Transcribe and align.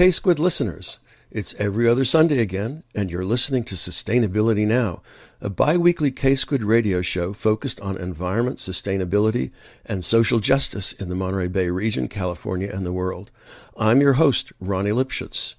K 0.00 0.10
Squid 0.10 0.38
listeners. 0.38 0.98
It's 1.30 1.52
every 1.56 1.86
other 1.86 2.06
Sunday 2.06 2.38
again, 2.38 2.84
and 2.94 3.10
you're 3.10 3.22
listening 3.22 3.64
to 3.64 3.74
Sustainability 3.74 4.66
Now, 4.66 5.02
a 5.42 5.50
bi 5.50 5.76
weekly 5.76 6.10
K 6.10 6.34
Squid 6.36 6.64
radio 6.64 7.02
show 7.02 7.34
focused 7.34 7.78
on 7.82 7.98
environment, 7.98 8.56
sustainability, 8.56 9.50
and 9.84 10.02
social 10.02 10.40
justice 10.40 10.94
in 10.94 11.10
the 11.10 11.14
Monterey 11.14 11.48
Bay 11.48 11.68
region, 11.68 12.08
California, 12.08 12.70
and 12.72 12.86
the 12.86 12.94
world. 12.94 13.30
I'm 13.76 14.00
your 14.00 14.14
host, 14.14 14.54
Ronnie 14.58 14.88
Lipschutz. 14.88 15.54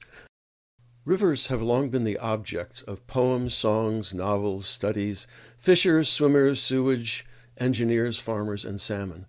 Rivers 1.05 1.45
have 1.45 1.61
long 1.61 1.91
been 1.91 2.03
the 2.03 2.17
objects 2.17 2.81
of 2.81 3.05
poems, 3.05 3.53
songs, 3.53 4.11
novels, 4.11 4.65
studies, 4.65 5.27
fishers, 5.55 6.09
swimmers, 6.09 6.59
sewage, 6.59 7.27
engineers, 7.59 8.17
farmers, 8.17 8.65
and 8.65 8.81
salmon. 8.81 9.27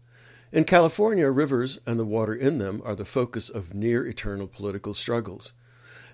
In 0.52 0.64
California, 0.64 1.30
rivers 1.30 1.78
and 1.86 1.98
the 1.98 2.04
water 2.04 2.34
in 2.34 2.58
them 2.58 2.82
are 2.84 2.94
the 2.94 3.06
focus 3.06 3.48
of 3.48 3.72
near 3.72 4.06
eternal 4.06 4.46
political 4.46 4.92
struggles. 4.92 5.54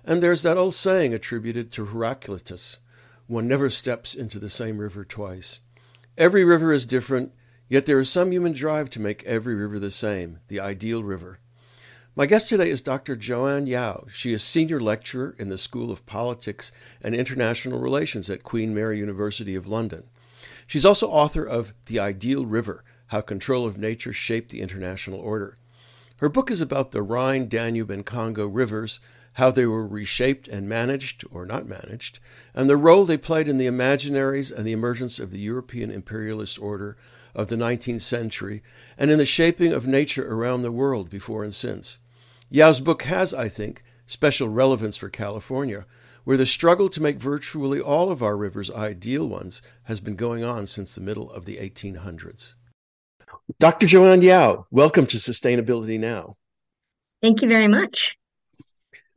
And 0.05 0.23
there's 0.23 0.43
that 0.43 0.55
old 0.55 0.73
saying 0.73 1.13
attributed 1.13 1.73
to 1.73 1.87
Heraclitus 1.87 2.77
one 3.27 3.49
never 3.49 3.69
steps 3.69 4.15
into 4.15 4.39
the 4.39 4.49
same 4.49 4.77
river 4.77 5.03
twice. 5.03 5.59
Every 6.17 6.45
river 6.45 6.71
is 6.71 6.85
different, 6.85 7.33
yet 7.67 7.85
there 7.85 7.99
is 7.99 8.09
some 8.09 8.31
human 8.31 8.53
drive 8.53 8.89
to 8.91 9.01
make 9.01 9.23
every 9.25 9.55
river 9.55 9.77
the 9.77 9.91
same, 9.91 10.39
the 10.47 10.61
ideal 10.61 11.03
river. 11.03 11.39
My 12.15 12.25
guest 12.25 12.47
today 12.47 12.69
is 12.69 12.81
Dr. 12.81 13.17
Joanne 13.17 13.67
Yao. 13.67 14.05
She 14.09 14.31
is 14.31 14.41
senior 14.41 14.79
lecturer 14.79 15.35
in 15.37 15.49
the 15.49 15.57
School 15.57 15.91
of 15.91 16.05
Politics 16.05 16.71
and 17.01 17.13
International 17.13 17.81
Relations 17.81 18.29
at 18.29 18.43
Queen 18.43 18.73
Mary 18.73 18.97
University 18.97 19.53
of 19.53 19.67
London. 19.67 20.05
She's 20.65 20.85
also 20.85 21.09
author 21.09 21.43
of 21.43 21.73
The 21.87 21.99
Ideal 21.99 22.45
River 22.45 22.85
How 23.09 23.21
Control 23.21 23.65
of 23.65 23.79
Nature 23.79 24.13
Shaped 24.13 24.51
the 24.51 24.61
International 24.61 25.19
Order. 25.19 25.57
Her 26.17 26.29
book 26.29 26.51
is 26.51 26.61
about 26.61 26.91
the 26.91 27.01
Rhine, 27.01 27.47
Danube, 27.47 27.89
and 27.89 28.05
Congo 28.05 28.45
rivers, 28.45 28.99
how 29.33 29.49
they 29.49 29.65
were 29.65 29.87
reshaped 29.87 30.47
and 30.47 30.69
managed, 30.69 31.23
or 31.31 31.43
not 31.43 31.67
managed, 31.67 32.19
and 32.53 32.69
the 32.69 32.77
role 32.77 33.05
they 33.05 33.17
played 33.17 33.47
in 33.47 33.57
the 33.57 33.65
imaginaries 33.65 34.51
and 34.51 34.63
the 34.63 34.73
emergence 34.73 35.17
of 35.17 35.31
the 35.31 35.39
European 35.39 35.89
imperialist 35.89 36.59
order 36.59 36.97
of 37.33 37.47
the 37.47 37.55
19th 37.55 38.01
century 38.01 38.61
and 38.95 39.09
in 39.09 39.17
the 39.17 39.25
shaping 39.25 39.73
of 39.73 39.87
nature 39.87 40.31
around 40.31 40.61
the 40.61 40.71
world 40.71 41.09
before 41.09 41.43
and 41.43 41.55
since. 41.55 41.97
Yao's 42.51 42.79
book 42.79 43.01
has, 43.03 43.33
I 43.33 43.49
think, 43.49 43.83
special 44.05 44.49
relevance 44.49 44.97
for 44.97 45.09
California, 45.09 45.87
where 46.25 46.37
the 46.37 46.45
struggle 46.45 46.89
to 46.89 47.01
make 47.01 47.17
virtually 47.17 47.81
all 47.81 48.11
of 48.11 48.21
our 48.21 48.37
rivers 48.37 48.69
ideal 48.69 49.25
ones 49.25 49.63
has 49.85 49.99
been 49.99 50.15
going 50.15 50.43
on 50.43 50.67
since 50.67 50.93
the 50.93 51.01
middle 51.01 51.31
of 51.31 51.45
the 51.45 51.57
1800s. 51.57 52.53
Dr. 53.57 53.87
Joanne 53.87 54.21
Yao, 54.21 54.67
welcome 54.69 55.07
to 55.07 55.17
Sustainability 55.17 55.99
Now. 55.99 56.37
Thank 57.21 57.41
you 57.41 57.49
very 57.49 57.67
much. 57.67 58.15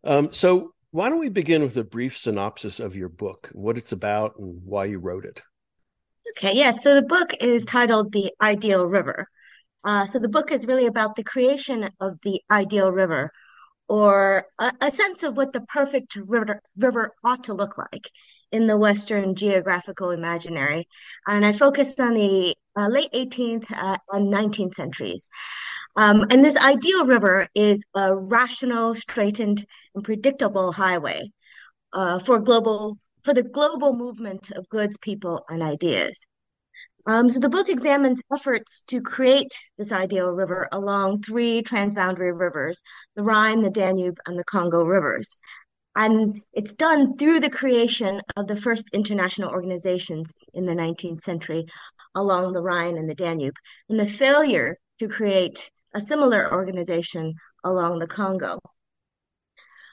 Um, 0.05 0.33
so, 0.33 0.73
why 0.91 1.11
don't 1.11 1.19
we 1.19 1.29
begin 1.29 1.63
with 1.63 1.77
a 1.77 1.85
brief 1.85 2.17
synopsis 2.17 2.81
of 2.81 2.97
your 2.97 3.09
book, 3.09 3.51
what 3.53 3.77
it's 3.77 3.93
about, 3.93 4.39
and 4.39 4.63
why 4.65 4.87
you 4.87 4.99
wrote 4.99 5.25
it? 5.25 5.43
Okay, 6.31 6.55
yeah. 6.55 6.71
So 6.71 6.95
the 6.95 7.03
book 7.03 7.35
is 7.41 7.65
titled 7.65 8.13
The 8.13 8.33
Ideal 8.41 8.87
River. 8.87 9.29
Uh, 9.85 10.07
so 10.07 10.19
the 10.19 10.29
book 10.29 10.51
is 10.51 10.67
really 10.67 10.87
about 10.87 11.17
the 11.17 11.25
creation 11.25 11.91
of 12.01 12.19
the 12.23 12.41
ideal 12.51 12.91
river, 12.91 13.33
or 13.89 14.47
a, 14.59 14.73
a 14.81 14.91
sense 14.91 15.23
of 15.23 15.37
what 15.37 15.53
the 15.53 15.61
perfect 15.63 16.17
river, 16.17 16.61
river 16.77 17.11
ought 17.25 17.45
to 17.45 17.55
look 17.55 17.77
like 17.77 18.11
in 18.51 18.67
the 18.67 18.79
Western 18.79 19.35
geographical 19.35 20.11
imaginary. 20.11 20.87
And 21.27 21.45
I 21.45 21.53
focused 21.53 21.99
on 21.99 22.15
the 22.15 22.55
uh, 22.77 22.89
late 22.89 23.13
18th 23.13 23.71
uh, 23.71 23.99
and 24.11 24.33
19th 24.33 24.75
centuries. 24.75 25.29
Um, 25.97 26.27
and 26.31 26.45
this 26.45 26.57
ideal 26.57 27.07
river 27.07 27.49
is 27.55 27.85
a 27.95 28.17
rational, 28.17 28.95
straightened, 28.95 29.67
and 29.95 30.05
predictable 30.05 30.73
highway 30.73 31.31
uh, 31.93 32.19
for 32.19 32.39
global 32.39 32.99
for 33.23 33.35
the 33.35 33.43
global 33.43 33.95
movement 33.95 34.51
of 34.51 34.69
goods, 34.69 34.99
people, 34.99 35.45
and 35.49 35.63
ideas. 35.63 36.27
Um, 37.07 37.29
so 37.29 37.41
the 37.41 37.49
book 37.49 37.69
examines 37.69 38.21
efforts 38.33 38.83
to 38.89 39.01
create 39.01 39.53
this 39.77 39.93
ideal 39.93 40.31
river 40.31 40.69
along 40.71 41.23
three 41.23 41.63
transboundary 41.63 42.39
rivers, 42.39 42.81
the 43.17 43.23
Rhine, 43.23 43.63
the 43.63 43.71
Danube, 43.71 44.19
and 44.27 44.39
the 44.39 44.45
Congo 44.45 44.85
rivers. 44.85 45.37
And 45.95 46.43
it's 46.53 46.73
done 46.73 47.17
through 47.17 47.41
the 47.41 47.51
creation 47.51 48.23
of 48.37 48.47
the 48.47 48.57
first 48.57 48.89
international 48.93 49.51
organizations 49.51 50.33
in 50.55 50.65
the 50.65 50.75
19th 50.75 51.21
century 51.21 51.67
along 52.15 52.53
the 52.53 52.63
Rhine 52.63 52.97
and 52.97 53.09
the 53.09 53.15
Danube, 53.15 53.57
and 53.89 53.99
the 54.01 54.07
failure 54.07 54.77
to 54.99 55.09
create 55.09 55.71
a 55.95 56.01
similar 56.01 56.53
organization 56.53 57.35
along 57.65 57.99
the 57.99 58.07
Congo. 58.07 58.59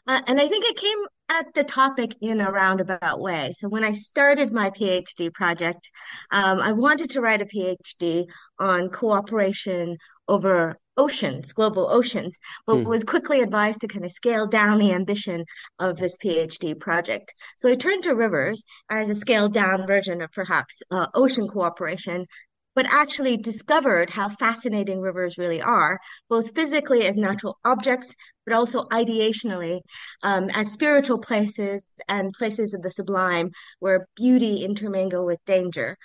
Uh, 0.07 0.21
and 0.27 0.39
I 0.39 0.47
think 0.47 0.65
it 0.65 0.77
came 0.77 0.97
at 1.29 1.53
the 1.53 1.63
topic 1.63 2.15
in 2.21 2.41
a 2.41 2.51
roundabout 2.51 3.19
way. 3.19 3.53
So 3.55 3.69
when 3.69 3.83
I 3.83 3.91
started 3.91 4.51
my 4.51 4.71
PhD 4.71 5.31
project, 5.31 5.89
um, 6.31 6.59
I 6.59 6.71
wanted 6.71 7.11
to 7.11 7.21
write 7.21 7.41
a 7.41 7.45
PhD 7.45 8.25
on 8.57 8.89
cooperation 8.89 9.97
over 10.29 10.77
oceans, 10.95 11.53
global 11.53 11.89
oceans, 11.89 12.37
but 12.67 12.77
hmm. 12.77 12.83
was 12.83 13.03
quickly 13.03 13.41
advised 13.41 13.81
to 13.81 13.87
kind 13.87 14.05
of 14.05 14.11
scale 14.11 14.45
down 14.45 14.77
the 14.77 14.91
ambition 14.91 15.45
of 15.79 15.97
this 15.97 16.17
PhD 16.17 16.79
project. 16.79 17.33
So 17.57 17.69
I 17.69 17.75
turned 17.75 18.03
to 18.03 18.13
rivers 18.13 18.63
as 18.89 19.09
a 19.09 19.15
scaled 19.15 19.53
down 19.53 19.87
version 19.87 20.21
of 20.21 20.31
perhaps 20.31 20.81
uh, 20.91 21.07
ocean 21.13 21.47
cooperation, 21.47 22.27
but 22.75 22.85
actually 22.89 23.37
discovered 23.37 24.09
how 24.09 24.29
fascinating 24.29 24.99
rivers 25.01 25.37
really 25.37 25.61
are, 25.61 25.99
both 26.29 26.53
physically 26.53 27.05
as 27.07 27.17
natural 27.17 27.57
objects, 27.65 28.13
but 28.45 28.53
also 28.53 28.83
ideationally 28.85 29.81
um, 30.23 30.49
as 30.51 30.71
spiritual 30.71 31.17
places 31.17 31.87
and 32.07 32.31
places 32.33 32.73
of 32.73 32.81
the 32.81 32.91
sublime 32.91 33.49
where 33.79 34.07
beauty 34.15 34.63
intermingle 34.63 35.25
with 35.25 35.39
danger. 35.45 35.97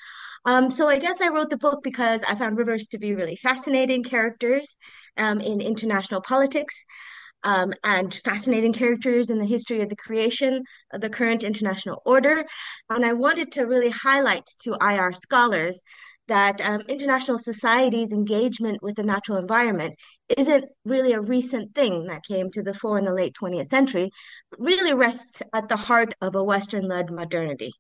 Um, 0.45 0.71
so 0.71 0.89
I 0.89 0.99
guess 0.99 1.21
I 1.21 1.29
wrote 1.29 1.51
the 1.51 1.57
book 1.57 1.83
because 1.83 2.23
I 2.23 2.35
found 2.35 2.59
rivers 2.59 2.87
to 2.89 2.99
be 2.99 3.15
really 3.15 3.37
fascinating 3.37 4.03
characters 4.03 4.77
um, 5.17 5.41
in 5.41 5.61
international 5.61 6.21
politics. 6.21 6.85
Um, 7.47 7.75
and 7.85 8.15
fascinating 8.25 8.73
characters 8.73 9.29
in 9.29 9.37
the 9.37 9.45
history 9.45 9.83
of 9.83 9.91
the 9.91 9.97
creation 9.97 10.63
of 10.95 11.03
the 11.03 11.11
current 11.11 11.45
international 11.45 12.01
order. 12.07 12.43
And 12.89 13.05
I 13.05 13.13
wanted 13.13 13.53
to 13.53 13.65
really 13.65 13.91
highlight 13.91 14.47
to 14.61 14.79
IR 14.81 15.13
scholars 15.13 15.83
that 16.29 16.61
um, 16.63 16.81
international 16.89 17.39
society's 17.39 18.13
engagement 18.13 18.83
with 18.83 18.97
the 18.97 19.03
natural 19.03 19.39
environment 19.39 19.95
isn't 20.37 20.65
really 20.85 21.13
a 21.13 21.21
recent 21.21 21.75
thing 21.75 22.07
that 22.07 22.25
came 22.25 22.51
to 22.53 22.63
the 22.63 22.73
fore 22.73 22.99
in 22.99 23.05
the 23.05 23.13
late 23.13 23.35
20th 23.35 23.67
century, 23.67 24.11
but 24.51 24.61
really 24.61 24.95
rests 24.95 25.43
at 25.53 25.69
the 25.69 25.77
heart 25.77 26.15
of 26.21 26.35
a 26.35 26.43
Western 26.43 26.89
led 26.89 27.11
modernity. 27.11 27.73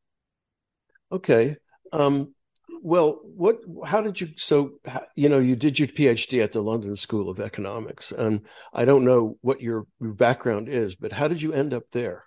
Okay. 1.10 1.56
Um, 1.92 2.34
well, 2.84 3.20
what? 3.24 3.60
How 3.86 4.02
did 4.02 4.20
you? 4.20 4.28
So, 4.36 4.72
you 5.16 5.30
know, 5.30 5.38
you 5.38 5.56
did 5.56 5.78
your 5.78 5.88
PhD 5.88 6.44
at 6.44 6.52
the 6.52 6.62
London 6.62 6.94
School 6.96 7.30
of 7.30 7.40
Economics, 7.40 8.12
and 8.12 8.42
I 8.74 8.84
don't 8.84 9.06
know 9.06 9.38
what 9.40 9.62
your, 9.62 9.86
your 10.02 10.12
background 10.12 10.68
is, 10.68 10.94
but 10.94 11.10
how 11.10 11.26
did 11.26 11.40
you 11.40 11.54
end 11.54 11.72
up 11.72 11.84
there? 11.92 12.24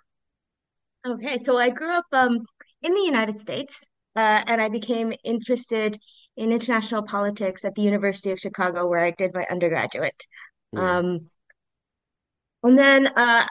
Okay, 1.06 1.38
so 1.38 1.56
I 1.56 1.70
grew 1.70 1.92
up 1.92 2.06
um, 2.12 2.40
in 2.82 2.92
the 2.92 3.00
United 3.02 3.38
States 3.38 3.86
uh, 4.16 4.42
and 4.48 4.60
I 4.60 4.68
became 4.68 5.12
interested 5.22 5.96
in 6.36 6.50
international 6.50 7.04
politics 7.04 7.64
at 7.64 7.76
the 7.76 7.82
University 7.82 8.32
of 8.32 8.40
Chicago, 8.40 8.88
where 8.88 8.98
I 8.98 9.12
did 9.12 9.32
my 9.32 9.46
undergraduate. 9.48 10.26
Yeah. 10.72 10.98
Um, 10.98 11.30
and 12.64 12.76
then 12.76 13.06
uh, 13.14 13.46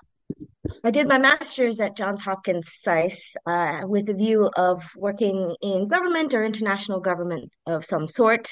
I 0.83 0.91
did 0.91 1.07
my 1.07 1.17
master's 1.17 1.79
at 1.79 1.97
Johns 1.97 2.21
Hopkins 2.21 2.69
SAIS 2.71 3.35
uh, 3.45 3.81
with 3.85 4.09
a 4.09 4.13
view 4.13 4.49
of 4.55 4.83
working 4.95 5.55
in 5.61 5.87
government 5.87 6.33
or 6.33 6.45
international 6.45 6.99
government 6.99 7.51
of 7.65 7.85
some 7.85 8.07
sort. 8.07 8.49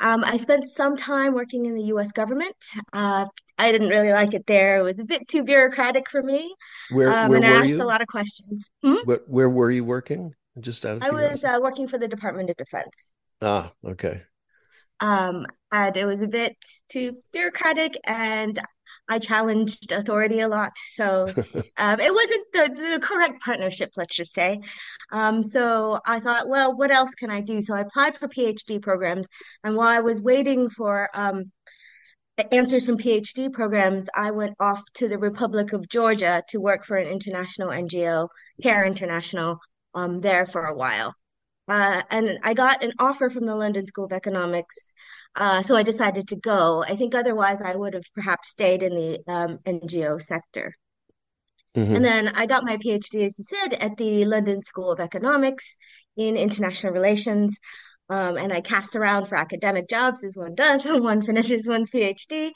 Um, 0.00 0.24
I 0.24 0.36
spent 0.36 0.64
some 0.66 0.96
time 0.96 1.34
working 1.34 1.66
in 1.66 1.74
the 1.74 1.84
US 1.84 2.12
government. 2.12 2.56
Uh, 2.92 3.26
I 3.58 3.72
didn't 3.72 3.88
really 3.88 4.12
like 4.12 4.34
it 4.34 4.46
there. 4.46 4.78
It 4.78 4.82
was 4.82 4.98
a 4.98 5.04
bit 5.04 5.28
too 5.28 5.44
bureaucratic 5.44 6.10
for 6.10 6.22
me. 6.22 6.54
Where, 6.90 7.08
um, 7.08 7.30
where 7.30 7.36
and 7.36 7.46
I 7.46 7.50
asked 7.50 7.68
you? 7.68 7.82
a 7.82 7.84
lot 7.84 8.02
of 8.02 8.08
questions. 8.08 8.72
Hmm? 8.82 8.96
Where, 9.04 9.20
where 9.26 9.48
were 9.48 9.70
you 9.70 9.84
working? 9.84 10.34
Just 10.60 10.86
out 10.86 10.98
of 10.98 11.02
I 11.02 11.10
was 11.10 11.44
uh, 11.44 11.58
working 11.60 11.88
for 11.88 11.98
the 11.98 12.08
Department 12.08 12.50
of 12.50 12.56
Defense. 12.56 13.16
Ah, 13.42 13.72
okay. 13.84 14.22
Um, 15.00 15.46
and 15.72 15.96
it 15.96 16.04
was 16.04 16.22
a 16.22 16.28
bit 16.28 16.56
too 16.88 17.18
bureaucratic, 17.32 17.98
and 18.04 18.58
I 19.08 19.18
challenged 19.18 19.92
authority 19.92 20.40
a 20.40 20.48
lot. 20.48 20.72
So 20.88 21.26
um, 21.76 22.00
it 22.00 22.14
wasn't 22.14 22.52
the, 22.52 22.92
the 22.92 23.00
correct 23.02 23.42
partnership, 23.42 23.90
let's 23.96 24.16
just 24.16 24.34
say. 24.34 24.60
Um, 25.12 25.42
so 25.42 26.00
I 26.06 26.20
thought, 26.20 26.48
well, 26.48 26.76
what 26.76 26.90
else 26.90 27.14
can 27.14 27.30
I 27.30 27.40
do? 27.40 27.60
So 27.60 27.74
I 27.74 27.80
applied 27.80 28.16
for 28.16 28.28
PhD 28.28 28.80
programs. 28.80 29.28
And 29.62 29.76
while 29.76 29.88
I 29.88 30.00
was 30.00 30.22
waiting 30.22 30.68
for 30.68 31.10
um, 31.14 31.52
answers 32.50 32.86
from 32.86 32.98
PhD 32.98 33.52
programs, 33.52 34.08
I 34.14 34.30
went 34.30 34.56
off 34.58 34.82
to 34.94 35.08
the 35.08 35.18
Republic 35.18 35.72
of 35.72 35.88
Georgia 35.88 36.42
to 36.48 36.58
work 36.58 36.84
for 36.84 36.96
an 36.96 37.06
international 37.06 37.68
NGO, 37.68 38.28
CARE 38.62 38.84
International, 38.84 39.58
um, 39.94 40.20
there 40.20 40.46
for 40.46 40.64
a 40.64 40.74
while. 40.74 41.14
Uh, 41.66 42.02
and 42.10 42.38
I 42.42 42.54
got 42.54 42.84
an 42.84 42.92
offer 42.98 43.30
from 43.30 43.46
the 43.46 43.56
London 43.56 43.86
School 43.86 44.04
of 44.04 44.12
Economics, 44.12 44.92
uh, 45.36 45.62
so 45.62 45.76
I 45.76 45.82
decided 45.82 46.28
to 46.28 46.36
go. 46.36 46.84
I 46.84 46.96
think 46.96 47.14
otherwise 47.14 47.62
I 47.62 47.74
would 47.74 47.94
have 47.94 48.04
perhaps 48.14 48.48
stayed 48.48 48.82
in 48.82 48.94
the 48.94 49.18
um, 49.26 49.58
NGO 49.66 50.20
sector. 50.20 50.74
Mm-hmm. 51.76 51.96
And 51.96 52.04
then 52.04 52.28
I 52.36 52.46
got 52.46 52.64
my 52.64 52.76
PhD, 52.76 53.26
as 53.26 53.38
you 53.38 53.44
said, 53.44 53.74
at 53.74 53.96
the 53.96 54.24
London 54.26 54.62
School 54.62 54.92
of 54.92 55.00
Economics 55.00 55.76
in 56.16 56.36
international 56.36 56.92
relations. 56.92 57.58
Um, 58.10 58.36
and 58.36 58.52
I 58.52 58.60
cast 58.60 58.96
around 58.96 59.26
for 59.26 59.36
academic 59.36 59.88
jobs 59.88 60.24
as 60.24 60.36
one 60.36 60.54
does 60.54 60.84
when 60.84 61.02
one 61.02 61.22
finishes 61.22 61.66
one's 61.66 61.90
PhD. 61.90 62.52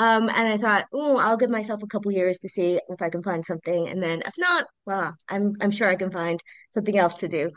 Um, 0.00 0.30
and 0.30 0.48
I 0.48 0.56
thought, 0.56 0.86
oh, 0.94 1.18
I'll 1.18 1.36
give 1.36 1.50
myself 1.50 1.82
a 1.82 1.86
couple 1.86 2.10
years 2.10 2.38
to 2.38 2.48
see 2.48 2.80
if 2.88 3.02
I 3.02 3.10
can 3.10 3.22
find 3.22 3.44
something. 3.44 3.86
And 3.86 4.02
then 4.02 4.22
if 4.24 4.32
not, 4.38 4.64
well, 4.86 5.14
I'm 5.28 5.52
I'm 5.60 5.70
sure 5.70 5.88
I 5.88 5.94
can 5.94 6.10
find 6.10 6.40
something 6.70 6.96
else 6.96 7.16
to 7.16 7.28
do. 7.28 7.50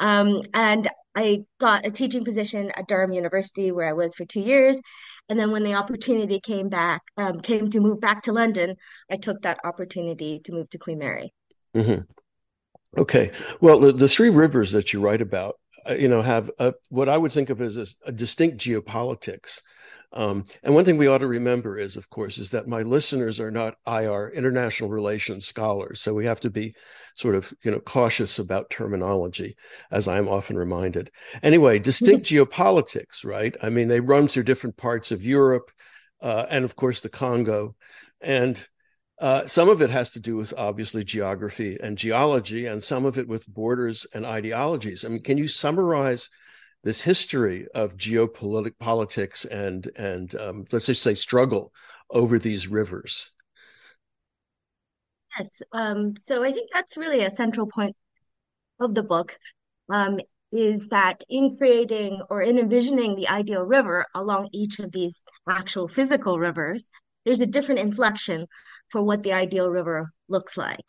Um, 0.00 0.40
and 0.52 0.88
I 1.14 1.44
got 1.60 1.86
a 1.86 1.92
teaching 1.92 2.24
position 2.24 2.72
at 2.74 2.88
Durham 2.88 3.12
University 3.12 3.70
where 3.70 3.88
I 3.88 3.92
was 3.92 4.12
for 4.16 4.24
two 4.24 4.40
years. 4.40 4.80
And 5.28 5.38
then 5.38 5.52
when 5.52 5.62
the 5.62 5.74
opportunity 5.74 6.40
came 6.40 6.68
back, 6.68 7.00
um, 7.16 7.38
came 7.38 7.70
to 7.70 7.78
move 7.78 8.00
back 8.00 8.24
to 8.24 8.32
London, 8.32 8.74
I 9.08 9.16
took 9.16 9.42
that 9.42 9.60
opportunity 9.64 10.40
to 10.46 10.52
move 10.52 10.68
to 10.70 10.78
Queen 10.78 10.98
Mary. 10.98 11.32
Mm-hmm. 11.76 13.00
Okay. 13.00 13.30
Well, 13.60 13.78
the, 13.78 13.92
the 13.92 14.08
three 14.08 14.30
rivers 14.30 14.72
that 14.72 14.92
you 14.92 14.98
write 14.98 15.22
about, 15.22 15.60
uh, 15.88 15.94
you 15.94 16.08
know, 16.08 16.22
have 16.22 16.50
a, 16.58 16.74
what 16.88 17.08
I 17.08 17.16
would 17.16 17.30
think 17.30 17.50
of 17.50 17.60
as 17.60 17.76
a, 17.76 17.86
a 18.04 18.10
distinct 18.10 18.58
geopolitics. 18.58 19.60
Um, 20.14 20.44
and 20.62 20.74
one 20.74 20.84
thing 20.84 20.96
we 20.96 21.08
ought 21.08 21.18
to 21.18 21.26
remember 21.26 21.76
is, 21.76 21.96
of 21.96 22.08
course, 22.08 22.38
is 22.38 22.50
that 22.52 22.68
my 22.68 22.82
listeners 22.82 23.40
are 23.40 23.50
not 23.50 23.76
IR 23.84 24.30
international 24.30 24.88
relations 24.88 25.44
scholars, 25.44 26.00
so 26.00 26.14
we 26.14 26.24
have 26.24 26.40
to 26.40 26.50
be 26.50 26.74
sort 27.16 27.34
of 27.34 27.52
you 27.64 27.70
know 27.72 27.80
cautious 27.80 28.38
about 28.38 28.70
terminology, 28.70 29.56
as 29.90 30.06
I 30.06 30.18
am 30.18 30.28
often 30.28 30.56
reminded. 30.56 31.10
Anyway, 31.42 31.80
distinct 31.80 32.26
geopolitics, 32.26 33.24
right? 33.24 33.56
I 33.60 33.70
mean, 33.70 33.88
they 33.88 34.00
run 34.00 34.28
through 34.28 34.44
different 34.44 34.76
parts 34.76 35.10
of 35.10 35.24
Europe, 35.24 35.72
uh, 36.20 36.46
and 36.48 36.64
of 36.64 36.76
course 36.76 37.00
the 37.00 37.08
Congo, 37.08 37.74
and 38.20 38.64
uh, 39.18 39.46
some 39.46 39.68
of 39.68 39.82
it 39.82 39.90
has 39.90 40.10
to 40.10 40.20
do 40.20 40.36
with 40.36 40.54
obviously 40.56 41.02
geography 41.02 41.76
and 41.82 41.98
geology, 41.98 42.66
and 42.66 42.80
some 42.80 43.04
of 43.04 43.18
it 43.18 43.26
with 43.26 43.48
borders 43.48 44.06
and 44.14 44.24
ideologies. 44.24 45.04
I 45.04 45.08
mean, 45.08 45.22
can 45.22 45.38
you 45.38 45.48
summarize? 45.48 46.30
This 46.84 47.02
history 47.02 47.66
of 47.74 47.96
geopolitics 47.96 49.46
and 49.50 49.90
and 49.96 50.34
um, 50.36 50.64
let's 50.70 50.86
just 50.86 51.02
say 51.02 51.14
struggle 51.14 51.72
over 52.10 52.38
these 52.38 52.68
rivers. 52.68 53.30
Yes, 55.36 55.62
um, 55.72 56.14
so 56.16 56.44
I 56.44 56.52
think 56.52 56.70
that's 56.72 56.96
really 56.96 57.24
a 57.24 57.30
central 57.30 57.66
point 57.66 57.96
of 58.78 58.94
the 58.94 59.02
book. 59.02 59.36
Um, 59.88 60.20
is 60.52 60.86
that 60.88 61.24
in 61.28 61.56
creating 61.56 62.22
or 62.30 62.40
in 62.40 62.58
envisioning 62.60 63.16
the 63.16 63.28
ideal 63.28 63.62
river 63.62 64.06
along 64.14 64.48
each 64.52 64.78
of 64.78 64.92
these 64.92 65.24
actual 65.48 65.88
physical 65.88 66.38
rivers, 66.38 66.90
there's 67.24 67.40
a 67.40 67.46
different 67.46 67.80
inflection 67.80 68.46
for 68.90 69.02
what 69.02 69.24
the 69.24 69.32
ideal 69.32 69.68
river 69.68 70.12
looks 70.28 70.56
like 70.56 70.80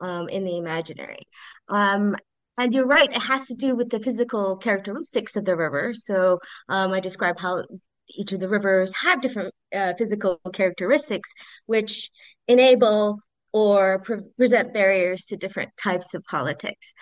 um, 0.00 0.28
in 0.28 0.44
the 0.44 0.58
imaginary. 0.58 1.28
Um, 1.68 2.16
and 2.58 2.74
you're 2.74 2.86
right, 2.86 3.10
it 3.10 3.22
has 3.22 3.46
to 3.46 3.54
do 3.54 3.74
with 3.74 3.90
the 3.90 4.00
physical 4.00 4.56
characteristics 4.56 5.36
of 5.36 5.44
the 5.44 5.56
river. 5.56 5.92
So 5.94 6.38
um, 6.68 6.92
I 6.92 7.00
describe 7.00 7.38
how 7.38 7.64
each 8.08 8.32
of 8.32 8.40
the 8.40 8.48
rivers 8.48 8.92
have 8.94 9.20
different 9.20 9.54
uh, 9.74 9.94
physical 9.98 10.40
characteristics, 10.52 11.30
which 11.66 12.10
enable 12.46 13.18
or 13.52 14.00
pre 14.00 14.18
present 14.36 14.74
barriers 14.74 15.24
to 15.26 15.36
different 15.36 15.70
types 15.82 16.14
of 16.14 16.24
politics. 16.24 16.92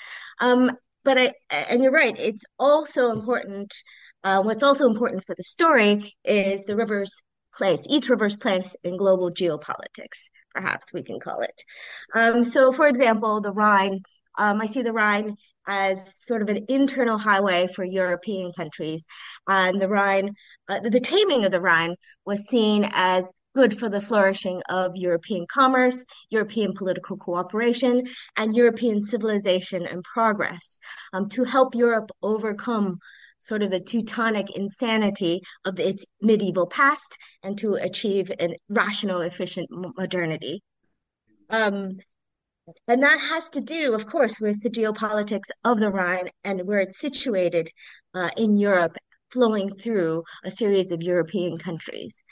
Um, 0.40 0.72
but 1.04 1.18
I, 1.18 1.32
and 1.50 1.82
you're 1.82 1.92
right, 1.92 2.18
it's 2.18 2.44
also 2.58 3.10
important. 3.10 3.72
Uh, 4.24 4.42
what's 4.42 4.62
also 4.62 4.86
important 4.86 5.24
for 5.24 5.34
the 5.34 5.42
story 5.42 6.14
is 6.24 6.64
the 6.64 6.76
river's 6.76 7.12
place, 7.54 7.84
each 7.88 8.08
river's 8.08 8.36
place 8.36 8.76
in 8.84 8.96
global 8.96 9.30
geopolitics, 9.30 10.30
perhaps 10.54 10.92
we 10.92 11.02
can 11.02 11.18
call 11.18 11.40
it. 11.40 11.62
Um, 12.14 12.44
so, 12.44 12.70
for 12.70 12.86
example, 12.86 13.40
the 13.40 13.52
Rhine 13.52 14.00
um, 14.38 14.60
I 14.60 14.66
see 14.66 14.82
the 14.82 14.92
Rhine 14.92 15.36
as 15.66 16.24
sort 16.24 16.42
of 16.42 16.48
an 16.48 16.64
internal 16.68 17.18
highway 17.18 17.68
for 17.68 17.84
European 17.84 18.50
countries. 18.52 19.04
And 19.46 19.80
the 19.80 19.88
Rhine, 19.88 20.34
uh, 20.68 20.80
the 20.80 21.00
taming 21.00 21.44
of 21.44 21.52
the 21.52 21.60
Rhine 21.60 21.94
was 22.24 22.48
seen 22.48 22.88
as 22.92 23.32
good 23.54 23.78
for 23.78 23.88
the 23.88 24.00
flourishing 24.00 24.62
of 24.68 24.96
European 24.96 25.46
commerce, 25.52 26.04
European 26.30 26.72
political 26.72 27.16
cooperation, 27.16 28.06
and 28.36 28.56
European 28.56 29.00
civilization 29.00 29.86
and 29.86 30.02
progress 30.04 30.78
um, 31.12 31.28
to 31.28 31.44
help 31.44 31.74
Europe 31.74 32.10
overcome 32.22 32.98
sort 33.38 33.62
of 33.62 33.70
the 33.70 33.80
Teutonic 33.80 34.56
insanity 34.56 35.42
of 35.64 35.78
its 35.80 36.06
medieval 36.20 36.66
past 36.66 37.18
and 37.42 37.58
to 37.58 37.74
achieve 37.74 38.30
a 38.40 38.56
rational, 38.68 39.20
efficient 39.20 39.68
modernity. 39.70 40.62
Um, 41.50 41.98
and 42.88 43.02
that 43.02 43.20
has 43.20 43.48
to 43.50 43.60
do, 43.60 43.94
of 43.94 44.06
course, 44.06 44.38
with 44.40 44.62
the 44.62 44.70
geopolitics 44.70 45.50
of 45.64 45.80
the 45.80 45.90
Rhine 45.90 46.28
and 46.44 46.66
where 46.66 46.80
it's 46.80 47.00
situated 47.00 47.70
uh, 48.14 48.30
in 48.36 48.56
Europe, 48.56 48.96
flowing 49.30 49.70
through 49.70 50.22
a 50.44 50.50
series 50.50 50.92
of 50.92 51.02
European 51.02 51.58
countries. 51.58 52.22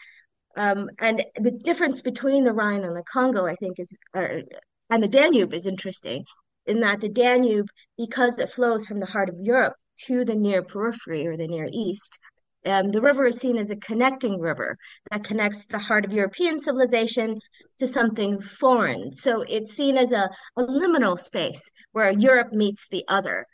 Um, 0.56 0.90
and 0.98 1.24
the 1.40 1.50
difference 1.50 2.02
between 2.02 2.44
the 2.44 2.52
Rhine 2.52 2.84
and 2.84 2.96
the 2.96 3.04
Congo, 3.04 3.46
I 3.46 3.54
think, 3.56 3.78
is, 3.78 3.94
or, 4.14 4.42
and 4.90 5.02
the 5.02 5.08
Danube 5.08 5.54
is 5.54 5.66
interesting 5.66 6.24
in 6.66 6.80
that 6.80 7.00
the 7.00 7.08
Danube, 7.08 7.68
because 7.96 8.38
it 8.38 8.50
flows 8.50 8.86
from 8.86 9.00
the 9.00 9.06
heart 9.06 9.28
of 9.28 9.36
Europe 9.40 9.74
to 10.06 10.24
the 10.24 10.34
near 10.34 10.62
periphery 10.62 11.26
or 11.26 11.36
the 11.36 11.46
near 11.46 11.68
east, 11.72 12.18
um, 12.66 12.90
the 12.90 13.00
river 13.00 13.26
is 13.26 13.36
seen 13.36 13.56
as 13.56 13.70
a 13.70 13.76
connecting 13.76 14.40
river 14.40 14.76
that 15.10 15.24
connects 15.24 15.64
the 15.66 15.78
heart 15.78 16.04
of 16.04 16.12
European 16.12 16.60
civilization 16.60 17.40
to 17.78 17.86
something 17.86 18.40
foreign. 18.40 19.10
So 19.10 19.42
it's 19.42 19.74
seen 19.74 19.96
as 19.96 20.12
a, 20.12 20.30
a 20.56 20.62
liminal 20.62 21.18
space 21.18 21.62
where 21.92 22.10
Europe 22.10 22.52
meets 22.52 22.88
the 22.88 23.04
other. 23.08 23.46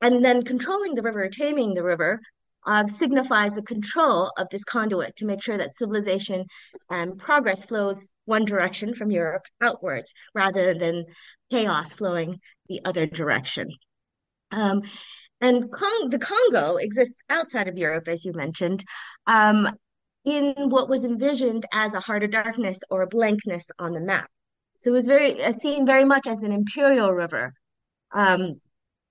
And 0.00 0.24
then 0.24 0.42
controlling 0.42 0.94
the 0.94 1.02
river, 1.02 1.28
taming 1.28 1.74
the 1.74 1.84
river, 1.84 2.20
uh, 2.66 2.86
signifies 2.86 3.54
the 3.54 3.62
control 3.62 4.32
of 4.38 4.48
this 4.50 4.64
conduit 4.64 5.14
to 5.16 5.26
make 5.26 5.42
sure 5.42 5.58
that 5.58 5.76
civilization 5.76 6.46
and 6.90 7.18
progress 7.18 7.64
flows 7.64 8.08
one 8.24 8.44
direction 8.44 8.94
from 8.94 9.10
Europe 9.10 9.44
outwards 9.60 10.12
rather 10.34 10.74
than 10.74 11.04
chaos 11.50 11.94
flowing 11.94 12.40
the 12.68 12.80
other 12.84 13.06
direction. 13.06 13.68
Um, 14.50 14.82
and 15.40 15.70
Cong- 15.70 16.10
the 16.10 16.18
Congo 16.18 16.76
exists 16.76 17.20
outside 17.28 17.68
of 17.68 17.78
Europe, 17.78 18.08
as 18.08 18.24
you 18.24 18.32
mentioned, 18.32 18.84
um, 19.26 19.68
in 20.24 20.54
what 20.70 20.88
was 20.88 21.04
envisioned 21.04 21.66
as 21.72 21.94
a 21.94 22.00
heart 22.00 22.22
of 22.22 22.30
darkness 22.30 22.80
or 22.90 23.02
a 23.02 23.06
blankness 23.06 23.70
on 23.78 23.92
the 23.92 24.00
map. 24.00 24.30
So 24.78 24.90
it 24.90 24.94
was 24.94 25.06
very 25.06 25.42
uh, 25.42 25.52
seen 25.52 25.86
very 25.86 26.04
much 26.04 26.26
as 26.26 26.42
an 26.42 26.52
imperial 26.52 27.12
river. 27.12 27.52
Um, 28.12 28.60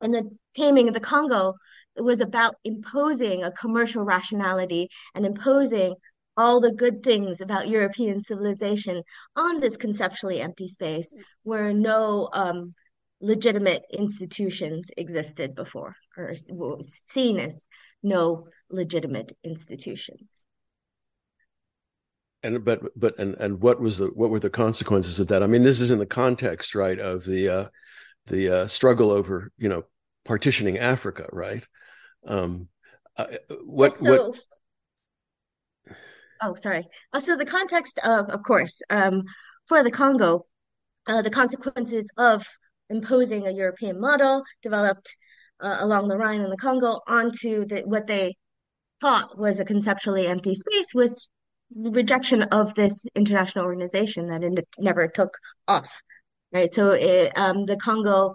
and 0.01 0.13
the 0.13 0.29
taming 0.55 0.87
of 0.87 0.93
the 0.93 0.99
Congo 0.99 1.53
was 1.95 2.21
about 2.21 2.55
imposing 2.63 3.43
a 3.43 3.51
commercial 3.51 4.03
rationality 4.03 4.89
and 5.13 5.25
imposing 5.25 5.95
all 6.35 6.59
the 6.59 6.71
good 6.71 7.03
things 7.03 7.41
about 7.41 7.67
European 7.67 8.21
civilization 8.21 9.03
on 9.35 9.59
this 9.59 9.77
conceptually 9.77 10.41
empty 10.41 10.67
space 10.67 11.13
where 11.43 11.73
no 11.73 12.29
um, 12.33 12.73
legitimate 13.23 13.85
institutions 13.89 14.91
existed 14.97 15.55
before 15.55 15.95
or 16.17 16.33
seen 16.81 17.39
as 17.39 17.65
no 18.03 18.47
legitimate 18.69 19.31
institutions. 19.45 20.45
And 22.43 22.65
but 22.65 22.81
but 22.99 23.17
and 23.17 23.35
and 23.35 23.61
what 23.61 23.79
was 23.79 23.97
the 23.97 24.07
what 24.07 24.29
were 24.29 24.41
the 24.41 24.49
consequences 24.49 25.21
of 25.21 25.29
that? 25.29 25.41
I 25.41 25.47
mean 25.47 25.63
this 25.63 25.79
is 25.79 25.89
in 25.89 25.99
the 25.99 26.05
context 26.05 26.75
right 26.75 26.99
of 26.99 27.23
the 27.23 27.47
uh 27.47 27.65
the 28.27 28.49
uh 28.49 28.67
struggle 28.67 29.11
over 29.11 29.53
you 29.57 29.69
know 29.69 29.83
partitioning 30.25 30.77
africa 30.77 31.27
right? 31.31 31.65
Um 32.27 32.67
uh, 33.15 33.27
what 33.63 33.93
so, 33.93 34.09
what 34.09 34.37
oh 36.41 36.55
sorry. 36.55 36.85
Uh, 37.13 37.21
so 37.21 37.37
the 37.37 37.45
context 37.45 37.99
of 38.03 38.29
of 38.29 38.43
course 38.43 38.81
um 38.89 39.23
for 39.67 39.81
the 39.81 39.91
congo 39.91 40.45
uh, 41.07 41.21
the 41.21 41.29
consequences 41.29 42.09
of 42.17 42.45
imposing 42.89 43.47
a 43.47 43.51
European 43.51 43.99
model 43.99 44.43
developed 44.61 45.15
uh, 45.61 45.77
along 45.79 46.07
the 46.07 46.17
Rhine 46.17 46.41
and 46.41 46.51
the 46.51 46.57
Congo 46.57 46.99
onto 47.07 47.65
the, 47.65 47.81
what 47.85 48.07
they 48.07 48.35
thought 49.01 49.37
was 49.37 49.59
a 49.59 49.65
conceptually 49.65 50.27
empty 50.27 50.55
space 50.55 50.93
was 50.93 51.27
rejection 51.75 52.43
of 52.43 52.75
this 52.75 53.05
international 53.15 53.65
organization 53.65 54.27
that 54.27 54.43
it 54.43 54.67
never 54.77 55.07
took 55.07 55.37
off. 55.67 56.01
Right. 56.51 56.71
So 56.71 56.91
it, 56.91 57.35
um, 57.37 57.65
the 57.65 57.77
Congo 57.77 58.33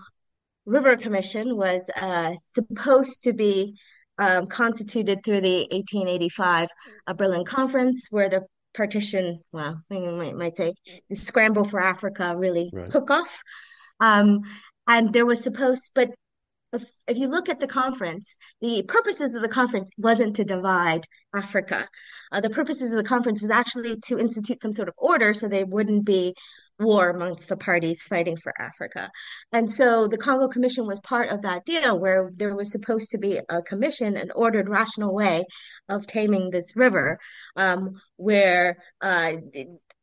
River 0.67 0.97
Commission 0.97 1.57
was 1.57 1.88
uh, 2.00 2.35
supposed 2.52 3.23
to 3.23 3.33
be 3.33 3.78
um, 4.19 4.47
constituted 4.47 5.25
through 5.25 5.40
the 5.40 5.61
1885 5.71 6.69
uh, 7.07 7.12
Berlin 7.14 7.45
Conference, 7.45 8.09
where 8.11 8.28
the 8.28 8.43
partition, 8.75 9.40
well, 9.52 9.81
I 9.90 9.99
might, 9.99 10.37
might 10.37 10.57
say, 10.57 10.75
the 11.09 11.17
scramble 11.17 11.64
for 11.64 11.81
Africa 11.81 12.35
really 12.37 12.71
right. 12.73 12.90
took 12.90 13.11
off. 13.11 13.43
Um, 14.00 14.40
and 14.87 15.12
there 15.12 15.26
was 15.26 15.43
supposed, 15.43 15.90
but 15.95 16.11
if, 16.73 16.85
if 17.07 17.17
you 17.17 17.28
look 17.28 17.49
at 17.49 17.61
the 17.61 17.67
conference, 17.67 18.37
the 18.61 18.83
purposes 18.83 19.35
of 19.35 19.43
the 19.43 19.49
conference 19.49 19.90
wasn't 19.97 20.37
to 20.37 20.45
divide 20.45 21.05
Africa. 21.35 21.88
Uh, 22.31 22.40
the 22.40 22.50
purposes 22.50 22.93
of 22.93 22.99
the 22.99 23.09
conference 23.09 23.40
was 23.40 23.50
actually 23.50 23.99
to 24.07 24.19
institute 24.19 24.61
some 24.61 24.73
sort 24.73 24.88
of 24.88 24.95
order 24.99 25.33
so 25.33 25.49
there 25.49 25.67
wouldn't 25.67 26.05
be 26.05 26.35
war 26.78 27.11
amongst 27.11 27.49
the 27.49 27.57
parties 27.57 28.02
fighting 28.02 28.37
for 28.37 28.52
Africa. 28.61 29.11
And 29.52 29.69
so 29.69 30.07
the 30.07 30.19
Congo 30.19 30.47
Commission 30.47 30.87
was 30.87 31.00
part 31.00 31.31
of 31.31 31.43
that 31.43 31.64
deal 31.64 31.99
where 31.99 32.31
there 32.37 32.55
was 32.55 32.71
supposed 32.71 33.11
to 33.12 33.19
be 33.19 33.40
a 33.49 33.62
commission, 33.62 34.17
an 34.17 34.31
ordered, 34.35 34.69
rational 34.69 35.12
way 35.12 35.45
of 35.88 36.07
taming 36.07 36.50
this 36.50 36.76
river, 36.76 37.19
um, 37.57 38.00
where 38.17 38.76
uh, 39.00 39.33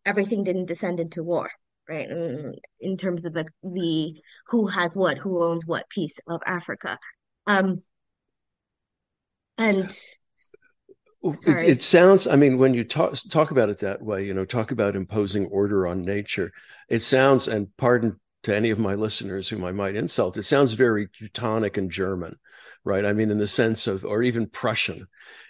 everything 0.05 0.43
didn't 0.43 0.65
descend 0.65 0.99
into 0.99 1.23
war 1.23 1.49
right? 1.89 2.09
In, 2.09 2.55
in 2.79 2.97
terms 2.97 3.25
of 3.25 3.33
the 3.33 3.45
the 3.63 4.19
who 4.47 4.67
has 4.67 4.95
what, 4.95 5.17
who 5.17 5.43
owns 5.43 5.65
what 5.65 5.89
piece 5.89 6.19
of 6.27 6.41
Africa. 6.45 6.97
Um, 7.47 7.83
and 9.57 9.89
it, 11.23 11.47
it, 11.47 11.83
sounds 11.83 12.27
i 12.27 12.35
mean 12.35 12.57
when 12.57 12.73
you 12.73 12.83
talk 12.83 13.15
talk 13.29 13.51
about 13.51 13.69
it 13.69 13.79
that 13.79 14.01
way 14.01 14.25
you 14.25 14.33
know 14.33 14.45
talk 14.45 14.71
about 14.71 14.95
imposing 14.95 15.45
order 15.47 15.87
on 15.87 16.01
nature 16.01 16.51
it 16.89 16.99
sounds 16.99 17.47
and 17.47 17.67
pardon 17.77 18.19
to 18.45 18.55
any 18.55 18.69
of 18.69 18.79
my 18.79 18.95
listeners 18.95 19.49
whom 19.49 19.63
i 19.63 19.71
might 19.71 19.95
insult 19.95 20.37
it 20.37 20.43
sounds 20.43 20.73
very 20.73 21.07
teutonic 21.13 21.77
and 21.77 21.91
german 21.91 22.35
right 22.83 23.05
i 23.05 23.13
mean 23.13 23.29
in 23.29 23.37
the 23.37 23.47
sense 23.47 23.85
of 23.87 24.05
or 24.05 24.23
even 24.23 24.47
prussian 24.47 25.05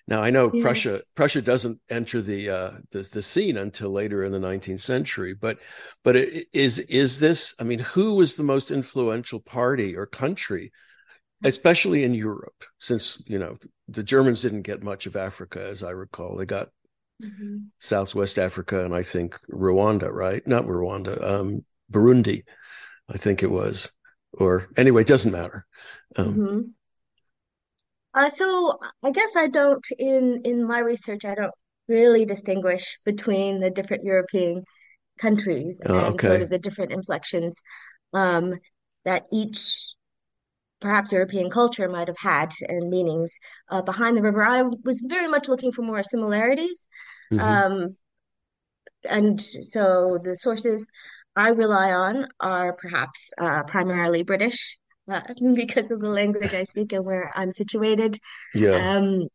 now 0.08 0.22
I 0.22 0.30
know 0.30 0.52
yeah. 0.54 0.62
Prussia 0.62 1.02
Prussia 1.16 1.42
doesn't 1.42 1.80
enter 1.90 2.22
the 2.22 2.50
uh, 2.50 2.72
the, 2.92 3.02
the 3.12 3.22
scene 3.22 3.58
until 3.58 3.90
later 3.90 4.24
in 4.24 4.32
the 4.32 4.40
19th 4.40 4.82
century, 4.82 5.34
but 5.34 5.58
but 6.04 6.16
it, 6.16 6.48
is 6.54 6.80
is 6.80 7.20
this? 7.20 7.56
I 7.60 7.64
mean, 7.64 7.80
who 7.80 8.14
was 8.14 8.36
the 8.36 8.44
most 8.44 8.70
influential 8.70 9.40
party 9.40 9.96
or 9.96 10.06
country, 10.06 10.72
especially 11.44 12.04
in 12.04 12.14
Europe? 12.14 12.66
Since 12.80 13.22
you 13.26 13.40
know 13.40 13.58
the 13.88 14.04
Germans 14.04 14.44
didn't 14.44 14.62
get 14.62 14.84
much 14.84 15.08
of 15.08 15.16
Africa, 15.16 15.68
as 15.68 15.82
I 15.82 15.90
recall, 15.90 16.36
they 16.36 16.46
got 16.46 16.70
mm-hmm. 17.22 17.58
Southwest 17.80 18.38
Africa 18.38 18.86
and 18.86 18.94
I 18.94 19.02
think 19.02 19.40
Rwanda, 19.50 20.12
right? 20.12 20.46
Not 20.46 20.66
Rwanda, 20.66 21.24
um, 21.24 21.66
Burundi, 21.92 22.44
I 23.10 23.18
think 23.18 23.44
it 23.44 23.52
was, 23.52 23.90
or 24.34 24.68
anyway, 24.78 25.02
it 25.02 25.08
doesn't 25.08 25.32
matter. 25.32 25.66
Um, 26.16 26.34
mm-hmm. 26.34 26.62
Uh, 28.14 28.30
so 28.30 28.80
I 29.04 29.12
guess 29.12 29.36
I 29.36 29.48
don't 29.48 29.86
in 30.00 30.42
in 30.46 30.66
my 30.66 30.80
research 30.80 31.26
I 31.26 31.36
don't 31.36 31.54
really 31.88 32.26
distinguish 32.26 32.98
between 33.04 33.60
the 33.60 33.70
different 33.70 34.04
European 34.04 34.64
countries 35.20 35.82
oh, 35.86 35.98
and 35.98 36.06
okay. 36.16 36.28
sort 36.28 36.42
of 36.42 36.50
the 36.50 36.60
different 36.60 36.92
inflections 36.92 37.62
um, 38.14 38.54
that 39.04 39.24
each 39.32 39.96
perhaps 40.82 41.12
European 41.12 41.50
culture 41.50 41.90
might 41.90 42.08
have 42.08 42.18
had 42.18 42.52
and 42.68 42.90
meanings 42.90 43.38
uh, 43.70 43.82
behind 43.82 44.16
the 44.16 44.22
river. 44.22 44.44
I 44.44 44.62
was 44.62 45.06
very 45.08 45.28
much 45.28 45.48
looking 45.48 45.72
for 45.72 45.82
more 45.82 46.04
similarities. 46.04 46.88
Mm-hmm. 47.32 47.44
Um, 47.44 47.98
and 49.10 49.42
so 49.42 50.20
the 50.24 50.36
sources 50.36 50.88
I 51.36 51.50
rely 51.50 51.92
on 51.92 52.28
are 52.40 52.74
perhaps 52.74 53.34
uh, 53.38 53.64
primarily 53.64 54.24
British 54.24 54.78
uh, 55.10 55.22
because 55.56 55.92
of 55.92 56.00
the 56.00 56.10
language 56.10 56.54
I 56.54 56.64
speak 56.64 56.94
and 56.94 57.06
where 57.06 57.32
I'm 57.36 57.52
situated. 57.52 58.18
Yeah. 58.54 58.96
Um, 58.96 59.28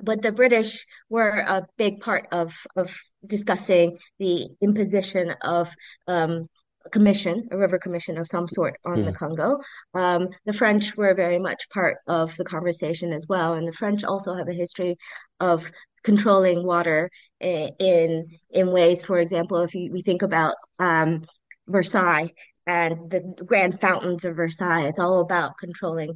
but 0.00 0.22
the 0.22 0.32
British 0.32 0.86
were 1.08 1.38
a 1.38 1.66
big 1.76 2.00
part 2.00 2.28
of 2.30 2.54
of 2.76 2.96
discussing 3.26 3.98
the 4.18 4.48
imposition 4.60 5.34
of 5.42 5.74
um, 6.06 6.48
a 6.86 6.90
commission, 6.90 7.48
a 7.50 7.58
river 7.58 7.78
commission 7.78 8.16
of 8.16 8.28
some 8.28 8.46
sort 8.46 8.76
on 8.84 8.98
mm. 8.98 9.04
the 9.04 9.10
hmm. 9.10 9.16
Congo. 9.16 9.58
Um, 9.94 10.28
the 10.46 10.52
French 10.52 10.96
were 10.96 11.14
very 11.14 11.38
much 11.38 11.68
part 11.70 11.98
of 12.06 12.36
the 12.36 12.44
conversation 12.44 13.12
as 13.12 13.26
well, 13.28 13.54
and 13.54 13.66
the 13.66 13.72
French 13.72 14.04
also 14.04 14.34
have 14.34 14.48
a 14.48 14.52
history 14.52 14.96
of 15.40 15.70
controlling 16.04 16.64
water 16.64 17.10
in 17.40 18.24
in 18.50 18.70
ways. 18.70 19.02
For 19.02 19.18
example, 19.18 19.58
if 19.62 19.74
you, 19.74 19.90
we 19.92 20.02
think 20.02 20.22
about 20.22 20.54
um, 20.78 21.22
Versailles 21.68 22.32
and 22.66 23.10
the 23.10 23.20
grand 23.44 23.80
fountains 23.80 24.24
of 24.24 24.36
Versailles. 24.36 24.88
It's 24.88 24.98
all 24.98 25.20
about 25.20 25.58
controlling 25.58 26.14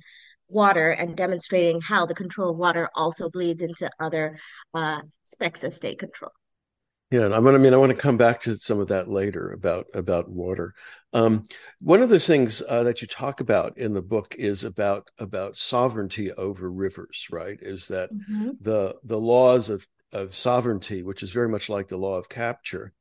water 0.48 0.90
and 0.90 1.16
demonstrating 1.16 1.80
how 1.80 2.06
the 2.06 2.14
control 2.14 2.50
of 2.50 2.56
water 2.56 2.88
also 2.94 3.30
bleeds 3.30 3.62
into 3.62 3.90
other 3.98 4.38
uh, 4.74 5.00
aspects 5.26 5.64
of 5.64 5.74
state 5.74 5.98
control. 5.98 6.32
Yeah, 7.10 7.26
I'm 7.26 7.46
I 7.46 7.58
mean, 7.58 7.74
I 7.74 7.76
want 7.76 7.90
to 7.90 8.02
come 8.02 8.16
back 8.16 8.40
to 8.42 8.56
some 8.56 8.80
of 8.80 8.88
that 8.88 9.06
later 9.06 9.52
about 9.52 9.86
about 9.92 10.30
water. 10.30 10.72
Um, 11.12 11.42
one 11.78 12.00
of 12.00 12.08
the 12.08 12.18
things 12.18 12.62
uh, 12.66 12.84
that 12.84 13.02
you 13.02 13.06
talk 13.06 13.40
about 13.40 13.76
in 13.76 13.92
the 13.92 14.00
book 14.00 14.34
is 14.38 14.64
about 14.64 15.10
about 15.18 15.58
sovereignty 15.58 16.32
over 16.32 16.70
rivers, 16.70 17.26
right? 17.30 17.58
Is 17.60 17.88
that 17.88 18.10
mm-hmm. 18.14 18.52
the 18.62 18.96
the 19.04 19.20
laws 19.20 19.68
of 19.68 19.86
of 20.10 20.34
sovereignty, 20.34 21.02
which 21.02 21.22
is 21.22 21.32
very 21.32 21.50
much 21.50 21.68
like 21.68 21.88
the 21.88 21.98
law 21.98 22.16
of 22.16 22.30
capture, 22.30 22.94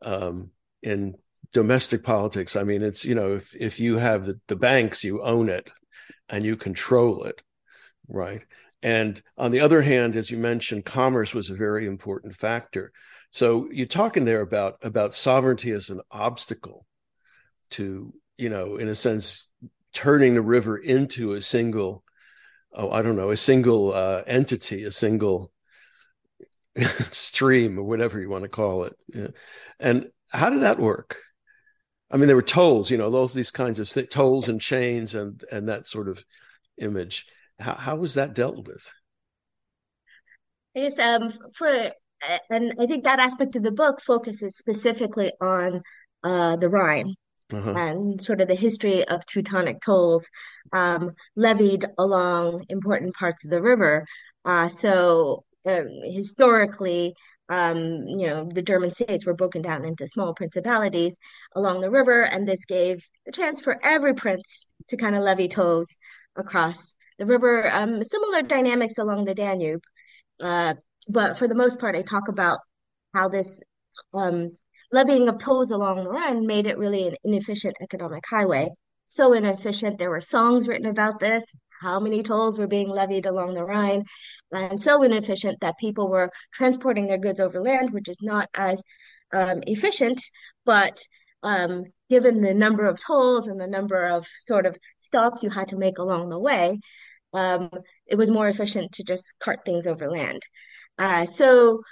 um, 0.00 0.50
in 0.82 1.16
domestic 1.52 2.02
politics. 2.02 2.56
I 2.56 2.64
mean, 2.64 2.82
it's 2.82 3.04
you 3.04 3.14
know, 3.14 3.34
if 3.34 3.54
if 3.54 3.80
you 3.80 3.98
have 3.98 4.24
the, 4.24 4.40
the 4.48 4.56
banks, 4.56 5.04
you 5.04 5.22
own 5.22 5.48
it 5.48 5.70
and 6.28 6.44
you 6.44 6.56
control 6.56 7.24
it, 7.24 7.42
right? 8.08 8.44
And 8.82 9.22
on 9.38 9.52
the 9.52 9.60
other 9.60 9.82
hand, 9.82 10.16
as 10.16 10.30
you 10.30 10.38
mentioned, 10.38 10.84
commerce 10.84 11.34
was 11.34 11.50
a 11.50 11.54
very 11.54 11.86
important 11.86 12.34
factor. 12.34 12.92
So 13.30 13.68
you're 13.70 13.86
talking 13.86 14.24
there 14.24 14.40
about 14.40 14.78
about 14.82 15.14
sovereignty 15.14 15.70
as 15.70 15.88
an 15.88 16.00
obstacle 16.10 16.86
to, 17.70 18.12
you 18.36 18.48
know, 18.48 18.76
in 18.76 18.88
a 18.88 18.94
sense, 18.94 19.48
turning 19.92 20.34
the 20.34 20.42
river 20.42 20.76
into 20.76 21.32
a 21.32 21.42
single, 21.42 22.02
oh, 22.74 22.90
I 22.90 23.02
don't 23.02 23.16
know, 23.16 23.30
a 23.30 23.36
single 23.36 23.92
uh, 23.92 24.22
entity, 24.26 24.84
a 24.84 24.92
single 24.92 25.52
stream 27.10 27.78
or 27.78 27.84
whatever 27.84 28.20
you 28.20 28.28
want 28.28 28.44
to 28.44 28.48
call 28.48 28.84
it. 28.84 28.96
Yeah. 29.08 29.28
And 29.78 30.10
how 30.30 30.50
did 30.50 30.62
that 30.62 30.78
work? 30.78 31.18
I 32.12 32.18
mean, 32.18 32.26
there 32.26 32.36
were 32.36 32.42
tolls, 32.42 32.90
you 32.90 32.98
know, 32.98 33.10
those 33.10 33.32
these 33.32 33.50
kinds 33.50 33.78
of 33.78 33.88
th- 33.88 34.10
tolls 34.10 34.48
and 34.48 34.60
chains 34.60 35.14
and 35.14 35.42
and 35.50 35.68
that 35.68 35.86
sort 35.86 36.08
of 36.08 36.24
image. 36.78 37.26
How 37.58 37.74
how 37.74 37.96
was 37.96 38.14
that 38.14 38.34
dealt 38.34 38.66
with? 38.66 38.86
I 40.76 40.80
guess 40.80 40.98
um 40.98 41.32
for 41.54 41.90
and 42.50 42.74
I 42.78 42.86
think 42.86 43.04
that 43.04 43.18
aspect 43.18 43.56
of 43.56 43.62
the 43.62 43.72
book 43.72 44.00
focuses 44.00 44.56
specifically 44.56 45.32
on 45.40 45.82
uh 46.22 46.56
the 46.56 46.68
Rhine 46.68 47.14
uh-huh. 47.52 47.74
and 47.76 48.22
sort 48.22 48.40
of 48.40 48.48
the 48.48 48.54
history 48.54 49.06
of 49.08 49.24
Teutonic 49.26 49.80
tolls 49.80 50.28
um, 50.72 51.12
levied 51.36 51.84
along 51.98 52.64
important 52.68 53.14
parts 53.14 53.44
of 53.44 53.50
the 53.50 53.62
river. 53.62 54.06
Uh, 54.44 54.68
so 54.68 55.44
um, 55.66 55.88
historically, 56.04 57.14
um, 57.48 58.04
you 58.06 58.26
know, 58.26 58.48
the 58.52 58.62
German 58.62 58.90
states 58.90 59.26
were 59.26 59.34
broken 59.34 59.62
down 59.62 59.84
into 59.84 60.06
small 60.06 60.34
principalities 60.34 61.18
along 61.54 61.80
the 61.80 61.90
river, 61.90 62.22
and 62.22 62.46
this 62.46 62.64
gave 62.64 63.04
a 63.26 63.32
chance 63.32 63.60
for 63.60 63.78
every 63.82 64.14
prince 64.14 64.64
to 64.88 64.96
kind 64.96 65.16
of 65.16 65.22
levy 65.22 65.48
tolls 65.48 65.96
across 66.36 66.96
the 67.18 67.26
river. 67.26 67.70
Um, 67.72 68.02
similar 68.04 68.42
dynamics 68.42 68.98
along 68.98 69.24
the 69.24 69.34
Danube, 69.34 69.82
uh, 70.40 70.74
but 71.08 71.38
for 71.38 71.48
the 71.48 71.54
most 71.54 71.78
part, 71.78 71.96
I 71.96 72.02
talk 72.02 72.28
about 72.28 72.58
how 73.14 73.28
this 73.28 73.60
um, 74.14 74.52
levying 74.92 75.28
of 75.28 75.38
tolls 75.38 75.70
along 75.70 76.04
the 76.04 76.10
Rhine 76.10 76.46
made 76.46 76.66
it 76.66 76.78
really 76.78 77.08
an 77.08 77.16
inefficient 77.24 77.76
economic 77.82 78.24
highway. 78.28 78.68
So 79.14 79.34
inefficient, 79.34 79.98
there 79.98 80.08
were 80.08 80.22
songs 80.22 80.66
written 80.66 80.86
about 80.86 81.20
this, 81.20 81.44
how 81.82 82.00
many 82.00 82.22
tolls 82.22 82.58
were 82.58 82.66
being 82.66 82.88
levied 82.88 83.26
along 83.26 83.52
the 83.52 83.62
Rhine, 83.62 84.04
and 84.52 84.80
so 84.80 85.02
inefficient 85.02 85.60
that 85.60 85.76
people 85.76 86.08
were 86.08 86.30
transporting 86.54 87.08
their 87.08 87.18
goods 87.18 87.38
over 87.38 87.60
land, 87.60 87.92
which 87.92 88.08
is 88.08 88.22
not 88.22 88.48
as 88.54 88.82
um, 89.34 89.60
efficient. 89.66 90.18
But 90.64 90.98
um, 91.42 91.84
given 92.08 92.38
the 92.38 92.54
number 92.54 92.86
of 92.86 93.04
tolls 93.04 93.48
and 93.48 93.60
the 93.60 93.66
number 93.66 94.06
of 94.06 94.26
sort 94.26 94.64
of 94.64 94.78
stops 94.98 95.42
you 95.42 95.50
had 95.50 95.68
to 95.68 95.76
make 95.76 95.98
along 95.98 96.30
the 96.30 96.38
way, 96.38 96.78
um, 97.34 97.68
it 98.06 98.16
was 98.16 98.30
more 98.30 98.48
efficient 98.48 98.92
to 98.92 99.04
just 99.04 99.34
cart 99.40 99.60
things 99.66 99.86
over 99.86 100.10
land. 100.10 100.40
Uh, 100.98 101.26
so 101.26 101.82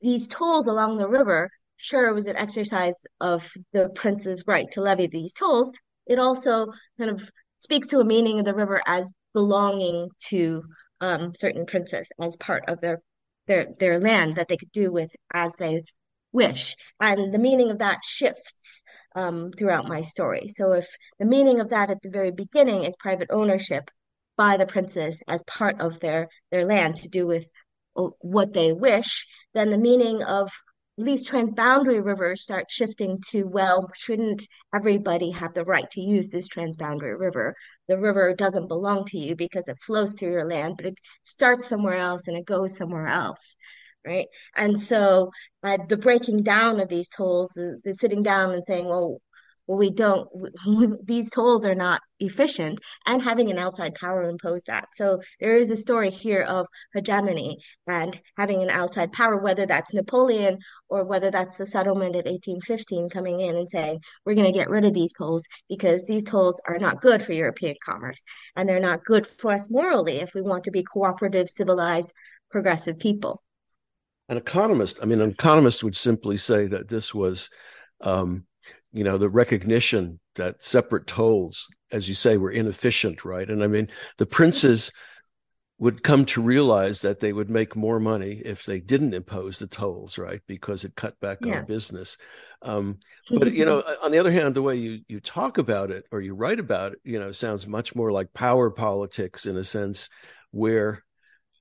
these 0.00 0.28
tolls 0.28 0.68
along 0.68 0.98
the 0.98 1.08
river, 1.08 1.50
sure, 1.76 2.14
was 2.14 2.28
an 2.28 2.36
exercise 2.36 3.04
of 3.20 3.50
the 3.72 3.88
prince's 3.96 4.44
right 4.46 4.70
to 4.70 4.80
levy 4.80 5.08
these 5.08 5.32
tolls. 5.32 5.72
It 6.08 6.18
also 6.18 6.72
kind 6.98 7.10
of 7.10 7.30
speaks 7.58 7.88
to 7.88 8.00
a 8.00 8.04
meaning 8.04 8.38
of 8.38 8.44
the 8.44 8.54
river 8.54 8.80
as 8.86 9.12
belonging 9.34 10.08
to 10.28 10.64
um, 11.00 11.32
certain 11.34 11.66
princes 11.66 12.10
as 12.20 12.36
part 12.36 12.64
of 12.68 12.80
their 12.80 13.00
their 13.46 13.66
their 13.78 14.00
land 14.00 14.36
that 14.36 14.48
they 14.48 14.56
could 14.56 14.72
do 14.72 14.90
with 14.90 15.10
as 15.32 15.54
they 15.56 15.82
wish. 16.32 16.76
And 17.00 17.32
the 17.32 17.38
meaning 17.38 17.70
of 17.70 17.78
that 17.78 18.00
shifts 18.04 18.82
um, 19.14 19.50
throughout 19.52 19.88
my 19.88 20.02
story. 20.02 20.48
So 20.48 20.72
if 20.72 20.88
the 21.18 21.24
meaning 21.24 21.60
of 21.60 21.70
that 21.70 21.90
at 21.90 22.02
the 22.02 22.10
very 22.10 22.30
beginning 22.30 22.84
is 22.84 22.96
private 22.98 23.28
ownership 23.30 23.90
by 24.36 24.56
the 24.56 24.66
princes 24.66 25.22
as 25.28 25.42
part 25.44 25.80
of 25.80 26.00
their 26.00 26.28
their 26.50 26.64
land 26.64 26.96
to 26.96 27.08
do 27.08 27.26
with 27.26 27.48
what 28.20 28.52
they 28.52 28.72
wish, 28.72 29.26
then 29.54 29.70
the 29.70 29.78
meaning 29.78 30.22
of 30.22 30.52
these 30.98 31.28
transboundary 31.28 32.04
rivers 32.04 32.42
start 32.42 32.70
shifting 32.70 33.18
to, 33.30 33.44
well, 33.44 33.88
shouldn't 33.94 34.46
everybody 34.74 35.30
have 35.30 35.54
the 35.54 35.64
right 35.64 35.88
to 35.92 36.00
use 36.00 36.28
this 36.28 36.48
transboundary 36.48 37.18
river? 37.18 37.54
The 37.86 37.98
river 37.98 38.34
doesn't 38.34 38.68
belong 38.68 39.04
to 39.06 39.18
you 39.18 39.36
because 39.36 39.68
it 39.68 39.78
flows 39.80 40.12
through 40.12 40.32
your 40.32 40.48
land, 40.48 40.74
but 40.76 40.86
it 40.86 40.98
starts 41.22 41.68
somewhere 41.68 41.96
else 41.96 42.26
and 42.26 42.36
it 42.36 42.44
goes 42.44 42.76
somewhere 42.76 43.06
else 43.06 43.56
right? 44.06 44.26
And 44.56 44.80
so 44.80 45.30
uh, 45.62 45.78
the 45.88 45.96
breaking 45.96 46.38
down 46.38 46.80
of 46.80 46.88
these 46.88 47.10
tolls, 47.10 47.50
the, 47.50 47.78
the, 47.84 47.92
sitting 47.92 48.22
down 48.22 48.52
and 48.52 48.64
saying, 48.64 48.86
well, 48.86 49.20
we 49.76 49.90
don't, 49.90 50.28
these 51.06 51.30
tolls 51.30 51.64
are 51.66 51.74
not 51.74 52.00
efficient, 52.20 52.80
and 53.06 53.22
having 53.22 53.50
an 53.50 53.58
outside 53.58 53.94
power 53.94 54.22
impose 54.24 54.62
that. 54.64 54.88
So 54.94 55.20
there 55.40 55.56
is 55.56 55.70
a 55.70 55.76
story 55.76 56.10
here 56.10 56.42
of 56.42 56.66
hegemony 56.94 57.58
and 57.86 58.20
having 58.36 58.62
an 58.62 58.70
outside 58.70 59.12
power, 59.12 59.36
whether 59.36 59.66
that's 59.66 59.94
Napoleon 59.94 60.58
or 60.88 61.04
whether 61.04 61.30
that's 61.30 61.58
the 61.58 61.66
settlement 61.66 62.16
at 62.16 62.24
1815 62.24 63.10
coming 63.10 63.40
in 63.40 63.56
and 63.56 63.68
saying, 63.68 64.00
we're 64.24 64.34
going 64.34 64.46
to 64.46 64.58
get 64.58 64.70
rid 64.70 64.84
of 64.84 64.94
these 64.94 65.12
tolls 65.12 65.46
because 65.68 66.06
these 66.06 66.24
tolls 66.24 66.60
are 66.66 66.78
not 66.78 67.00
good 67.00 67.22
for 67.22 67.32
European 67.32 67.76
commerce 67.84 68.22
and 68.56 68.68
they're 68.68 68.80
not 68.80 69.04
good 69.04 69.26
for 69.26 69.52
us 69.52 69.70
morally 69.70 70.16
if 70.16 70.34
we 70.34 70.42
want 70.42 70.64
to 70.64 70.70
be 70.70 70.82
cooperative, 70.82 71.48
civilized, 71.48 72.12
progressive 72.50 72.98
people 72.98 73.42
an 74.28 74.36
economist, 74.36 74.98
I 75.00 75.06
mean, 75.06 75.20
an 75.20 75.30
economist 75.30 75.82
would 75.82 75.96
simply 75.96 76.36
say 76.36 76.66
that 76.66 76.88
this 76.88 77.14
was, 77.14 77.48
um, 78.02 78.44
you 78.92 79.04
know, 79.04 79.18
the 79.18 79.28
recognition 79.28 80.20
that 80.34 80.62
separate 80.62 81.06
tolls, 81.06 81.68
as 81.92 82.08
you 82.08 82.14
say, 82.14 82.36
were 82.36 82.50
inefficient, 82.50 83.24
right? 83.24 83.48
And 83.48 83.62
I 83.62 83.66
mean, 83.66 83.88
the 84.16 84.26
princes 84.26 84.92
would 85.78 86.02
come 86.02 86.24
to 86.24 86.42
realize 86.42 87.02
that 87.02 87.20
they 87.20 87.32
would 87.32 87.48
make 87.48 87.76
more 87.76 88.00
money 88.00 88.42
if 88.44 88.64
they 88.64 88.80
didn't 88.80 89.14
impose 89.14 89.58
the 89.58 89.66
tolls, 89.66 90.18
right? 90.18 90.40
Because 90.48 90.84
it 90.84 90.96
cut 90.96 91.18
back 91.20 91.38
yeah. 91.44 91.58
on 91.58 91.66
business. 91.66 92.16
Um, 92.62 92.98
but 93.30 93.52
you 93.52 93.64
know, 93.64 93.84
on 94.02 94.10
the 94.10 94.18
other 94.18 94.32
hand, 94.32 94.54
the 94.54 94.62
way 94.62 94.74
you 94.74 95.00
you 95.06 95.20
talk 95.20 95.58
about 95.58 95.92
it 95.92 96.04
or 96.10 96.20
you 96.20 96.34
write 96.34 96.58
about 96.58 96.92
it, 96.92 96.98
you 97.04 97.20
know, 97.20 97.30
sounds 97.30 97.68
much 97.68 97.94
more 97.94 98.10
like 98.10 98.32
power 98.32 98.70
politics 98.70 99.46
in 99.46 99.56
a 99.56 99.62
sense, 99.64 100.08
where 100.50 101.04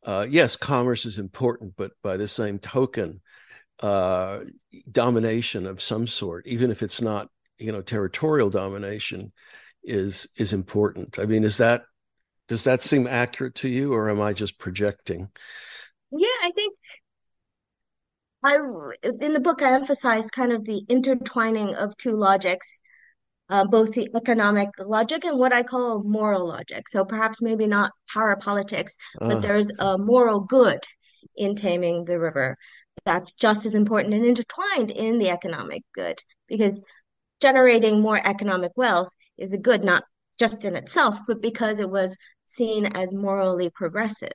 uh, 0.04 0.26
yes, 0.28 0.56
commerce 0.56 1.06
is 1.06 1.20
important, 1.20 1.74
but 1.78 1.92
by 2.02 2.18
the 2.18 2.28
same 2.28 2.58
token, 2.58 3.22
uh, 3.82 4.40
domination 4.92 5.66
of 5.66 5.82
some 5.82 6.08
sort, 6.08 6.48
even 6.48 6.72
if 6.72 6.82
it's 6.84 7.02
not, 7.02 7.30
you 7.58 7.72
know, 7.72 7.82
territorial 7.82 8.50
domination, 8.50 9.32
is 9.84 10.28
is 10.36 10.54
important. 10.54 11.18
I 11.20 11.26
mean, 11.26 11.44
is 11.44 11.58
that 11.58 11.84
does 12.48 12.64
that 12.66 12.82
seem 12.82 13.08
accurate 13.08 13.56
to 13.56 13.70
you, 13.70 13.94
or 13.94 14.10
am 14.10 14.22
I 14.22 14.34
just 14.34 14.60
projecting? 14.60 15.30
Yeah, 16.12 16.28
I 16.44 16.52
think 16.52 16.78
I 18.44 18.58
in 19.22 19.34
the 19.34 19.40
book 19.40 19.62
I 19.62 19.74
emphasize 19.74 20.30
kind 20.30 20.52
of 20.52 20.66
the 20.66 20.84
intertwining 20.90 21.76
of 21.76 21.96
two 21.98 22.16
logics 22.16 22.80
uh, 23.50 23.66
both 23.66 23.94
the 23.94 24.10
economic 24.16 24.70
logic 24.80 25.26
and 25.26 25.38
what 25.38 25.54
I 25.54 25.64
call 25.64 26.04
moral 26.04 26.48
logic. 26.48 26.88
So 26.90 27.06
perhaps 27.06 27.42
maybe 27.42 27.66
not 27.66 27.92
power 28.14 28.36
politics, 28.36 28.96
but 29.20 29.38
uh. 29.38 29.40
there's 29.40 29.72
a 29.80 29.98
moral 29.98 30.42
good 30.42 30.80
in 31.36 31.56
taming 31.56 32.06
the 32.06 32.20
river 32.20 32.58
that's 33.06 33.32
just 33.34 33.66
as 33.66 33.76
important 33.76 34.14
and 34.14 34.26
intertwined 34.26 34.92
in 34.92 35.20
the 35.20 35.30
economic 35.30 35.84
good 35.94 36.22
because 36.48 36.82
generating 37.42 38.02
more 38.02 38.20
economic 38.26 38.72
wealth 38.76 39.10
is 39.38 39.54
a 39.54 39.58
good 39.58 39.84
not 39.84 40.04
just 40.40 40.66
in 40.66 40.76
itself, 40.76 41.18
but 41.28 41.42
because 41.42 41.80
it 41.80 41.90
was 41.90 42.16
seen 42.46 42.86
as 42.86 43.14
morally 43.14 43.70
progressive. 43.70 44.30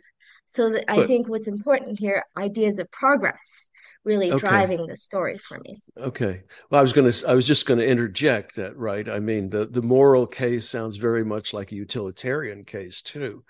So 0.46 0.74
I 0.88 1.06
think 1.06 1.28
what's 1.28 1.46
important 1.46 1.98
here, 1.98 2.24
ideas 2.36 2.78
of 2.78 2.90
progress 2.90 3.70
really 4.04 4.32
okay. 4.32 4.40
driving 4.40 4.86
the 4.86 4.96
story 4.96 5.38
for 5.38 5.60
me. 5.60 5.80
Okay. 5.96 6.42
Well, 6.68 6.80
I 6.80 6.82
was 6.82 6.92
going 6.92 7.10
to, 7.10 7.28
I 7.28 7.34
was 7.34 7.46
just 7.46 7.66
going 7.66 7.78
to 7.78 7.86
interject 7.86 8.56
that, 8.56 8.76
right? 8.76 9.08
I 9.08 9.20
mean, 9.20 9.50
the, 9.50 9.66
the 9.66 9.82
moral 9.82 10.26
case 10.26 10.68
sounds 10.68 10.96
very 10.96 11.24
much 11.24 11.54
like 11.54 11.70
a 11.70 11.76
utilitarian 11.76 12.64
case 12.64 13.00
too, 13.00 13.44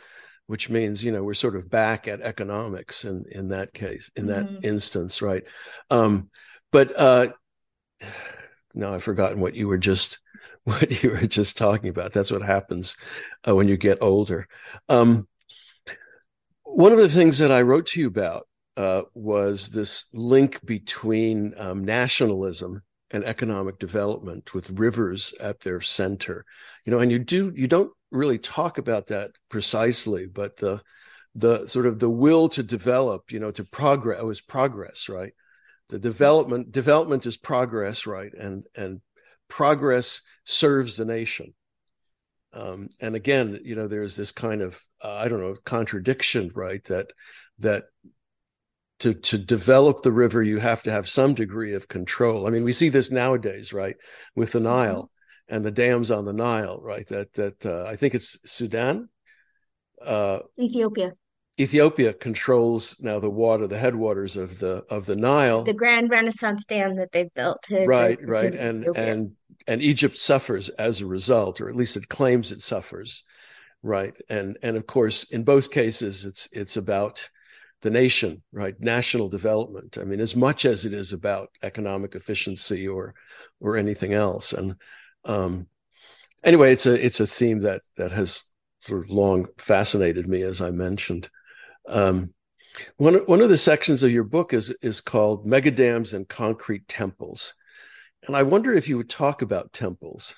which 0.47 0.69
means, 0.69 1.03
you 1.03 1.13
know, 1.13 1.23
we're 1.23 1.35
sort 1.35 1.57
of 1.57 1.71
back 1.71 2.09
at 2.09 2.21
economics 2.21 3.05
in, 3.05 3.25
in 3.31 3.49
that 3.49 3.73
case, 3.73 4.11
in 4.17 4.27
that 4.27 4.45
mm-hmm. 4.45 4.65
instance, 4.65 5.23
right? 5.23 5.45
Um, 5.91 6.31
but, 6.71 6.99
uh, 6.99 7.29
now 8.75 8.95
I've 8.95 9.03
forgotten 9.03 9.41
what 9.41 9.55
you 9.55 9.69
were 9.69 9.79
just, 9.79 10.19
what 10.65 11.03
you 11.03 11.11
were 11.11 11.27
just 11.27 11.57
talking 11.57 11.89
about. 11.89 12.13
That's 12.13 12.31
what 12.31 12.43
happens 12.43 12.97
uh, 13.47 13.55
when 13.55 13.69
you 13.69 13.77
get 13.77 13.99
older. 14.01 14.49
Um, 14.89 15.29
one 16.63 16.93
of 16.93 16.99
the 16.99 17.09
things 17.09 17.39
that 17.39 17.53
I 17.53 17.63
wrote 17.63 17.87
to 17.89 18.01
you 18.01 18.07
about 18.07 18.49
uh, 18.77 19.03
was 19.15 19.69
this 19.69 20.07
link 20.15 20.65
between 20.65 21.55
um, 21.59 21.85
nationalism 21.85 22.83
and 23.13 23.25
economic 23.25 23.79
development 23.79 24.55
with 24.55 24.71
rivers 24.71 25.35
at 25.39 25.61
their 25.61 25.81
center. 25.81 26.45
You 26.85 26.93
know 26.93 26.99
and 26.99 27.13
you 27.13 27.19
do 27.19 27.53
you 27.55 27.69
don't 27.69 27.93
really 28.11 28.39
talk 28.39 28.79
about 28.79 29.07
that 29.09 29.33
precisely 29.49 30.27
but 30.27 30.57
the 30.57 30.81
the 31.35 31.67
sort 31.67 31.87
of 31.87 31.99
the 31.99 32.11
will 32.11 32.49
to 32.51 32.63
develop 32.63 33.31
you 33.31 33.41
know 33.41 33.51
to 33.53 33.65
progress 33.65 34.19
oh, 34.21 34.31
is 34.31 34.41
progress 34.41 35.09
right? 35.09 35.33
The 35.91 35.99
development 35.99 36.73
development 36.73 37.27
is 37.27 37.37
progress 37.37 38.07
right? 38.07 38.33
And 38.33 38.65
and 38.75 39.01
progress 39.49 40.23
serves 40.45 40.97
the 40.97 41.05
nation. 41.05 41.55
Um, 42.55 42.89
and 43.01 43.15
again 43.15 43.61
you 43.63 43.75
know 43.75 43.89
there's 43.89 44.17
this 44.17 44.33
kind 44.33 44.61
of 44.61 44.79
uh, 45.03 45.15
i 45.15 45.29
don't 45.29 45.41
know 45.41 45.57
contradiction 45.65 46.51
right 46.55 46.85
that 46.85 47.07
that 47.61 47.85
to 49.03 49.15
to 49.15 49.37
develop 49.37 50.03
the 50.03 50.13
river 50.13 50.43
you 50.43 50.59
have 50.59 50.83
to 50.85 50.91
have 50.91 51.09
some 51.09 51.35
degree 51.35 51.75
of 51.75 51.89
control 51.89 52.47
i 52.47 52.51
mean 52.51 52.63
we 52.63 52.73
see 52.73 52.89
this 52.89 53.11
nowadays 53.11 53.73
right 53.73 53.97
with 54.37 54.53
the 54.53 54.59
mm-hmm. 54.59 54.69
nile 54.69 55.03
mm-hmm. 55.03 55.55
and 55.55 55.65
the 55.65 55.71
dams 55.71 56.11
on 56.11 56.25
the 56.25 56.33
nile 56.33 56.81
right 56.81 57.09
that 57.09 57.33
that 57.35 57.67
uh, 57.67 57.85
i 57.85 57.97
think 57.97 58.15
it's 58.15 58.39
sudan 58.51 59.09
uh, 60.05 60.39
ethiopia 60.59 61.13
ethiopia 61.61 62.13
controls 62.13 62.97
now 63.01 63.19
the 63.19 63.31
water 63.31 63.67
the 63.67 63.79
headwaters 63.79 64.37
of 64.37 64.59
the 64.61 64.85
of 64.89 65.05
the 65.07 65.17
nile 65.17 65.65
the 65.65 65.75
grand 65.75 66.09
renaissance 66.09 66.65
dam 66.65 66.97
that 66.97 67.11
they've 67.13 67.35
built 67.35 67.65
right 67.87 68.21
right 68.23 68.55
and 68.55 68.83
ethiopia. 68.83 69.13
and 69.13 69.33
and 69.67 69.83
egypt 69.83 70.17
suffers 70.17 70.69
as 70.71 71.01
a 71.01 71.07
result 71.07 71.61
or 71.61 71.69
at 71.69 71.77
least 71.77 71.97
it 71.97 72.09
claims 72.09 72.53
it 72.53 72.63
suffers 72.63 73.25
right 73.83 74.15
and 74.29 74.59
and 74.63 74.77
of 74.77 74.87
course 74.87 75.25
in 75.25 75.43
both 75.43 75.73
cases 75.73 76.25
it's 76.25 76.49
it's 76.53 76.77
about 76.77 77.29
the 77.83 77.91
nation, 77.91 78.43
right? 78.53 78.81
National 78.81 79.29
development. 79.29 79.99
I 79.99 80.05
mean, 80.05 80.21
as 80.21 80.35
much 80.35 80.65
as 80.65 80.85
it 80.85 80.93
is 80.93 81.13
about 81.13 81.51
economic 81.63 82.15
efficiency 82.15 82.89
or 82.89 83.15
or 83.61 83.77
anything 83.77 84.15
else. 84.15 84.53
And 84.53 84.77
um, 85.25 85.67
anyway, 86.43 86.73
it's 86.73 86.87
a 86.87 87.05
it's 87.05 87.21
a 87.21 87.27
theme 87.27 87.61
that 87.61 87.83
that 87.97 88.13
has 88.13 88.45
sort 88.81 89.05
of 89.05 89.11
long 89.11 89.47
fascinated 89.59 90.29
me, 90.29 90.43
as 90.43 90.61
I 90.61 90.71
mentioned. 90.71 91.29
Um, 91.89 92.33
one 92.97 93.15
one 93.27 93.41
of 93.41 93.49
the 93.49 93.59
sections 93.59 94.03
of 94.03 94.11
your 94.11 94.25
book 94.25 94.55
is 94.55 94.71
is 94.81 95.01
called 95.01 95.47
Megadams 95.47 96.15
and 96.15 96.29
Concrete 96.29 96.87
Temples, 96.89 97.55
and 98.27 98.37
I 98.37 98.45
wonder 98.45 98.73
if 98.73 98.89
you 98.89 98.97
would 98.97 99.11
talk 99.11 99.43
about 99.43 99.73
temples, 99.73 100.35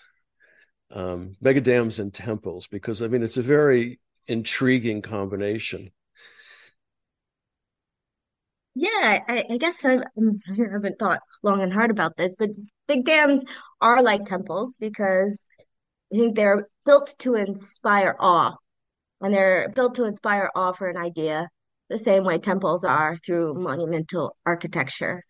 um, 0.90 1.34
megadams 1.42 1.98
and 1.98 2.12
temples, 2.12 2.66
because 2.66 3.02
I 3.02 3.08
mean 3.08 3.22
it's 3.22 3.36
a 3.36 3.42
very 3.42 4.00
intriguing 4.26 5.02
combination. 5.02 5.90
Yeah, 8.74 9.20
I, 9.28 9.44
I 9.50 9.56
guess 9.58 9.84
I've, 9.84 10.00
I 10.00 10.54
haven't 10.72 10.98
thought 10.98 11.20
long 11.42 11.62
and 11.62 11.72
hard 11.72 11.90
about 11.90 12.16
this, 12.16 12.34
but 12.38 12.50
big 12.88 13.04
dams 13.04 13.44
are 13.80 14.02
like 14.02 14.24
temples 14.24 14.76
because 14.78 15.48
I 16.12 16.16
think 16.18 16.36
they're 16.36 16.68
built 16.84 17.14
to 17.20 17.34
inspire 17.36 18.16
awe, 18.20 18.56
and 19.22 19.34
they're 19.34 19.70
built 19.70 19.96
to 19.96 20.04
inspire 20.04 20.50
awe 20.56 20.72
for 20.72 20.88
an 20.88 20.96
idea, 20.98 21.48
the 21.90 21.98
same 21.98 22.24
way 22.24 22.38
temples 22.38 22.84
are 22.84 23.18
through 23.18 23.54
monumental 23.54 24.36
architecture. 24.46 25.24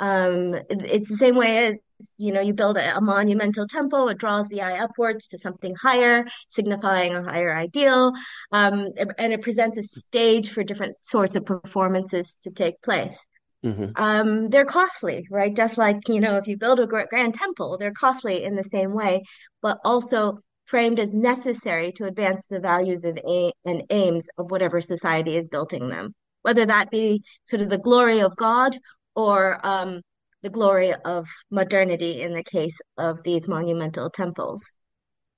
Um, 0.00 0.54
it's 0.70 1.08
the 1.08 1.16
same 1.16 1.36
way 1.36 1.66
as 1.66 1.78
you 2.16 2.32
know, 2.32 2.40
you 2.40 2.54
build 2.54 2.76
a, 2.76 2.96
a, 2.96 3.00
monumental 3.00 3.66
temple, 3.66 4.08
it 4.08 4.18
draws 4.18 4.48
the 4.48 4.62
eye 4.62 4.78
upwards 4.78 5.26
to 5.28 5.38
something 5.38 5.74
higher, 5.74 6.26
signifying 6.48 7.14
a 7.14 7.22
higher 7.22 7.54
ideal. 7.54 8.12
Um, 8.52 8.88
and 9.18 9.32
it 9.32 9.42
presents 9.42 9.78
a 9.78 9.82
stage 9.82 10.50
for 10.50 10.62
different 10.62 10.96
sorts 11.04 11.36
of 11.36 11.44
performances 11.44 12.38
to 12.42 12.50
take 12.50 12.80
place. 12.82 13.28
Mm-hmm. 13.64 13.90
Um, 13.96 14.48
they're 14.48 14.64
costly, 14.64 15.26
right? 15.30 15.54
Just 15.54 15.78
like, 15.78 16.08
you 16.08 16.20
know, 16.20 16.36
if 16.36 16.46
you 16.46 16.56
build 16.56 16.78
a 16.78 16.86
grand 16.86 17.34
temple, 17.34 17.76
they're 17.76 17.92
costly 17.92 18.44
in 18.44 18.54
the 18.54 18.64
same 18.64 18.92
way, 18.92 19.24
but 19.60 19.78
also 19.84 20.38
framed 20.66 21.00
as 21.00 21.14
necessary 21.14 21.90
to 21.92 22.04
advance 22.04 22.46
the 22.46 22.60
values 22.60 23.02
and, 23.02 23.18
a- 23.26 23.52
and 23.64 23.82
aims 23.90 24.28
of 24.38 24.50
whatever 24.50 24.80
society 24.80 25.36
is 25.36 25.48
building 25.48 25.88
them, 25.88 26.14
whether 26.42 26.66
that 26.66 26.90
be 26.90 27.22
sort 27.46 27.62
of 27.62 27.70
the 27.70 27.78
glory 27.78 28.20
of 28.20 28.36
God 28.36 28.76
or 29.18 29.58
um, 29.66 30.00
the 30.42 30.48
glory 30.48 30.94
of 31.04 31.28
modernity 31.50 32.22
in 32.22 32.32
the 32.32 32.44
case 32.44 32.78
of 32.96 33.20
these 33.24 33.48
monumental 33.48 34.08
temples. 34.08 34.70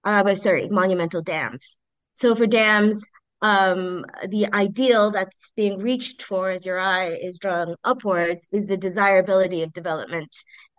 Uh, 0.04 0.22
but 0.22 0.36
sorry, 0.36 0.68
monumental 0.68 1.22
dams. 1.22 1.76
So 2.12 2.34
for 2.34 2.46
dams, 2.46 3.02
um, 3.40 4.04
the 4.28 4.52
ideal 4.52 5.10
that's 5.10 5.50
being 5.56 5.78
reached 5.78 6.22
for 6.22 6.50
as 6.50 6.66
your 6.66 6.78
eye 6.78 7.16
is 7.22 7.38
drawn 7.38 7.74
upwards 7.82 8.46
is 8.52 8.66
the 8.66 8.76
desirability 8.76 9.62
of 9.62 9.72
development 9.72 10.28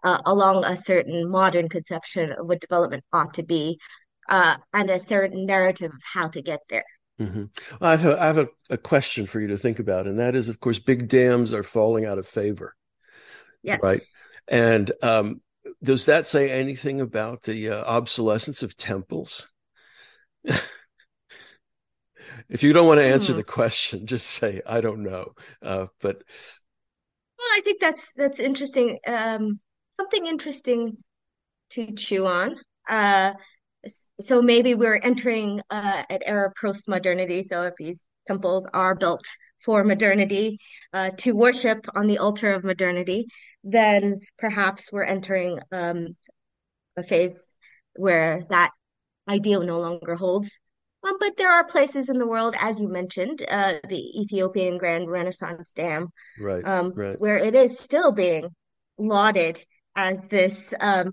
uh, 0.03 0.19
along 0.27 0.63
a 0.63 0.77
certain 0.77 1.27
modern 1.27 1.69
conception 1.69 2.33
of 2.33 2.45
what 2.45 2.61
development 2.61 3.03
ought 3.11 3.33
to 3.33 3.43
be 3.43 3.79
uh, 4.29 4.57
and 4.75 4.91
a 4.91 4.99
certain 4.99 5.47
narrative 5.47 5.91
of 5.91 6.01
how 6.13 6.27
to 6.27 6.41
get 6.43 6.59
there. 6.69 6.85
Mm-hmm. 7.19 7.45
Well, 7.79 7.91
I 7.91 7.95
have, 7.95 8.05
a, 8.05 8.21
I 8.21 8.27
have 8.27 8.37
a, 8.37 8.47
a, 8.69 8.77
question 8.77 9.25
for 9.25 9.39
you 9.39 9.47
to 9.47 9.57
think 9.57 9.79
about, 9.79 10.07
and 10.07 10.19
that 10.19 10.35
is, 10.35 10.49
of 10.49 10.59
course, 10.59 10.79
big 10.79 11.07
dams 11.07 11.51
are 11.53 11.63
falling 11.63 12.05
out 12.05 12.17
of 12.17 12.27
favor. 12.27 12.75
Yes. 13.63 13.79
Right. 13.81 14.01
And 14.47 14.91
um, 15.01 15.41
does 15.83 16.05
that 16.07 16.27
say 16.27 16.49
anything 16.49 17.01
about 17.01 17.43
the 17.43 17.69
uh, 17.69 17.83
obsolescence 17.83 18.63
of 18.63 18.75
temples? 18.75 19.49
if 22.49 22.63
you 22.63 22.73
don't 22.73 22.87
want 22.87 22.99
to 22.99 23.05
answer 23.05 23.33
hmm. 23.33 23.37
the 23.37 23.43
question, 23.43 24.05
just 24.07 24.27
say 24.27 24.61
I 24.65 24.81
don't 24.81 25.03
know. 25.03 25.33
Uh, 25.61 25.87
but 26.01 26.17
well, 27.37 27.47
I 27.53 27.61
think 27.63 27.79
that's 27.79 28.13
that's 28.13 28.39
interesting. 28.39 28.99
Um, 29.07 29.59
something 29.91 30.25
interesting 30.25 30.97
to 31.71 31.91
chew 31.93 32.25
on. 32.25 32.57
Uh, 32.87 33.33
so 34.19 34.41
maybe 34.41 34.75
we're 34.75 34.99
entering 35.01 35.61
uh, 35.69 36.03
an 36.09 36.19
era 36.25 36.47
of 36.47 36.53
post-modernity. 36.59 37.43
So 37.43 37.63
if 37.63 37.73
these 37.77 38.03
temples 38.27 38.67
are 38.73 38.93
built 38.93 39.25
for 39.63 39.83
modernity, 39.83 40.59
uh, 40.93 41.11
to 41.17 41.33
worship 41.33 41.87
on 41.95 42.07
the 42.07 42.17
altar 42.17 42.53
of 42.53 42.63
modernity, 42.63 43.27
then 43.63 44.19
perhaps 44.37 44.91
we're 44.91 45.03
entering 45.03 45.59
um, 45.71 46.15
a 46.97 47.03
phase 47.03 47.55
where 47.95 48.43
that 48.49 48.71
ideal 49.27 49.61
no 49.61 49.79
longer 49.79 50.15
holds. 50.15 50.59
Um, 51.03 51.17
but 51.19 51.35
there 51.37 51.51
are 51.51 51.63
places 51.63 52.09
in 52.09 52.19
the 52.19 52.27
world, 52.27 52.55
as 52.59 52.79
you 52.79 52.87
mentioned, 52.87 53.43
uh, 53.49 53.73
the 53.89 54.21
Ethiopian 54.21 54.77
Grand 54.77 55.09
Renaissance 55.09 55.71
Dam, 55.71 56.09
right, 56.39 56.63
um, 56.65 56.93
right. 56.95 57.19
where 57.19 57.37
it 57.37 57.55
is 57.55 57.79
still 57.79 58.11
being 58.11 58.49
lauded 58.97 59.63
as 59.95 60.27
this 60.27 60.73
um, 60.79 61.11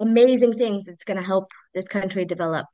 amazing 0.00 0.54
thing 0.54 0.82
that's 0.84 1.04
going 1.04 1.18
to 1.18 1.22
help 1.22 1.50
this 1.74 1.88
country 1.88 2.24
develop 2.24 2.66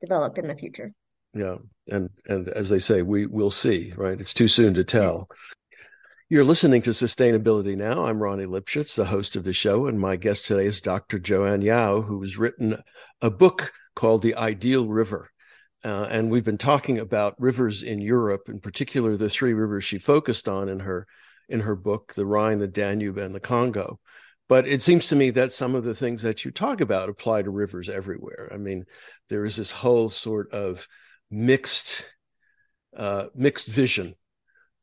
develop 0.00 0.38
in 0.38 0.48
the 0.48 0.54
future. 0.54 0.92
Yeah, 1.34 1.56
and 1.88 2.10
and 2.26 2.48
as 2.48 2.68
they 2.68 2.78
say, 2.78 3.02
we 3.02 3.26
will 3.26 3.50
see. 3.50 3.92
Right, 3.96 4.20
it's 4.20 4.34
too 4.34 4.48
soon 4.48 4.74
to 4.74 4.84
tell. 4.84 5.28
You're 6.28 6.44
listening 6.44 6.82
to 6.82 6.90
Sustainability 6.90 7.76
Now. 7.76 8.06
I'm 8.06 8.22
Ronnie 8.22 8.46
Lipschutz 8.46 8.96
the 8.96 9.04
host 9.04 9.36
of 9.36 9.44
the 9.44 9.52
show, 9.52 9.86
and 9.86 9.98
my 9.98 10.16
guest 10.16 10.46
today 10.46 10.66
is 10.66 10.80
Dr. 10.80 11.18
Joanne 11.18 11.62
Yao, 11.62 12.02
who 12.02 12.20
has 12.22 12.38
written 12.38 12.82
a 13.20 13.30
book 13.30 13.72
called 13.94 14.22
The 14.22 14.34
Ideal 14.34 14.86
River. 14.86 15.30
Uh, 15.84 16.06
and 16.10 16.30
we've 16.30 16.44
been 16.44 16.58
talking 16.58 16.98
about 16.98 17.34
rivers 17.38 17.82
in 17.82 18.00
Europe, 18.00 18.48
in 18.48 18.60
particular 18.60 19.16
the 19.16 19.28
three 19.28 19.52
rivers 19.52 19.84
she 19.84 19.98
focused 19.98 20.48
on 20.48 20.68
in 20.68 20.80
her 20.80 21.06
in 21.48 21.60
her 21.60 21.74
book, 21.74 22.14
the 22.14 22.24
Rhine, 22.26 22.58
the 22.58 22.68
Danube, 22.68 23.18
and 23.18 23.34
the 23.34 23.40
Congo. 23.40 23.98
But 24.48 24.66
it 24.66 24.82
seems 24.82 25.08
to 25.08 25.16
me 25.16 25.30
that 25.30 25.52
some 25.52 25.74
of 25.74 25.84
the 25.84 25.94
things 25.94 26.22
that 26.22 26.44
you 26.44 26.50
talk 26.50 26.80
about 26.80 27.08
apply 27.08 27.42
to 27.42 27.50
rivers 27.50 27.88
everywhere. 27.88 28.50
I 28.52 28.58
mean, 28.58 28.84
there 29.28 29.44
is 29.44 29.56
this 29.56 29.70
whole 29.70 30.10
sort 30.10 30.52
of 30.52 30.86
mixed 31.32 32.12
uh, 32.94 33.26
mixed 33.34 33.66
vision 33.66 34.14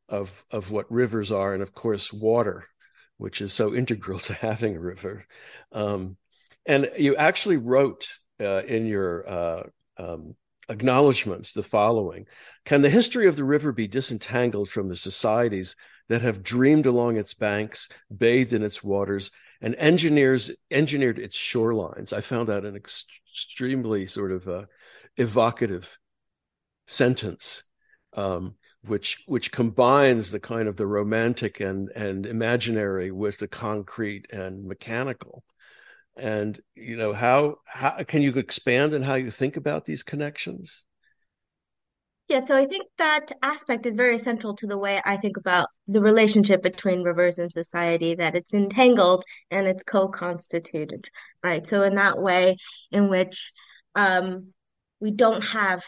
of 0.08 0.44
of 0.50 0.70
what 0.70 0.90
rivers 0.90 1.30
are, 1.30 1.54
and 1.54 1.62
of 1.62 1.72
course 1.72 2.12
water, 2.12 2.66
which 3.16 3.40
is 3.40 3.52
so 3.52 3.74
integral 3.82 4.18
to 4.18 4.34
having 4.34 4.76
a 4.76 4.80
river. 4.80 5.24
Um, 5.72 6.16
and 6.66 6.90
you 6.98 7.16
actually 7.16 7.56
wrote 7.56 8.18
uh, 8.40 8.62
in 8.64 8.86
your 8.86 9.28
uh, 9.28 9.62
um, 9.96 10.34
acknowledgments 10.68 11.52
the 11.52 11.62
following: 11.62 12.26
Can 12.64 12.82
the 12.82 12.90
history 12.90 13.28
of 13.28 13.36
the 13.36 13.44
river 13.44 13.72
be 13.72 13.86
disentangled 13.86 14.68
from 14.68 14.88
the 14.88 14.96
societies 14.96 15.76
that 16.08 16.22
have 16.22 16.42
dreamed 16.42 16.86
along 16.86 17.16
its 17.16 17.34
banks, 17.34 17.88
bathed 18.14 18.52
in 18.52 18.64
its 18.64 18.82
waters, 18.82 19.30
and 19.60 19.76
engineers 19.76 20.50
engineered 20.72 21.20
its 21.20 21.36
shorelines? 21.36 22.12
I 22.12 22.20
found 22.20 22.48
that 22.48 22.64
an 22.64 22.74
ex- 22.74 23.06
extremely 23.32 24.08
sort 24.08 24.32
of 24.32 24.48
uh, 24.48 24.64
evocative 25.16 25.96
sentence. 26.90 27.62
Um, 28.14 28.56
which 28.82 29.22
which 29.26 29.52
combines 29.52 30.30
the 30.30 30.40
kind 30.40 30.66
of 30.68 30.76
the 30.76 30.86
romantic 30.86 31.60
and 31.60 31.90
and 31.94 32.26
imaginary 32.26 33.10
with 33.10 33.38
the 33.38 33.48
concrete 33.48 34.26
and 34.32 34.64
mechanical 34.64 35.44
and 36.16 36.60
you 36.74 36.96
know 36.96 37.12
how 37.12 37.56
how 37.66 38.02
can 38.04 38.22
you 38.22 38.32
expand 38.32 38.94
on 38.94 39.02
how 39.02 39.14
you 39.14 39.30
think 39.30 39.56
about 39.56 39.84
these 39.84 40.02
connections 40.02 40.84
yeah 42.28 42.40
so 42.40 42.56
i 42.56 42.64
think 42.64 42.86
that 42.96 43.26
aspect 43.42 43.84
is 43.84 43.96
very 43.96 44.18
central 44.18 44.54
to 44.54 44.66
the 44.66 44.78
way 44.78 45.00
i 45.04 45.16
think 45.16 45.36
about 45.36 45.68
the 45.86 46.00
relationship 46.00 46.62
between 46.62 47.02
rivers 47.02 47.38
and 47.38 47.52
society 47.52 48.14
that 48.14 48.34
it's 48.34 48.54
entangled 48.54 49.24
and 49.50 49.66
it's 49.66 49.82
co-constituted 49.82 51.06
right 51.44 51.66
so 51.66 51.82
in 51.82 51.96
that 51.96 52.18
way 52.18 52.56
in 52.90 53.08
which 53.08 53.52
um, 53.96 54.52
we 55.00 55.10
don't 55.10 55.44
have 55.44 55.82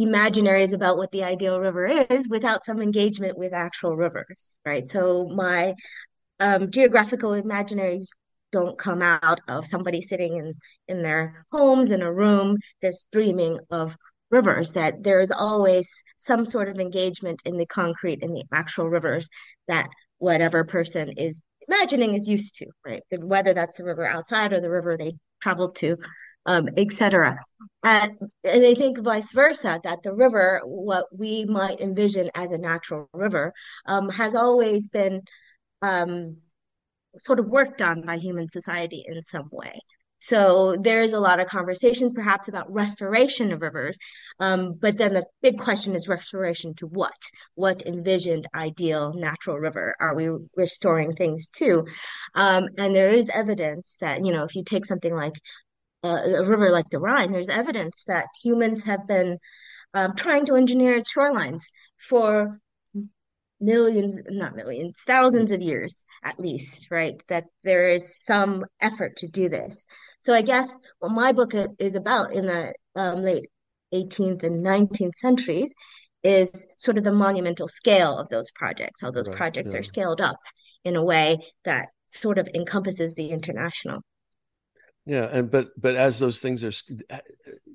imaginaries 0.00 0.72
about 0.72 0.96
what 0.96 1.10
the 1.10 1.24
ideal 1.24 1.60
river 1.60 1.86
is 1.86 2.28
without 2.28 2.64
some 2.64 2.80
engagement 2.80 3.38
with 3.38 3.52
actual 3.52 3.96
rivers, 3.96 4.58
right? 4.64 4.88
So 4.88 5.28
my 5.28 5.74
um, 6.40 6.70
geographical 6.70 7.30
imaginaries 7.30 8.08
don't 8.52 8.78
come 8.78 9.02
out 9.02 9.40
of 9.48 9.66
somebody 9.66 10.00
sitting 10.00 10.36
in 10.36 10.54
in 10.88 11.02
their 11.02 11.44
homes 11.50 11.90
in 11.90 12.02
a 12.02 12.12
room 12.12 12.56
just 12.82 13.06
dreaming 13.12 13.58
of 13.70 13.96
rivers 14.30 14.72
that 14.72 15.02
there 15.02 15.20
is 15.20 15.30
always 15.30 15.88
some 16.18 16.44
sort 16.44 16.68
of 16.68 16.78
engagement 16.78 17.40
in 17.44 17.56
the 17.56 17.66
concrete 17.66 18.20
in 18.22 18.32
the 18.32 18.44
actual 18.52 18.88
rivers 18.88 19.28
that 19.68 19.88
whatever 20.18 20.64
person 20.64 21.12
is 21.16 21.42
imagining 21.68 22.14
is 22.14 22.28
used 22.28 22.56
to 22.56 22.66
right 22.84 23.02
whether 23.18 23.52
that's 23.52 23.76
the 23.76 23.84
river 23.84 24.06
outside 24.06 24.52
or 24.52 24.60
the 24.60 24.70
river 24.70 24.96
they 24.96 25.14
traveled 25.40 25.74
to 25.76 25.96
um, 26.46 26.68
etc. 26.76 27.38
And, 27.82 28.12
and 28.42 28.64
I 28.64 28.74
think 28.74 28.98
vice 28.98 29.32
versa, 29.32 29.80
that 29.84 30.02
the 30.02 30.12
river, 30.12 30.60
what 30.64 31.06
we 31.16 31.44
might 31.44 31.80
envision 31.80 32.30
as 32.34 32.52
a 32.52 32.58
natural 32.58 33.08
river, 33.12 33.52
um, 33.86 34.08
has 34.08 34.34
always 34.34 34.88
been 34.88 35.22
um, 35.82 36.38
sort 37.18 37.38
of 37.38 37.46
worked 37.46 37.82
on 37.82 38.02
by 38.02 38.16
human 38.16 38.48
society 38.48 39.04
in 39.06 39.20
some 39.22 39.48
way. 39.52 39.80
So 40.18 40.76
there's 40.80 41.12
a 41.12 41.20
lot 41.20 41.40
of 41.40 41.46
conversations 41.46 42.14
perhaps 42.14 42.48
about 42.48 42.72
restoration 42.72 43.52
of 43.52 43.60
rivers. 43.60 43.98
Um, 44.40 44.74
but 44.80 44.96
then 44.96 45.12
the 45.12 45.26
big 45.42 45.58
question 45.58 45.94
is 45.94 46.08
restoration 46.08 46.74
to 46.76 46.86
what? 46.86 47.16
What 47.54 47.86
envisioned 47.86 48.46
ideal 48.54 49.12
natural 49.12 49.58
river 49.58 49.94
are 50.00 50.14
we 50.14 50.30
restoring 50.56 51.12
things 51.12 51.48
to? 51.56 51.86
Um, 52.34 52.68
and 52.78 52.96
there 52.96 53.10
is 53.10 53.28
evidence 53.28 53.96
that, 54.00 54.24
you 54.24 54.32
know, 54.32 54.44
if 54.44 54.54
you 54.54 54.64
take 54.64 54.86
something 54.86 55.14
like 55.14 55.34
a 56.06 56.44
river 56.44 56.70
like 56.70 56.88
the 56.90 56.98
Rhine, 56.98 57.32
there's 57.32 57.48
evidence 57.48 58.04
that 58.06 58.26
humans 58.42 58.84
have 58.84 59.06
been 59.06 59.38
um, 59.94 60.14
trying 60.14 60.46
to 60.46 60.56
engineer 60.56 60.96
its 60.96 61.12
shorelines 61.12 61.62
for 61.96 62.60
millions, 63.60 64.18
not 64.28 64.54
millions, 64.54 65.02
thousands 65.06 65.52
of 65.52 65.62
years 65.62 66.04
at 66.22 66.38
least, 66.38 66.88
right? 66.90 67.22
That 67.28 67.44
there 67.64 67.88
is 67.88 68.22
some 68.22 68.64
effort 68.80 69.16
to 69.18 69.28
do 69.28 69.48
this. 69.48 69.84
So 70.20 70.34
I 70.34 70.42
guess 70.42 70.78
what 70.98 71.12
my 71.12 71.32
book 71.32 71.52
is 71.78 71.94
about 71.94 72.34
in 72.34 72.46
the 72.46 72.74
um, 72.94 73.22
late 73.22 73.46
18th 73.94 74.42
and 74.42 74.64
19th 74.64 75.14
centuries 75.14 75.72
is 76.22 76.66
sort 76.76 76.98
of 76.98 77.04
the 77.04 77.12
monumental 77.12 77.68
scale 77.68 78.18
of 78.18 78.28
those 78.28 78.50
projects, 78.50 79.00
how 79.00 79.10
those 79.10 79.28
right, 79.28 79.36
projects 79.36 79.72
yeah. 79.72 79.80
are 79.80 79.84
scaled 79.84 80.20
up 80.20 80.38
in 80.84 80.96
a 80.96 81.04
way 81.04 81.38
that 81.64 81.88
sort 82.08 82.38
of 82.38 82.48
encompasses 82.54 83.14
the 83.14 83.30
international. 83.30 84.02
Yeah, 85.06 85.28
and 85.30 85.48
but 85.50 85.68
but 85.80 85.94
as 85.94 86.18
those 86.18 86.40
things 86.40 86.64
are, 86.64 86.72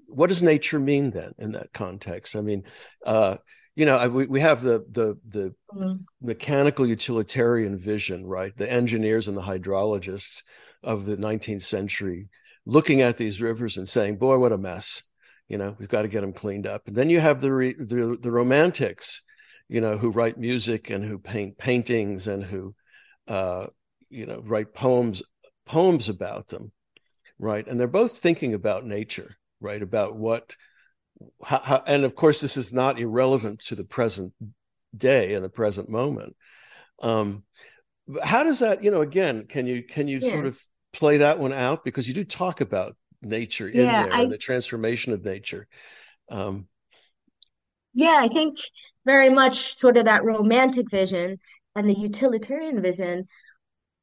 what 0.07 0.27
does 0.27 0.43
nature 0.43 0.79
mean 0.79 1.11
then 1.11 1.33
in 1.37 1.53
that 1.53 1.71
context? 1.71 2.35
I 2.35 2.41
mean, 2.41 2.63
uh, 3.05 3.37
you 3.73 3.85
know, 3.85 4.09
we 4.09 4.27
we 4.27 4.41
have 4.41 4.61
the 4.61 4.85
the 4.91 5.17
the 5.25 5.55
mm-hmm. 5.73 6.03
mechanical 6.21 6.85
utilitarian 6.85 7.77
vision, 7.77 8.25
right? 8.25 8.55
The 8.55 8.69
engineers 8.69 9.29
and 9.29 9.37
the 9.37 9.41
hydrologists 9.41 10.43
of 10.83 11.05
the 11.05 11.15
19th 11.15 11.63
century 11.63 12.27
looking 12.65 13.01
at 13.01 13.15
these 13.15 13.41
rivers 13.41 13.77
and 13.77 13.87
saying, 13.87 14.17
"Boy, 14.17 14.37
what 14.37 14.51
a 14.51 14.57
mess." 14.57 15.01
You 15.47 15.57
know, 15.57 15.75
we've 15.79 15.89
got 15.89 16.01
to 16.01 16.07
get 16.09 16.21
them 16.21 16.33
cleaned 16.33 16.67
up. 16.67 16.87
And 16.87 16.95
then 16.95 17.09
you 17.09 17.19
have 17.19 17.41
the 17.41 17.51
re, 17.51 17.75
the, 17.77 18.17
the 18.21 18.31
romantics, 18.31 19.21
you 19.67 19.81
know, 19.81 19.97
who 19.97 20.09
write 20.09 20.37
music 20.37 20.89
and 20.89 21.03
who 21.03 21.17
paint 21.17 21.57
paintings 21.57 22.29
and 22.29 22.41
who, 22.41 22.73
uh, 23.27 23.67
you 24.09 24.25
know, 24.25 24.41
write 24.45 24.73
poems 24.73 25.23
poems 25.65 26.09
about 26.09 26.47
them 26.47 26.71
right? 27.41 27.65
And 27.67 27.79
they're 27.79 27.87
both 27.87 28.19
thinking 28.19 28.53
about 28.53 28.85
nature, 28.85 29.35
right? 29.59 29.81
About 29.81 30.15
what, 30.15 30.55
how, 31.43 31.59
how, 31.59 31.83
and 31.87 32.05
of 32.05 32.15
course, 32.15 32.39
this 32.39 32.55
is 32.55 32.71
not 32.71 32.99
irrelevant 32.99 33.61
to 33.65 33.75
the 33.75 33.83
present 33.83 34.33
day 34.95 35.33
and 35.33 35.43
the 35.43 35.49
present 35.49 35.89
moment. 35.89 36.35
Um, 37.01 37.43
how 38.23 38.43
does 38.43 38.59
that, 38.59 38.83
you 38.83 38.91
know, 38.91 39.01
again, 39.01 39.47
can 39.47 39.65
you 39.65 39.83
can 39.83 40.07
you 40.07 40.19
yeah. 40.21 40.31
sort 40.31 40.45
of 40.45 40.61
play 40.93 41.17
that 41.17 41.39
one 41.39 41.53
out 41.53 41.83
because 41.83 42.07
you 42.07 42.13
do 42.13 42.23
talk 42.23 42.61
about 42.61 42.95
nature 43.21 43.67
in 43.67 43.85
yeah, 43.85 44.03
there 44.03 44.13
I, 44.13 44.21
and 44.21 44.31
the 44.31 44.37
transformation 44.37 45.13
of 45.13 45.25
nature. 45.25 45.67
Um, 46.29 46.67
Yeah, 47.93 48.17
I 48.19 48.27
think 48.27 48.57
very 49.05 49.29
much 49.29 49.73
sort 49.73 49.97
of 49.97 50.05
that 50.05 50.23
romantic 50.23 50.91
vision 50.91 51.39
and 51.75 51.89
the 51.89 51.97
utilitarian 51.97 52.81
vision. 52.81 53.27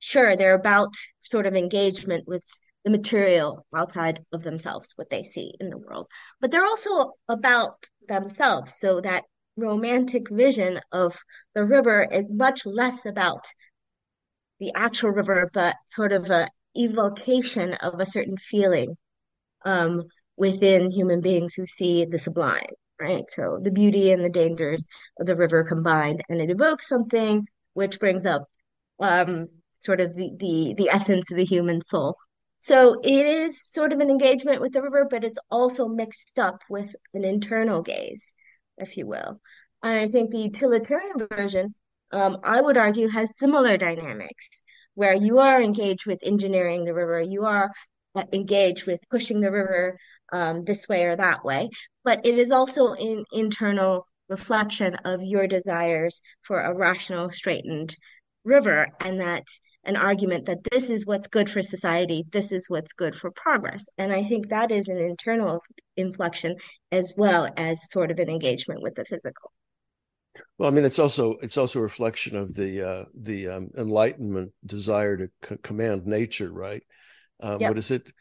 Sure, 0.00 0.36
they're 0.36 0.54
about 0.54 0.94
sort 1.20 1.46
of 1.46 1.54
engagement 1.54 2.26
with 2.26 2.42
the 2.88 2.96
material 2.96 3.66
outside 3.74 4.24
of 4.32 4.42
themselves, 4.42 4.92
what 4.96 5.10
they 5.10 5.22
see 5.22 5.54
in 5.60 5.68
the 5.68 5.76
world, 5.76 6.06
but 6.40 6.50
they're 6.50 6.64
also 6.64 7.12
about 7.28 7.84
themselves. 8.08 8.74
So 8.78 9.00
that 9.02 9.24
romantic 9.56 10.30
vision 10.30 10.80
of 10.90 11.18
the 11.54 11.64
river 11.64 12.06
is 12.10 12.32
much 12.32 12.64
less 12.64 13.04
about 13.04 13.46
the 14.58 14.72
actual 14.74 15.10
river, 15.10 15.50
but 15.52 15.76
sort 15.86 16.12
of 16.12 16.30
a 16.30 16.48
evocation 16.76 17.74
of 17.74 18.00
a 18.00 18.06
certain 18.06 18.36
feeling 18.36 18.96
um, 19.64 20.04
within 20.36 20.90
human 20.90 21.20
beings 21.20 21.54
who 21.54 21.66
see 21.66 22.06
the 22.06 22.18
sublime, 22.18 22.72
right? 22.98 23.24
So 23.30 23.58
the 23.60 23.70
beauty 23.70 24.12
and 24.12 24.24
the 24.24 24.30
dangers 24.30 24.86
of 25.20 25.26
the 25.26 25.36
river 25.36 25.62
combined, 25.62 26.22
and 26.28 26.40
it 26.40 26.50
evokes 26.50 26.88
something 26.88 27.46
which 27.74 28.00
brings 28.00 28.24
up 28.24 28.44
um, 29.00 29.48
sort 29.80 30.00
of 30.00 30.16
the, 30.16 30.30
the 30.38 30.74
the 30.76 30.88
essence 30.88 31.30
of 31.30 31.36
the 31.36 31.44
human 31.44 31.82
soul. 31.82 32.16
So 32.58 33.00
it 33.02 33.26
is 33.26 33.62
sort 33.62 33.92
of 33.92 34.00
an 34.00 34.10
engagement 34.10 34.60
with 34.60 34.72
the 34.72 34.82
river, 34.82 35.06
but 35.08 35.24
it's 35.24 35.38
also 35.50 35.88
mixed 35.88 36.38
up 36.38 36.62
with 36.68 36.94
an 37.14 37.24
internal 37.24 37.82
gaze, 37.82 38.32
if 38.76 38.96
you 38.96 39.06
will. 39.06 39.40
And 39.82 39.96
I 39.96 40.08
think 40.08 40.30
the 40.30 40.38
utilitarian 40.38 41.26
version, 41.30 41.74
um, 42.12 42.38
I 42.42 42.60
would 42.60 42.76
argue, 42.76 43.08
has 43.08 43.38
similar 43.38 43.76
dynamics 43.76 44.62
where 44.94 45.14
you 45.14 45.38
are 45.38 45.62
engaged 45.62 46.06
with 46.06 46.18
engineering 46.24 46.84
the 46.84 46.94
river, 46.94 47.20
you 47.20 47.44
are 47.44 47.70
uh, 48.16 48.24
engaged 48.32 48.86
with 48.86 49.08
pushing 49.10 49.40
the 49.40 49.52
river 49.52 49.96
um, 50.32 50.64
this 50.64 50.88
way 50.88 51.04
or 51.04 51.14
that 51.14 51.44
way, 51.44 51.68
but 52.04 52.26
it 52.26 52.36
is 52.38 52.50
also 52.50 52.94
an 52.94 53.24
internal 53.32 54.06
reflection 54.28 54.96
of 55.04 55.22
your 55.22 55.46
desires 55.46 56.20
for 56.42 56.60
a 56.60 56.76
rational, 56.76 57.30
straightened 57.30 57.96
river, 58.44 58.88
and 59.00 59.20
that 59.20 59.44
an 59.88 59.96
argument 59.96 60.44
that 60.44 60.62
this 60.70 60.90
is 60.90 61.06
what's 61.06 61.26
good 61.26 61.48
for 61.48 61.62
society, 61.62 62.24
this 62.30 62.52
is 62.52 62.68
what's 62.68 62.92
good 62.92 63.14
for 63.14 63.30
progress. 63.30 63.88
And 63.96 64.12
I 64.12 64.22
think 64.22 64.48
that 64.48 64.70
is 64.70 64.88
an 64.88 64.98
internal 64.98 65.62
inflection 65.96 66.56
as 66.92 67.14
well 67.16 67.48
as 67.56 67.90
sort 67.90 68.10
of 68.10 68.18
an 68.18 68.28
engagement 68.28 68.82
with 68.82 68.94
the 68.94 69.06
physical. 69.06 69.50
Well, 70.58 70.68
I 70.68 70.72
mean, 70.72 70.84
it's 70.84 70.98
also 70.98 71.36
it's 71.40 71.56
also 71.56 71.78
a 71.78 71.82
reflection 71.82 72.36
of 72.36 72.54
the 72.54 72.82
uh, 72.82 73.04
the 73.16 73.48
um, 73.48 73.70
Enlightenment 73.76 74.52
desire 74.64 75.16
to 75.16 75.30
c- 75.48 75.56
command 75.62 76.06
nature, 76.06 76.52
right? 76.52 76.82
Um, 77.40 77.58
yep. 77.60 77.70
What 77.70 77.78
is 77.78 77.90
it? 77.90 78.12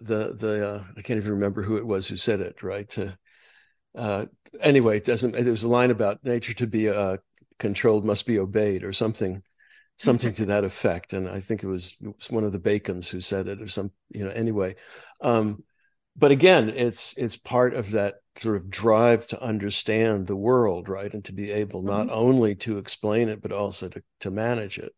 The 0.00 0.32
the 0.34 0.68
uh, 0.68 0.84
I 0.96 1.02
can't 1.02 1.18
even 1.18 1.32
remember 1.32 1.62
who 1.62 1.76
it 1.76 1.86
was 1.86 2.08
who 2.08 2.16
said 2.16 2.40
it, 2.40 2.62
right? 2.62 2.88
To, 2.90 3.18
uh, 3.94 4.26
anyway, 4.60 4.96
it 4.96 5.04
doesn't. 5.04 5.32
There 5.32 5.50
was 5.50 5.64
a 5.64 5.68
line 5.68 5.90
about 5.90 6.24
nature 6.24 6.54
to 6.54 6.66
be 6.66 6.88
uh, 6.88 7.18
controlled 7.58 8.04
must 8.04 8.26
be 8.26 8.38
obeyed, 8.38 8.82
or 8.82 8.92
something 8.92 9.42
something 9.96 10.32
to 10.34 10.46
that 10.46 10.64
effect. 10.64 11.12
And 11.12 11.28
I 11.28 11.40
think 11.40 11.62
it 11.62 11.68
was, 11.68 11.96
it 12.00 12.14
was, 12.16 12.30
one 12.30 12.44
of 12.44 12.52
the 12.52 12.58
Bacons 12.58 13.08
who 13.08 13.20
said 13.20 13.48
it, 13.48 13.60
or 13.60 13.68
some, 13.68 13.90
you 14.10 14.24
know. 14.24 14.30
Anyway, 14.30 14.76
um, 15.20 15.62
but 16.16 16.30
again, 16.30 16.68
it's 16.68 17.14
it's 17.16 17.36
part 17.36 17.74
of 17.74 17.92
that 17.92 18.16
sort 18.36 18.56
of 18.56 18.70
drive 18.70 19.26
to 19.28 19.42
understand 19.42 20.26
the 20.26 20.36
world, 20.36 20.88
right, 20.88 21.12
and 21.12 21.24
to 21.24 21.32
be 21.32 21.50
able 21.50 21.82
not 21.82 22.06
mm-hmm. 22.06 22.16
only 22.16 22.54
to 22.56 22.78
explain 22.78 23.28
it 23.28 23.42
but 23.42 23.52
also 23.52 23.88
to 23.88 24.02
to 24.20 24.30
manage 24.30 24.78
it, 24.78 24.92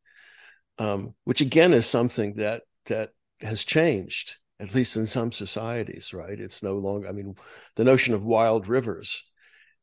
um, 0.78 1.14
which 1.24 1.40
again 1.40 1.72
is 1.72 1.86
something 1.86 2.34
that 2.34 2.62
that 2.86 3.10
has 3.40 3.64
changed 3.64 4.36
at 4.58 4.74
least 4.74 4.96
in 4.96 5.06
some 5.06 5.32
societies, 5.32 6.14
right? 6.14 6.38
It's 6.38 6.62
no 6.62 6.78
longer. 6.78 7.08
I 7.08 7.12
mean, 7.12 7.34
the 7.74 7.84
notion 7.84 8.14
of 8.14 8.24
wild 8.24 8.68
rivers. 8.68 9.24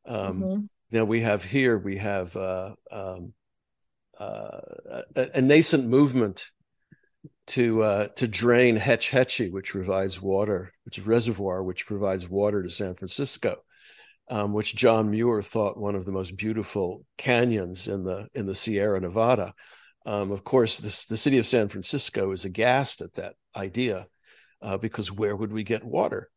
Um, 0.06 0.42
mm-hmm. 0.42 0.66
You 0.96 1.06
we 1.06 1.22
have 1.22 1.44
here 1.44 1.78
we 1.78 1.98
have 1.98 2.36
uh, 2.36 2.76
um, 2.92 3.34
a, 4.20 5.04
a, 5.16 5.42
nascent 5.42 5.88
movement 5.88 6.46
to 7.48 7.84
uh, 7.84 8.08
to 8.16 8.28
drain 8.28 8.76
Hetch 8.76 9.10
Hetchy, 9.10 9.50
which 9.50 9.72
provides 9.72 10.22
water, 10.22 10.72
which 10.86 10.98
is 10.98 11.06
reservoir, 11.06 11.64
which 11.64 11.86
provides 11.86 12.30
water 12.30 12.64
to 12.64 12.70
San 12.70 12.96
Francisco, 12.96 13.58
um, 14.30 14.54
which 14.54 14.76
John 14.76 15.12
Muir 15.12 15.42
thought 15.42 15.78
one 15.78 15.96
of 15.96 16.06
the 16.06 16.12
most 16.12 16.38
beautiful 16.38 17.06
canyons 17.18 17.88
in 17.88 18.04
the 18.04 18.28
in 18.34 18.46
the 18.46 18.56
Sierra 18.56 19.00
Nevada. 19.00 19.54
Um, 20.06 20.32
of 20.32 20.44
course, 20.44 20.80
this, 20.80 21.06
the 21.06 21.18
city 21.18 21.38
of 21.38 21.46
San 21.46 21.70
Francisco 21.70 22.32
is 22.32 22.44
aghast 22.44 23.02
at 23.02 23.14
that 23.14 23.36
idea 23.56 24.08
uh, 24.62 24.78
because 24.78 25.12
where 25.12 25.36
would 25.36 25.52
we 25.52 25.64
get 25.64 25.84
water? 25.84 26.30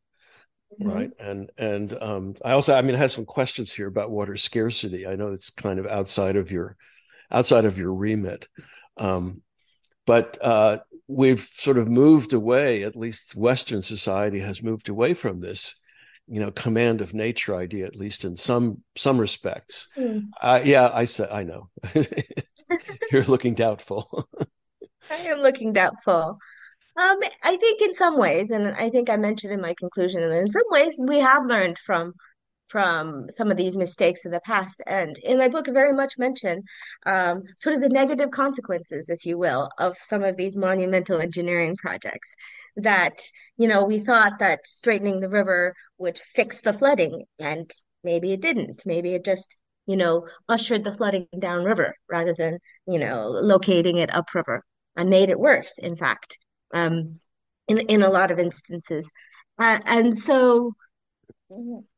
Mm-hmm. 0.81 0.91
Right. 0.91 1.11
And 1.19 1.51
and 1.57 1.93
um, 2.03 2.35
I 2.45 2.53
also 2.53 2.75
I 2.75 2.83
mean 2.83 2.97
I 2.97 2.99
have 2.99 3.12
some 3.12 3.25
questions 3.25 3.73
here 3.73 3.87
about 3.87 4.11
water 4.11 4.37
scarcity. 4.37 5.07
I 5.07 5.15
know 5.15 5.33
it's 5.33 5.51
kind 5.51 5.79
of 5.79 5.87
outside 5.87 6.37
of 6.37 6.51
your 6.51 6.77
outside 7.31 7.65
of 7.65 7.79
your 7.79 7.93
remit. 7.93 8.49
Um, 8.97 9.43
but 10.07 10.39
uh, 10.43 10.79
we've 11.09 11.49
sort 11.55 11.79
of 11.79 11.89
moved 11.89 12.33
away, 12.33 12.83
at 12.83 12.97
least 12.97 13.37
Western 13.37 13.83
society 13.83 14.41
has 14.41 14.62
moved 14.62 14.89
away 14.89 15.15
from 15.15 15.41
this, 15.41 15.77
you 16.29 16.41
know, 16.41 16.51
command 16.51 17.01
of 17.01 17.15
nature 17.15 17.57
idea, 17.57 17.87
at 17.87 17.97
least 17.97 18.25
in 18.25 18.37
some 18.37 18.83
some 18.97 19.19
respects. 19.19 19.89
Mm. 19.97 20.29
Uh, 20.41 20.61
yeah, 20.65 20.91
I 20.93 21.05
said 21.05 21.31
I 21.31 21.45
know. 21.45 21.69
You're 23.12 23.25
looking 23.25 23.55
doubtful. 23.55 24.29
I 25.11 25.17
am 25.17 25.39
looking 25.39 25.73
doubtful. 25.73 26.39
Um, 26.99 27.19
I 27.43 27.57
think 27.59 27.83
in 27.83 27.95
some 27.95 28.19
ways, 28.19 28.51
and 28.51 28.69
I 28.69 28.89
think 28.89 29.11
I 29.11 29.17
mentioned 29.17 29.53
in 29.53 29.61
my 29.61 29.75
conclusion, 29.75 30.23
and 30.23 30.33
in 30.33 30.51
some 30.51 30.62
ways 30.71 30.99
we 31.03 31.19
have 31.19 31.47
learned 31.47 31.79
from 31.85 32.15
from 32.69 33.27
some 33.31 33.51
of 33.51 33.57
these 33.57 33.77
mistakes 33.77 34.25
of 34.25 34.33
the 34.33 34.41
past. 34.41 34.83
And 34.87 35.17
in 35.19 35.39
my 35.39 35.49
book, 35.49 35.69
I 35.69 35.73
very 35.73 35.93
much 35.93 36.19
mention 36.19 36.63
um, 37.07 37.43
sort 37.57 37.75
of 37.75 37.81
the 37.81 37.89
negative 37.89 38.31
consequences, 38.31 39.09
if 39.09 39.25
you 39.25 39.39
will, 39.39 39.69
of 39.79 39.97
some 39.99 40.25
of 40.25 40.37
these 40.37 40.57
monumental 40.57 41.21
engineering 41.21 41.77
projects. 41.77 42.35
That, 42.77 43.21
you 43.57 43.69
know, 43.69 43.85
we 43.85 44.01
thought 44.01 44.41
that 44.41 44.67
straightening 44.67 45.21
the 45.21 45.29
river 45.29 45.75
would 45.99 46.19
fix 46.19 46.61
the 46.61 46.73
flooding, 46.73 47.25
and 47.39 47.71
maybe 48.03 48.33
it 48.33 48.43
didn't. 48.43 48.83
Maybe 48.85 49.15
it 49.15 49.25
just, 49.25 49.57
you 49.87 49.97
know, 49.97 50.27
ushered 50.49 50.85
the 50.85 50.93
flooding 50.93 51.27
downriver 51.39 51.95
rather 52.09 52.35
than, 52.37 52.59
you 52.87 52.99
know, 52.99 53.29
locating 53.29 53.99
it 53.99 54.15
upriver 54.15 54.63
and 54.97 55.09
made 55.09 55.31
it 55.31 55.39
worse, 55.39 55.79
in 55.79 55.95
fact, 55.95 56.39
um, 56.75 57.21
in, 57.69 57.79
in 57.79 58.03
a 58.03 58.11
lot 58.11 58.31
of 58.31 58.39
instances. 58.39 59.11
Uh, 59.59 59.79
and 59.87 60.19
so 60.19 60.75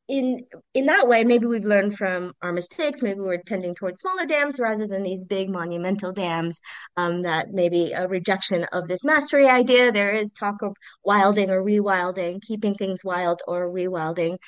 in 0.09 0.47
in 0.75 0.87
that 0.87 1.07
way, 1.07 1.23
maybe 1.23 1.47
we've 1.47 1.65
learned 1.65 1.97
from 1.97 2.33
our 2.43 2.53
mistakes. 2.53 3.03
Maybe 3.03 3.21
we're 3.21 3.43
tending 3.43 3.75
towards 3.75 4.01
smaller 4.01 4.25
dams 4.25 4.59
rather 4.59 4.87
than 4.87 5.03
these 5.03 5.27
big 5.27 5.51
monumental 5.51 6.13
dams. 6.13 6.61
Um, 6.97 7.23
that 7.23 7.51
maybe 7.53 7.93
a 7.93 8.09
rejection 8.09 8.65
of 8.73 8.89
this 8.89 9.05
mastery 9.05 9.47
idea. 9.49 9.93
There 9.93 10.11
is 10.13 10.33
talk 10.33 10.63
of 10.63 10.75
wilding 11.05 11.51
or 11.51 11.63
rewilding, 11.63 12.41
keeping 12.43 12.75
things 12.75 13.05
wild 13.05 13.43
or 13.47 13.69
rewilding, 13.71 14.39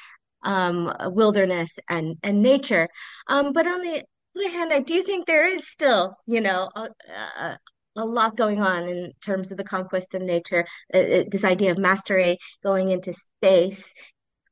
um, 0.43 0.93
wilderness 1.01 1.79
and 1.89 2.17
and 2.23 2.43
nature. 2.43 2.89
Um, 3.29 3.53
but 3.53 3.67
on 3.67 3.83
the 3.83 4.03
other 4.37 4.51
hand, 4.51 4.73
I 4.73 4.81
do 4.81 5.03
think 5.03 5.27
there 5.27 5.47
is 5.47 5.69
still, 5.69 6.15
you 6.27 6.41
know, 6.41 6.71
a, 6.75 6.89
a, 7.39 7.59
a 7.97 8.05
lot 8.05 8.37
going 8.37 8.63
on 8.63 8.89
in 8.89 9.13
terms 9.21 9.51
of 9.51 9.59
the 9.59 9.65
conquest 9.65 10.15
of 10.15 10.23
nature. 10.23 10.65
Uh, 10.95 11.25
this 11.31 11.45
idea 11.45 11.71
of 11.73 11.79
mastery 11.79 12.39
going 12.63 12.91
into 12.91 13.13
space, 13.13 13.93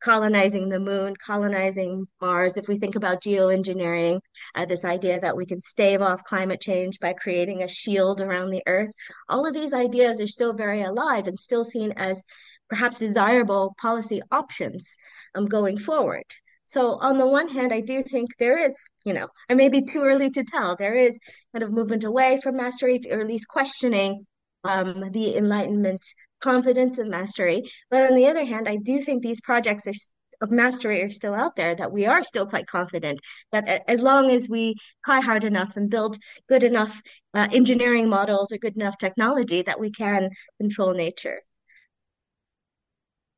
colonizing 0.00 0.68
the 0.68 0.80
moon, 0.80 1.14
colonizing 1.16 2.06
Mars, 2.20 2.56
if 2.56 2.68
we 2.68 2.78
think 2.78 2.94
about 2.94 3.22
geoengineering, 3.22 4.20
uh, 4.54 4.64
this 4.64 4.84
idea 4.84 5.20
that 5.20 5.36
we 5.36 5.46
can 5.46 5.60
stave 5.60 6.00
off 6.00 6.24
climate 6.24 6.60
change 6.60 6.98
by 7.00 7.12
creating 7.12 7.62
a 7.62 7.68
shield 7.68 8.20
around 8.20 8.50
the 8.50 8.62
Earth, 8.66 8.90
all 9.28 9.46
of 9.46 9.54
these 9.54 9.72
ideas 9.72 10.20
are 10.20 10.26
still 10.26 10.52
very 10.52 10.82
alive 10.82 11.26
and 11.26 11.38
still 11.38 11.64
seen 11.64 11.92
as 11.96 12.22
perhaps 12.68 12.98
desirable 12.98 13.74
policy 13.80 14.22
options 14.30 14.94
um, 15.34 15.46
going 15.46 15.78
forward. 15.78 16.24
So 16.64 16.98
on 17.00 17.16
the 17.16 17.26
one 17.26 17.48
hand, 17.48 17.72
I 17.72 17.80
do 17.80 18.02
think 18.02 18.36
there 18.38 18.58
is, 18.58 18.76
you 19.04 19.14
know, 19.14 19.28
it 19.48 19.56
may 19.56 19.70
be 19.70 19.82
too 19.82 20.02
early 20.02 20.28
to 20.30 20.44
tell. 20.44 20.76
There 20.76 20.94
is 20.94 21.18
kind 21.52 21.62
of 21.62 21.72
movement 21.72 22.04
away 22.04 22.40
from 22.42 22.56
mastery, 22.56 23.00
or 23.10 23.20
at 23.20 23.26
least 23.26 23.48
questioning 23.48 24.26
um, 24.64 25.10
the 25.12 25.36
Enlightenment 25.36 26.04
confidence 26.40 26.98
and 26.98 27.10
mastery. 27.10 27.70
But 27.90 28.10
on 28.10 28.16
the 28.16 28.26
other 28.26 28.44
hand, 28.44 28.68
I 28.68 28.76
do 28.76 29.00
think 29.00 29.22
these 29.22 29.40
projects 29.40 29.86
are 29.86 29.94
of 30.40 30.50
mastery 30.50 31.02
are 31.02 31.10
still 31.10 31.34
out 31.34 31.56
there 31.56 31.74
that 31.74 31.92
we 31.92 32.06
are 32.06 32.22
still 32.22 32.46
quite 32.46 32.66
confident 32.66 33.20
that 33.52 33.82
as 33.88 34.00
long 34.00 34.30
as 34.30 34.48
we 34.48 34.74
try 35.04 35.20
hard 35.20 35.44
enough 35.44 35.76
and 35.76 35.90
build 35.90 36.16
good 36.48 36.64
enough 36.64 37.02
uh, 37.34 37.48
engineering 37.52 38.08
models 38.08 38.52
or 38.52 38.58
good 38.58 38.76
enough 38.76 38.96
technology 38.98 39.62
that 39.62 39.80
we 39.80 39.90
can 39.90 40.30
control 40.60 40.92
nature. 40.92 41.40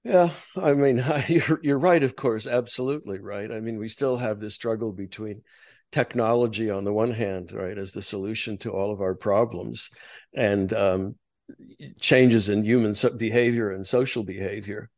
Yeah 0.04 0.30
i 0.56 0.72
mean 0.72 1.04
you're, 1.28 1.60
you're 1.62 1.78
right 1.78 2.02
of 2.02 2.16
course 2.16 2.46
absolutely 2.46 3.18
right. 3.18 3.50
I 3.50 3.60
mean 3.60 3.78
we 3.78 3.88
still 3.88 4.16
have 4.16 4.40
this 4.40 4.54
struggle 4.54 4.92
between 4.92 5.42
technology 5.92 6.70
on 6.70 6.84
the 6.84 6.92
one 6.92 7.12
hand 7.12 7.52
right 7.52 7.76
as 7.76 7.92
the 7.92 8.02
solution 8.02 8.56
to 8.58 8.70
all 8.70 8.92
of 8.92 9.00
our 9.00 9.14
problems. 9.14 9.90
And 10.34 10.72
um, 10.72 11.16
changes 11.98 12.48
in 12.48 12.64
human 12.64 12.94
behavior 13.16 13.70
and 13.70 13.86
social 13.86 14.24
behavior 14.24 14.90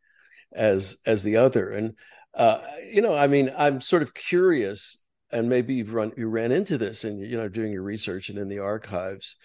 as 0.53 0.99
as 1.07 1.23
the 1.23 1.37
other 1.37 1.71
and 1.71 1.95
uh, 2.35 2.59
you 2.91 3.03
know, 3.03 3.15
I 3.15 3.27
mean, 3.27 3.53
I'm 3.57 3.81
sort 3.81 4.03
of 4.03 4.15
curious, 4.15 4.99
and 5.31 5.49
maybe 5.49 5.75
you've 5.75 5.95
run 5.95 6.13
you 6.17 6.29
ran 6.29 6.53
into 6.53 6.79
this, 6.79 7.05
and 7.05 7.21
you 7.21 7.37
know, 7.37 7.49
doing 7.49 7.73
your 7.73 7.83
research 7.83 8.29
and 8.29 8.39
in 8.39 8.49
the 8.49 8.61
archives. 8.61 9.37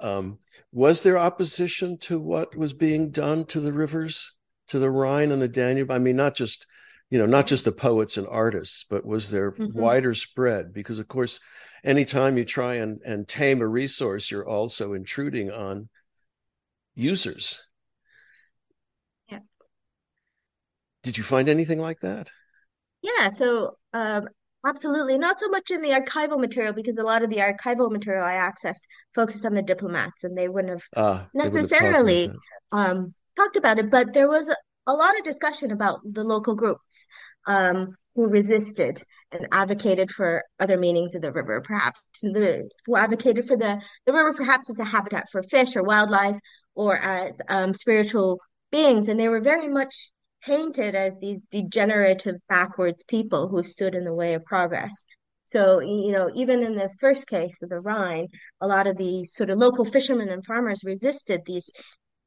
Um, 0.00 0.38
was 0.72 1.02
there 1.02 1.18
opposition 1.18 1.98
to 1.98 2.18
what 2.18 2.56
was 2.56 2.72
being 2.72 3.10
done 3.10 3.46
to 3.46 3.60
the 3.60 3.72
rivers, 3.72 4.34
to 4.68 4.78
the 4.78 4.90
Rhine 4.90 5.30
and 5.30 5.40
the 5.40 5.48
Danube? 5.48 5.90
I 5.90 5.98
mean, 5.98 6.16
not 6.16 6.34
just 6.34 6.66
you 7.10 7.18
know, 7.18 7.26
not 7.26 7.46
just 7.46 7.64
the 7.64 7.72
poets 7.72 8.16
and 8.16 8.26
artists, 8.26 8.84
but 8.88 9.06
was 9.06 9.30
there 9.30 9.52
mm-hmm. 9.52 9.78
wider 9.78 10.14
spread? 10.14 10.72
Because 10.72 10.98
of 10.98 11.08
course, 11.08 11.38
anytime 11.84 12.36
you 12.36 12.44
try 12.44 12.74
and, 12.74 13.00
and 13.06 13.28
tame 13.28 13.60
a 13.60 13.68
resource, 13.68 14.30
you're 14.30 14.48
also 14.48 14.94
intruding 14.94 15.50
on 15.50 15.88
users. 16.94 17.62
Yeah. 19.28 19.40
Did 21.02 21.18
you 21.18 21.24
find 21.24 21.48
anything 21.48 21.78
like 21.78 22.00
that? 22.00 22.30
Yeah, 23.02 23.30
so 23.30 23.76
um, 23.92 24.28
absolutely. 24.66 25.18
Not 25.18 25.38
so 25.38 25.48
much 25.48 25.70
in 25.70 25.82
the 25.82 25.90
archival 25.90 26.38
material 26.38 26.72
because 26.72 26.98
a 26.98 27.02
lot 27.04 27.22
of 27.22 27.30
the 27.30 27.36
archival 27.36 27.90
material 27.90 28.24
I 28.24 28.34
accessed 28.34 28.82
focused 29.14 29.44
on 29.44 29.54
the 29.54 29.62
diplomats 29.62 30.24
and 30.24 30.36
they 30.36 30.48
wouldn't 30.48 30.72
have 30.72 30.84
uh, 30.96 31.24
necessarily 31.34 32.22
have 32.22 32.32
talked, 32.32 32.88
um, 32.90 33.14
talked 33.36 33.56
about 33.56 33.78
it. 33.78 33.90
But 33.90 34.14
there 34.14 34.28
was 34.28 34.48
a, 34.48 34.56
a 34.86 34.94
lot 34.94 35.18
of 35.18 35.24
discussion 35.24 35.70
about 35.70 36.00
the 36.04 36.24
local 36.24 36.54
groups 36.54 37.06
um, 37.46 37.94
who 38.14 38.26
resisted 38.26 39.02
and 39.32 39.48
advocated 39.52 40.10
for 40.10 40.42
other 40.60 40.78
meanings 40.78 41.14
of 41.14 41.22
the 41.22 41.32
river, 41.32 41.60
perhaps 41.60 42.00
the, 42.22 42.68
who 42.86 42.96
advocated 42.96 43.46
for 43.46 43.56
the, 43.56 43.82
the 44.06 44.12
river 44.12 44.32
perhaps 44.32 44.70
as 44.70 44.78
a 44.78 44.84
habitat 44.84 45.26
for 45.30 45.42
fish 45.42 45.76
or 45.76 45.82
wildlife 45.82 46.38
or 46.74 46.96
as 46.96 47.38
um, 47.48 47.72
spiritual 47.74 48.40
beings. 48.70 49.08
And 49.08 49.18
they 49.18 49.28
were 49.28 49.40
very 49.40 49.68
much 49.68 50.10
painted 50.42 50.94
as 50.94 51.18
these 51.18 51.42
degenerative 51.50 52.36
backwards 52.48 53.04
people 53.04 53.48
who 53.48 53.62
stood 53.62 53.94
in 53.94 54.04
the 54.04 54.14
way 54.14 54.34
of 54.34 54.44
progress. 54.44 55.06
So, 55.44 55.80
you 55.80 56.12
know, 56.12 56.30
even 56.34 56.62
in 56.62 56.74
the 56.74 56.90
first 56.98 57.26
case 57.26 57.62
of 57.62 57.68
the 57.68 57.80
Rhine, 57.80 58.28
a 58.60 58.66
lot 58.66 58.86
of 58.86 58.96
the 58.96 59.24
sort 59.26 59.50
of 59.50 59.58
local 59.58 59.84
fishermen 59.84 60.28
and 60.28 60.44
farmers 60.44 60.82
resisted 60.84 61.42
these 61.46 61.70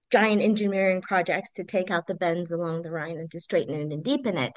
giant 0.10 0.42
engineering 0.42 1.02
projects 1.02 1.54
to 1.54 1.64
take 1.64 1.92
out 1.92 2.08
the 2.08 2.16
bends 2.16 2.52
along 2.52 2.82
the 2.82 2.92
Rhine 2.92 3.18
and 3.18 3.30
to 3.32 3.40
straighten 3.40 3.74
it 3.74 3.92
and 3.92 4.04
deepen 4.04 4.38
it. 4.38 4.54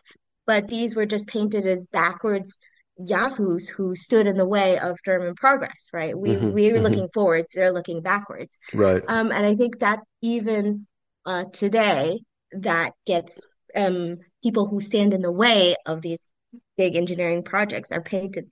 But 0.47 0.69
these 0.69 0.95
were 0.95 1.07
just 1.07 1.27
painted 1.27 1.67
as 1.67 1.87
backwards 1.87 2.57
yahoos 3.03 3.69
who 3.69 3.95
stood 3.97 4.27
in 4.27 4.37
the 4.37 4.47
way 4.47 4.79
of 4.79 4.99
German 5.05 5.35
progress, 5.35 5.89
right? 5.93 6.17
We 6.17 6.31
mm-hmm, 6.31 6.53
we 6.53 6.71
were 6.71 6.79
mm-hmm. 6.79 6.87
looking 6.87 7.09
forwards, 7.13 7.49
they're 7.55 7.73
looking 7.73 8.03
backwards. 8.03 8.59
Right. 8.73 9.03
Um, 9.07 9.33
and 9.33 9.47
I 9.47 9.55
think 9.55 9.81
that 9.81 10.01
even 10.23 10.87
uh, 11.27 11.45
today, 11.53 12.21
that 12.53 12.93
gets 13.07 13.47
um, 13.77 14.19
people 14.43 14.67
who 14.67 14.81
stand 14.81 15.15
in 15.15 15.23
the 15.23 15.33
way 15.33 15.77
of 15.87 16.03
these 16.03 16.31
big 16.77 16.97
engineering 16.97 17.43
projects 17.43 17.93
are 17.93 18.03
painted 18.03 18.51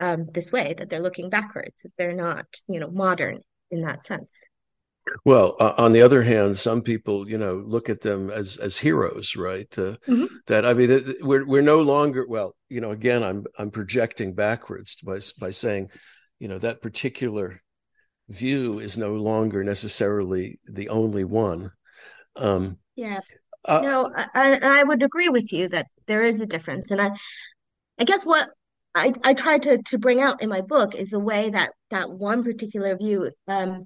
um, 0.00 0.26
this 0.32 0.50
way, 0.50 0.74
that 0.78 0.88
they're 0.88 1.00
looking 1.00 1.28
backwards, 1.28 1.82
that 1.82 1.92
they're 1.98 2.14
not, 2.14 2.46
you 2.66 2.80
know, 2.80 2.90
modern 2.90 3.40
in 3.70 3.82
that 3.82 4.04
sense. 4.04 4.44
Well, 5.24 5.56
uh, 5.60 5.74
on 5.76 5.92
the 5.92 6.02
other 6.02 6.22
hand, 6.22 6.58
some 6.58 6.82
people, 6.82 7.28
you 7.28 7.38
know, 7.38 7.62
look 7.66 7.88
at 7.88 8.00
them 8.00 8.30
as 8.30 8.56
as 8.58 8.76
heroes, 8.76 9.36
right? 9.36 9.68
Uh, 9.78 9.96
mm-hmm. 10.08 10.26
That 10.46 10.64
I 10.64 10.74
mean, 10.74 11.14
we're 11.20 11.46
we're 11.46 11.62
no 11.62 11.80
longer. 11.80 12.26
Well, 12.28 12.54
you 12.68 12.80
know, 12.80 12.90
again, 12.90 13.22
I'm 13.22 13.44
I'm 13.58 13.70
projecting 13.70 14.34
backwards 14.34 14.96
by 14.96 15.20
by 15.38 15.50
saying, 15.50 15.90
you 16.38 16.48
know, 16.48 16.58
that 16.58 16.82
particular 16.82 17.62
view 18.28 18.78
is 18.78 18.96
no 18.96 19.14
longer 19.14 19.64
necessarily 19.64 20.60
the 20.68 20.88
only 20.88 21.24
one. 21.24 21.72
Um, 22.36 22.78
yeah. 22.96 23.20
Uh, 23.64 23.80
no, 23.82 24.12
I, 24.16 24.58
I 24.62 24.84
would 24.84 25.02
agree 25.02 25.28
with 25.28 25.52
you 25.52 25.68
that 25.68 25.86
there 26.06 26.22
is 26.22 26.40
a 26.40 26.46
difference, 26.46 26.90
and 26.90 27.00
I, 27.00 27.10
I 27.98 28.04
guess 28.04 28.24
what 28.24 28.48
I 28.94 29.12
I 29.22 29.34
tried 29.34 29.62
to 29.64 29.82
to 29.82 29.98
bring 29.98 30.20
out 30.20 30.42
in 30.42 30.48
my 30.48 30.60
book 30.60 30.94
is 30.94 31.10
the 31.10 31.20
way 31.20 31.50
that 31.50 31.72
that 31.90 32.10
one 32.10 32.42
particular 32.42 32.96
view 32.96 33.30
um 33.46 33.80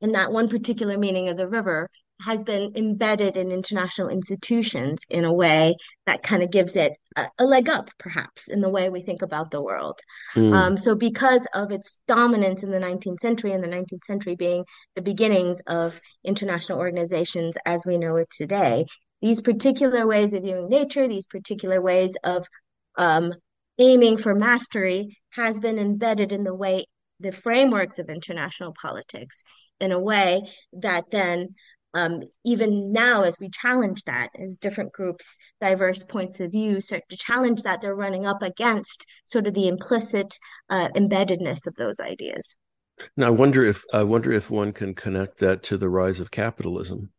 and 0.00 0.14
that 0.14 0.32
one 0.32 0.48
particular 0.48 0.98
meaning 0.98 1.28
of 1.28 1.36
the 1.36 1.48
river 1.48 1.88
has 2.20 2.42
been 2.42 2.72
embedded 2.74 3.36
in 3.36 3.52
international 3.52 4.08
institutions 4.08 5.04
in 5.08 5.24
a 5.24 5.32
way 5.32 5.76
that 6.06 6.22
kind 6.22 6.42
of 6.42 6.50
gives 6.50 6.74
it 6.74 6.92
a, 7.16 7.28
a, 7.38 7.44
leg 7.44 7.68
up, 7.68 7.90
perhaps, 7.98 8.48
in 8.48 8.60
the 8.60 8.68
way 8.68 8.88
we 8.88 9.00
think 9.00 9.22
about 9.22 9.50
the 9.50 9.62
world. 9.62 10.00
Mm. 10.34 10.52
Um, 10.52 10.76
so, 10.76 10.94
because 10.94 11.46
of 11.54 11.70
its 11.70 12.00
dominance 12.08 12.62
in 12.64 12.70
the 12.70 12.80
19th 12.80 13.20
century, 13.20 13.52
and 13.52 13.62
the 13.62 13.68
19th 13.68 14.04
century 14.04 14.34
being 14.34 14.64
the 14.96 15.02
beginnings 15.02 15.60
of 15.68 16.00
international 16.24 16.78
organizations 16.78 17.56
as 17.64 17.86
we 17.86 17.98
know 17.98 18.16
it 18.16 18.28
today, 18.36 18.84
these 19.22 19.40
particular 19.40 20.06
ways 20.06 20.32
of 20.32 20.42
viewing 20.42 20.68
nature, 20.68 21.06
these 21.06 21.26
particular 21.26 21.80
ways 21.80 22.16
of 22.24 22.46
um, 22.96 23.32
aiming 23.78 24.16
for 24.16 24.34
mastery, 24.34 25.16
has 25.30 25.60
been 25.60 25.78
embedded 25.78 26.32
in 26.32 26.42
the 26.42 26.54
way 26.54 26.84
the 27.20 27.32
frameworks 27.32 27.98
of 27.98 28.08
international 28.08 28.72
politics 28.80 29.42
in 29.80 29.92
a 29.92 30.00
way 30.00 30.42
that 30.72 31.10
then 31.10 31.54
um, 31.94 32.22
even 32.44 32.92
now 32.92 33.22
as 33.22 33.38
we 33.40 33.48
challenge 33.48 34.04
that 34.04 34.28
as 34.38 34.58
different 34.58 34.92
groups 34.92 35.36
diverse 35.60 36.02
points 36.04 36.40
of 36.40 36.52
view 36.52 36.80
start 36.80 37.02
to 37.08 37.16
challenge 37.16 37.62
that 37.62 37.80
they're 37.80 37.94
running 37.94 38.26
up 38.26 38.42
against 38.42 39.06
sort 39.24 39.46
of 39.46 39.54
the 39.54 39.68
implicit 39.68 40.38
uh, 40.70 40.88
embeddedness 40.94 41.66
of 41.66 41.74
those 41.76 42.00
ideas 42.00 42.56
now 43.16 43.28
i 43.28 43.30
wonder 43.30 43.64
if 43.64 43.84
i 43.92 44.02
wonder 44.02 44.30
if 44.30 44.50
one 44.50 44.72
can 44.72 44.94
connect 44.94 45.38
that 45.38 45.62
to 45.62 45.76
the 45.78 45.88
rise 45.88 46.20
of 46.20 46.30
capitalism 46.30 47.10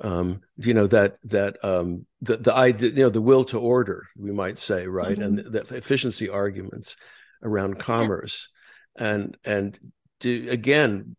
um, 0.00 0.40
you 0.56 0.74
know 0.74 0.86
that 0.88 1.18
that 1.24 1.62
um, 1.64 2.06
the 2.20 2.36
the 2.36 2.54
idea 2.54 2.90
you 2.90 3.02
know 3.04 3.10
the 3.10 3.20
will 3.20 3.44
to 3.44 3.58
order 3.58 4.06
we 4.16 4.32
might 4.32 4.58
say 4.58 4.86
right 4.86 5.18
mm-hmm. 5.18 5.22
and 5.22 5.38
the, 5.38 5.62
the 5.62 5.76
efficiency 5.76 6.28
arguments 6.28 6.96
around 7.42 7.78
commerce 7.78 8.48
yeah. 8.98 9.06
and 9.06 9.36
and 9.44 9.78
do, 10.20 10.48
again 10.50 11.16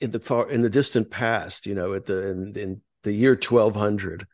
in 0.00 0.10
the 0.10 0.20
far 0.20 0.48
in 0.50 0.62
the 0.62 0.70
distant 0.70 1.10
past, 1.10 1.66
you 1.66 1.74
know, 1.74 1.94
at 1.94 2.06
the 2.06 2.28
in, 2.28 2.56
in 2.56 2.80
the 3.02 3.12
year 3.12 3.32
1200 3.32 4.26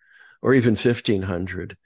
or 0.42 0.54
even 0.54 0.72
1500, 0.72 1.76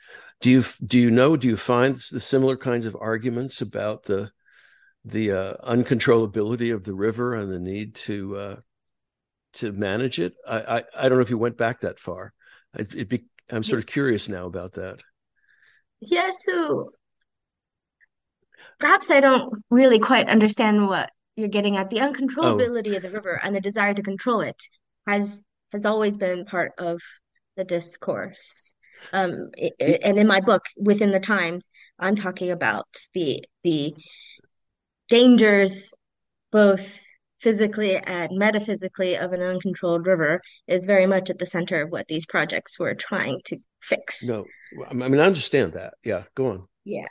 do 0.40 0.50
you 0.50 0.64
do 0.84 0.98
you 0.98 1.10
know 1.10 1.36
do 1.36 1.48
you 1.48 1.56
find 1.56 1.96
the 1.96 2.20
similar 2.20 2.56
kinds 2.56 2.86
of 2.86 2.96
arguments 3.00 3.60
about 3.60 4.04
the 4.04 4.30
the 5.04 5.32
uh, 5.32 5.54
uncontrollability 5.64 6.72
of 6.72 6.84
the 6.84 6.94
river 6.94 7.34
and 7.34 7.52
the 7.52 7.58
need 7.58 7.94
to 7.94 8.36
uh, 8.36 8.56
to 9.54 9.72
manage 9.72 10.18
it? 10.18 10.34
I, 10.46 10.78
I, 10.78 10.84
I 10.96 11.08
don't 11.08 11.18
know 11.18 11.22
if 11.22 11.30
you 11.30 11.38
went 11.38 11.56
back 11.56 11.80
that 11.80 11.98
far. 11.98 12.32
I 12.76 12.82
be, 12.82 13.24
I'm 13.50 13.62
sort 13.62 13.80
of 13.80 13.86
curious 13.86 14.28
now 14.28 14.46
about 14.46 14.72
that. 14.72 15.02
Yeah, 16.00 16.30
so 16.32 16.90
perhaps 18.78 19.10
I 19.10 19.20
don't 19.20 19.62
really 19.70 19.98
quite 19.98 20.28
understand 20.28 20.86
what 20.86 21.10
you're 21.36 21.48
getting 21.48 21.76
at 21.76 21.90
the 21.90 21.98
uncontrollability 21.98 22.92
oh. 22.92 22.96
of 22.96 23.02
the 23.02 23.10
river 23.10 23.40
and 23.42 23.54
the 23.54 23.60
desire 23.60 23.94
to 23.94 24.02
control 24.02 24.40
it 24.40 24.60
has 25.06 25.42
has 25.72 25.84
always 25.84 26.16
been 26.16 26.44
part 26.44 26.72
of 26.78 27.00
the 27.56 27.64
discourse. 27.64 28.74
Um 29.12 29.50
it, 29.56 30.00
and 30.02 30.18
in 30.18 30.26
my 30.26 30.40
book 30.40 30.64
within 30.76 31.10
the 31.10 31.20
times 31.20 31.68
i'm 31.98 32.16
talking 32.16 32.50
about 32.50 32.86
the 33.12 33.44
the 33.62 33.94
dangers 35.10 35.92
both 36.50 37.00
physically 37.40 37.96
and 37.96 38.30
metaphysically 38.38 39.16
of 39.16 39.32
an 39.32 39.42
uncontrolled 39.42 40.06
river 40.06 40.40
is 40.66 40.86
very 40.86 41.06
much 41.06 41.28
at 41.28 41.38
the 41.38 41.44
center 41.44 41.82
of 41.82 41.90
what 41.90 42.08
these 42.08 42.24
projects 42.24 42.78
were 42.78 42.94
trying 42.94 43.40
to 43.44 43.58
fix. 43.82 44.22
No 44.24 44.46
i 44.88 44.94
mean 44.94 45.20
i 45.20 45.26
understand 45.26 45.72
that. 45.74 45.94
Yeah 46.02 46.22
go 46.34 46.46
on. 46.46 46.68
Yeah 46.84 47.08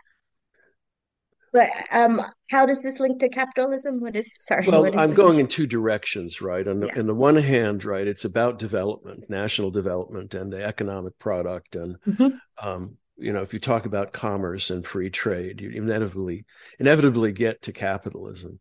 but 1.54 1.70
um, 1.91 2.20
how 2.49 2.66
does 2.66 2.82
this 2.82 2.99
link 2.99 3.20
to 3.20 3.30
capitalism? 3.30 4.01
What 4.01 4.16
is 4.16 4.36
sorry? 4.39 4.68
Well, 4.68 4.86
is 4.86 4.95
I'm 4.95 5.14
going 5.14 5.39
in 5.39 5.47
two 5.47 5.68
directions, 5.68 6.41
right? 6.41 6.68
On 6.68 6.80
the, 6.80 6.88
yeah. 6.88 6.99
on 6.99 7.06
the 7.06 7.14
one 7.14 7.36
hand, 7.36 7.86
right, 7.86 8.08
it's 8.08 8.26
about 8.26 8.58
development, 8.58 9.30
national 9.30 9.70
development, 9.70 10.34
and 10.34 10.51
the 10.51 10.64
economic 10.64 11.18
product, 11.20 11.76
and 11.76 11.97
mm-hmm. 12.01 12.30
um, 12.68 12.97
you 13.18 13.32
know, 13.32 13.43
if 13.43 13.54
you 13.54 13.60
talk 13.60 13.86
about 13.86 14.12
commerce 14.12 14.72
and 14.72 14.86
free 14.86 15.12
trade, 15.12 15.62
you 15.62 15.70
inevitably 15.70 16.45
inevitably 16.80 17.32
get 17.32 17.62
to 17.62 17.72
capitalism, 17.72 18.60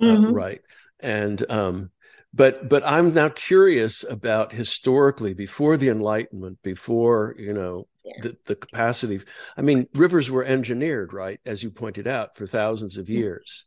uh, 0.00 0.04
mm-hmm. 0.04 0.24
uh, 0.26 0.30
right? 0.32 0.60
And 0.98 1.48
um, 1.48 1.90
but 2.34 2.68
but 2.68 2.82
I'm 2.84 3.12
now 3.12 3.28
curious 3.28 4.04
about 4.04 4.52
historically 4.52 5.32
before 5.32 5.76
the 5.76 5.90
Enlightenment, 5.90 6.58
before 6.62 7.36
you 7.38 7.52
know 7.52 7.86
the, 8.22 8.36
the 8.46 8.56
capacity. 8.56 9.20
I 9.56 9.62
mean, 9.62 9.86
rivers 9.94 10.30
were 10.30 10.44
engineered, 10.44 11.12
right, 11.12 11.40
as 11.44 11.62
you 11.62 11.70
pointed 11.70 12.06
out, 12.06 12.36
for 12.36 12.46
thousands 12.46 12.96
of 12.96 13.08
years. 13.08 13.66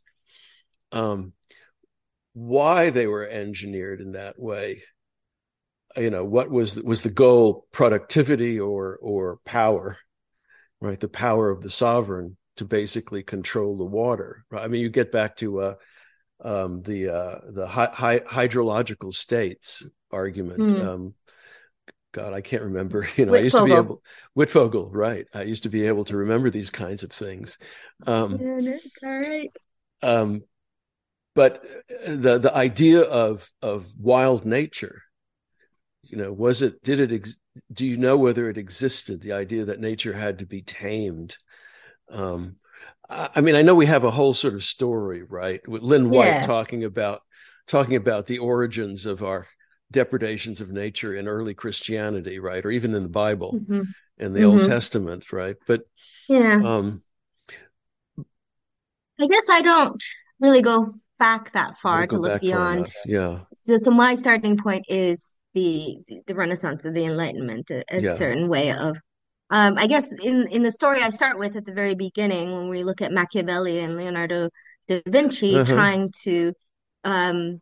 Um, 0.91 1.33
why 2.33 2.89
they 2.89 3.07
were 3.07 3.27
engineered 3.27 4.01
in 4.01 4.13
that 4.13 4.39
way, 4.39 4.83
you 5.97 6.09
know, 6.09 6.23
what 6.23 6.49
was 6.49 6.81
was 6.81 7.01
the 7.01 7.09
goal? 7.09 7.67
Productivity 7.71 8.59
or 8.59 8.97
or 9.01 9.39
power, 9.45 9.97
right? 10.79 10.99
The 10.99 11.07
power 11.09 11.49
of 11.49 11.61
the 11.61 11.69
sovereign 11.69 12.37
to 12.57 12.65
basically 12.65 13.23
control 13.23 13.77
the 13.77 13.85
water. 13.85 14.45
Right? 14.51 14.63
I 14.63 14.67
mean, 14.67 14.81
you 14.81 14.89
get 14.89 15.11
back 15.11 15.35
to 15.37 15.61
uh, 15.61 15.75
um, 16.43 16.81
the 16.81 17.09
uh, 17.09 17.39
the 17.49 17.67
hi- 17.67 17.91
hi- 17.93 18.19
hydrological 18.19 19.13
states 19.13 19.85
argument. 20.11 20.59
Mm. 20.59 20.85
Um, 20.85 21.13
God, 22.11 22.33
I 22.33 22.41
can't 22.41 22.63
remember. 22.63 23.07
You 23.17 23.25
know, 23.25 23.35
I 23.35 23.39
used 23.39 23.55
to 23.55 23.65
be 23.65 23.73
able 23.73 24.01
Wittfogel, 24.37 24.89
right? 24.91 25.25
I 25.33 25.43
used 25.43 25.63
to 25.63 25.69
be 25.69 25.87
able 25.87 26.05
to 26.05 26.17
remember 26.17 26.49
these 26.49 26.69
kinds 26.69 27.03
of 27.03 27.11
things. 27.11 27.57
Um, 28.07 28.37
yeah, 28.39 28.73
it's 28.75 29.03
all 29.03 29.19
right. 29.19 29.51
Um, 30.01 30.43
but 31.35 31.63
the 32.07 32.39
the 32.39 32.53
idea 32.55 33.01
of 33.01 33.49
of 33.61 33.87
wild 33.97 34.45
nature, 34.45 35.03
you 36.03 36.17
know, 36.17 36.31
was 36.31 36.61
it? 36.61 36.81
Did 36.83 36.99
it? 36.99 37.11
Ex- 37.11 37.37
do 37.71 37.85
you 37.85 37.97
know 37.97 38.17
whether 38.17 38.49
it 38.49 38.57
existed? 38.57 39.21
The 39.21 39.33
idea 39.33 39.65
that 39.65 39.79
nature 39.79 40.13
had 40.13 40.39
to 40.39 40.45
be 40.45 40.61
tamed. 40.61 41.37
Um, 42.09 42.55
I, 43.09 43.29
I 43.35 43.41
mean, 43.41 43.55
I 43.55 43.61
know 43.61 43.75
we 43.75 43.85
have 43.85 44.03
a 44.03 44.11
whole 44.11 44.33
sort 44.33 44.53
of 44.53 44.63
story, 44.63 45.23
right, 45.23 45.65
with 45.67 45.81
Lynn 45.81 46.09
White 46.09 46.27
yeah. 46.27 46.41
talking 46.41 46.83
about 46.83 47.21
talking 47.67 47.95
about 47.95 48.25
the 48.25 48.39
origins 48.39 49.05
of 49.05 49.23
our 49.23 49.47
depredations 49.91 50.61
of 50.61 50.71
nature 50.71 51.15
in 51.15 51.27
early 51.27 51.53
Christianity, 51.53 52.39
right, 52.39 52.63
or 52.63 52.71
even 52.71 52.93
in 52.93 53.03
the 53.03 53.09
Bible, 53.09 53.53
mm-hmm. 53.53 53.81
in 54.17 54.33
the 54.33 54.41
mm-hmm. 54.41 54.59
Old 54.59 54.69
Testament, 54.69 55.31
right? 55.31 55.55
But 55.65 55.83
yeah, 56.27 56.61
um, 56.63 57.01
I 59.19 59.27
guess 59.27 59.49
I 59.49 59.61
don't 59.61 60.01
really 60.39 60.61
go 60.61 60.95
back 61.17 61.51
that 61.51 61.75
far 61.75 62.07
to 62.07 62.17
look 62.17 62.41
beyond. 62.41 62.91
Yeah. 63.05 63.39
So, 63.53 63.77
so 63.77 63.91
my 63.91 64.15
starting 64.15 64.57
point 64.57 64.85
is 64.89 65.39
the 65.53 65.97
the 66.27 66.35
Renaissance 66.35 66.85
of 66.85 66.93
the 66.93 67.05
Enlightenment, 67.05 67.69
a, 67.69 67.83
a 67.91 68.01
yeah. 68.01 68.13
certain 68.13 68.47
way 68.47 68.71
of. 68.71 68.97
Um, 69.51 69.79
I 69.79 69.87
guess 69.87 70.13
in 70.13 70.47
in 70.49 70.61
the 70.61 70.71
story 70.71 71.01
I 71.01 71.09
start 71.09 71.39
with 71.39 71.55
at 71.55 71.65
the 71.65 71.73
very 71.73 71.95
beginning, 71.95 72.53
when 72.53 72.69
we 72.69 72.83
look 72.83 73.01
at 73.01 73.11
Machiavelli 73.11 73.79
and 73.79 73.97
Leonardo 73.97 74.49
da 74.87 75.01
Vinci 75.07 75.55
uh-huh. 75.55 75.73
trying 75.73 76.11
to, 76.23 76.53
um, 77.03 77.59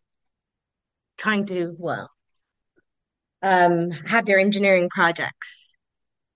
trying 1.18 1.46
to 1.46 1.72
well, 1.78 2.10
um, 3.42 3.92
have 3.92 4.26
their 4.26 4.40
engineering 4.40 4.90
projects. 4.90 5.76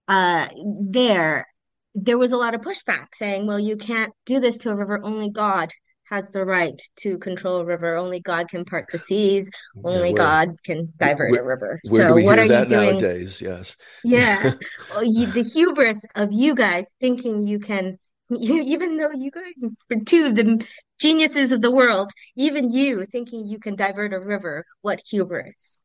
Uh, 0.08 0.48
there, 0.90 1.48
there 1.96 2.18
was 2.18 2.32
a 2.32 2.38
lot 2.38 2.56
of 2.56 2.62
pushback 2.62 3.08
saying, 3.14 3.48
"Well, 3.48 3.60
you 3.60 3.78
can't 3.78 4.14
do 4.26 4.40
this 4.40 4.58
to 4.60 4.72
a 4.72 4.76
river. 4.76 5.00
Only 5.04 5.30
God 5.30 5.72
has 6.12 6.30
the 6.32 6.46
right 6.46 6.80
to 6.98 7.18
control 7.18 7.62
a 7.62 7.66
river. 7.66 7.96
Only 7.96 8.20
God 8.20 8.50
can 8.50 8.66
part 8.66 8.86
the 8.92 9.00
seas. 9.00 9.50
Only 9.84 10.10
yeah, 10.10 10.16
God 10.16 10.50
can 10.66 10.94
divert 10.98 11.40
a 11.40 11.44
river. 11.44 11.80
so 11.86 12.16
what 12.18 12.38
are 12.38 12.44
you 12.44 12.66
doing 12.66 13.00
nowadays? 13.00 13.42
Yes. 13.42 13.78
Yeah, 14.04 14.52
well, 14.92 15.04
you, 15.04 15.32
the 15.32 15.44
hubris 15.44 16.04
of 16.16 16.30
you 16.32 16.54
guys 16.54 16.86
thinking 17.00 17.48
you 17.48 17.60
can. 17.60 17.98
You, 18.34 18.62
even 18.62 18.96
though 18.96 19.12
you 19.12 19.30
guys 19.30 19.52
are 19.62 20.00
two 20.06 20.28
of 20.28 20.36
the 20.36 20.66
geniuses 21.02 21.52
of 21.52 21.62
the 21.62 21.70
world, 21.70 22.14
even 22.38 22.72
you 22.72 23.06
thinking 23.12 23.46
you 23.46 23.60
can 23.60 23.76
divert 23.76 24.14
a 24.14 24.22
river, 24.22 24.64
what 24.82 25.02
hubris, 25.06 25.84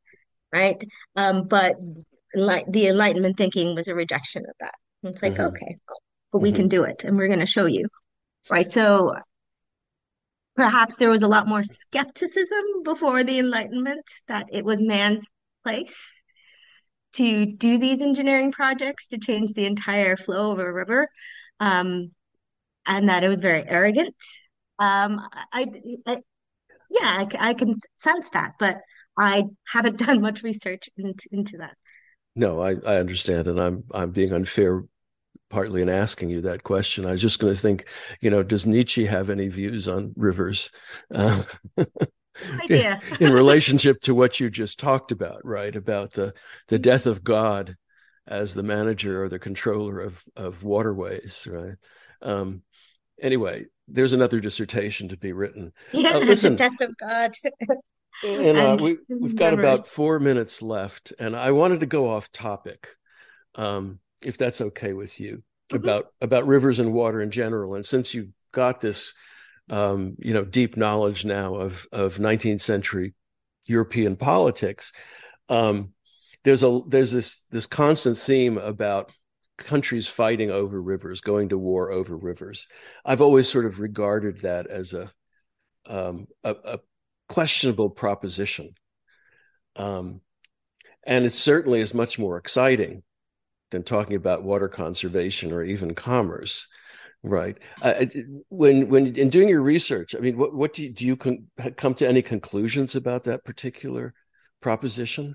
right? 0.57 0.83
Um, 1.17 1.47
but 1.49 1.77
like 2.35 2.65
the 2.69 2.89
Enlightenment 2.89 3.37
thinking 3.37 3.75
was 3.75 3.89
a 3.89 3.95
rejection 3.95 4.43
of 4.49 4.55
that. 4.61 4.75
it's 5.03 5.23
like, 5.23 5.35
mm-hmm. 5.35 5.47
okay, 5.47 5.77
but 6.33 6.41
we 6.41 6.49
mm-hmm. 6.49 6.57
can 6.57 6.69
do 6.69 6.85
it, 6.85 7.05
and 7.05 7.17
we're 7.17 7.29
going 7.29 7.41
to 7.41 7.47
show 7.47 7.67
you, 7.67 7.89
right? 8.51 8.71
So 8.71 9.15
perhaps 10.55 10.97
there 10.97 11.11
was 11.11 11.23
a 11.23 11.29
lot 11.29 11.47
more 11.47 11.63
skepticism 11.63 12.83
before 12.83 13.23
the 13.23 13.39
Enlightenment 13.39 14.05
that 14.29 14.47
it 14.51 14.65
was 14.65 14.83
man's 14.83 15.29
place 15.63 16.25
to 17.15 17.47
do 17.47 17.79
these 17.79 18.03
engineering 18.03 18.53
projects 18.53 19.09
to 19.09 19.19
change 19.19 19.53
the 19.53 19.67
entire 19.67 20.17
flow 20.17 20.53
of 20.53 20.59
a 20.59 20.73
river, 20.73 21.09
um, 21.61 22.11
and 22.87 23.09
that 23.09 23.25
it 23.25 23.29
was 23.29 23.41
very 23.41 23.65
arrogant. 23.67 24.15
Um, 24.79 25.21
I, 25.53 25.67
I 26.07 26.17
yeah, 26.91 27.27
I, 27.41 27.51
I, 27.51 27.55
can 27.55 27.75
sense 27.97 28.29
that, 28.31 28.53
but 28.61 28.79
I 29.19 29.45
haven't 29.67 29.99
done 30.07 30.21
much 30.21 30.43
research 30.43 30.89
into, 30.97 31.29
into 31.33 31.59
that. 31.59 31.77
No, 32.35 32.61
I, 32.61 32.73
I 32.87 32.97
understand, 32.97 33.49
and 33.49 33.59
I'm 33.59 33.85
I'm 33.93 34.11
being 34.11 34.33
unfair 34.33 34.85
partly 35.49 35.81
in 35.81 35.89
asking 35.89 36.29
you 36.29 36.43
that 36.43 36.65
question. 36.65 37.07
I 37.07 37.13
was 37.13 37.23
just 37.23 37.39
going 37.39 37.55
to 37.55 37.61
think, 37.61 37.87
you 38.21 38.31
know, 38.31 38.43
does 38.43 38.67
Nietzsche 38.67 39.07
have 39.07 39.31
any 39.31 39.49
views 39.49 39.89
on 39.89 40.13
rivers? 40.17 40.71
Uh, 41.15 41.45
idea. 42.65 43.01
in 43.21 43.33
relationship 43.33 44.01
to 44.03 44.15
what 44.15 44.41
you 44.41 44.51
just 44.51 44.79
talked 44.79 45.13
about, 45.13 45.45
right? 45.45 45.75
About 45.75 46.13
the 46.13 46.35
the 46.69 46.79
death 46.79 47.07
of 47.07 47.25
God 47.25 47.77
as 48.27 48.55
the 48.55 48.63
manager 48.63 49.23
or 49.23 49.29
the 49.29 49.39
controller 49.39 50.01
of 50.01 50.23
of 50.37 50.65
waterways, 50.65 51.47
right? 51.51 51.77
Um, 52.23 52.63
anyway, 53.21 53.67
there's 53.89 54.13
another 54.13 54.41
dissertation 54.41 55.09
to 55.09 55.17
be 55.17 55.33
written. 55.33 55.73
Yeah, 55.93 56.17
uh, 56.17 56.19
listen, 56.25 56.53
the 56.53 56.59
death 56.59 56.81
of 56.81 56.97
God. 56.99 57.33
and 58.25 58.57
uh, 58.57 58.77
we, 58.81 58.99
have 59.23 59.37
got 59.37 59.55
about 59.55 59.87
four 59.87 60.19
minutes 60.19 60.63
left, 60.63 61.13
and 61.19 61.37
I 61.37 61.53
wanted 61.53 61.81
to 61.81 61.87
go 61.87 62.09
off 62.09 62.33
topic. 62.33 62.89
Um, 63.55 64.01
if 64.23 64.39
that's 64.39 64.61
okay 64.61 64.93
with 64.93 65.21
you, 65.21 65.43
mm-hmm. 65.71 65.77
about 65.77 66.07
about 66.21 66.47
rivers 66.47 66.79
and 66.79 66.93
water 66.93 67.21
in 67.21 67.31
general. 67.31 67.75
And 67.75 67.85
since 67.85 68.15
you've 68.15 68.31
got 68.53 68.81
this, 68.81 69.13
um, 69.71 70.17
you 70.19 70.35
know, 70.35 70.45
deep 70.45 70.77
knowledge 70.77 71.25
now 71.25 71.55
of 71.57 71.87
of 71.93 72.17
19th 72.17 72.61
century 72.61 73.15
European 73.67 74.17
politics, 74.17 74.93
um, 75.49 75.93
there's 76.45 76.63
a 76.63 76.81
there's 76.87 77.13
this 77.13 77.43
this 77.51 77.67
constant 77.67 78.19
theme 78.19 78.59
about 78.59 79.13
countries 79.59 80.07
fighting 80.07 80.51
over 80.51 80.81
rivers, 80.81 81.21
going 81.21 81.49
to 81.49 81.59
war 81.59 81.91
over 81.91 82.17
rivers. 82.17 82.69
I've 83.05 83.21
always 83.21 83.49
sort 83.49 83.67
of 83.67 83.81
regarded 83.81 84.41
that 84.41 84.67
as 84.67 84.93
a 84.93 85.11
um, 85.89 86.27
a, 86.43 86.55
a, 86.65 86.79
questionable 87.29 87.91
proposition. 87.91 88.75
Um, 89.77 90.21
and 91.07 91.25
it 91.25 91.33
certainly 91.33 91.81
is 91.81 91.95
much 91.95 92.19
more 92.19 92.37
exciting 92.37 93.03
than 93.71 93.83
talking 93.83 94.17
about 94.17 94.43
water 94.43 94.69
conservation 94.69 95.53
or 95.53 95.65
even 95.65 95.95
commerce 95.95 96.67
right 97.23 97.59
uh, 97.83 98.05
when 98.49 98.89
when 98.89 99.17
in 99.17 99.29
doing 99.29 99.49
your 99.49 99.63
research 99.63 100.15
i 100.15 100.19
mean 100.19 100.37
what 100.37 100.55
what 100.55 100.73
do 100.73 100.85
you, 100.85 100.93
do 100.93 101.07
you 101.07 101.17
con- 101.17 101.47
come 101.77 101.95
to 101.95 102.07
any 102.07 102.23
conclusions 102.23 102.95
about 102.95 103.25
that 103.25 103.45
particular 103.45 104.15
proposition 104.61 105.35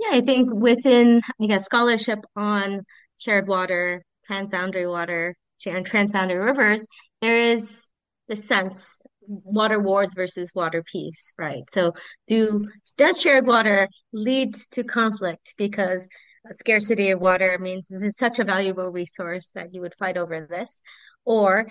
yeah 0.00 0.10
i 0.12 0.20
think 0.20 0.48
within 0.52 1.20
i 1.42 1.46
guess 1.46 1.64
scholarship 1.64 2.20
on 2.36 2.80
shared 3.18 3.46
water 3.48 4.02
transboundary 4.30 4.88
water 4.88 5.36
and 5.66 5.84
transboundary 5.84 6.42
rivers 6.42 6.86
there 7.20 7.38
is 7.38 7.88
the 8.28 8.36
sense 8.36 9.02
water 9.28 9.78
wars 9.78 10.10
versus 10.14 10.52
water 10.54 10.82
peace 10.82 11.34
right 11.38 11.64
so 11.70 11.92
do 12.28 12.66
does 12.96 13.20
shared 13.20 13.46
water 13.46 13.86
lead 14.12 14.54
to 14.72 14.82
conflict 14.82 15.54
because 15.58 16.08
scarcity 16.54 17.10
of 17.10 17.20
water 17.20 17.58
means 17.58 17.88
it's 17.90 18.18
such 18.18 18.38
a 18.38 18.44
valuable 18.44 18.88
resource 18.88 19.48
that 19.54 19.74
you 19.74 19.80
would 19.80 19.94
fight 19.98 20.16
over 20.16 20.46
this? 20.48 20.80
Or 21.24 21.68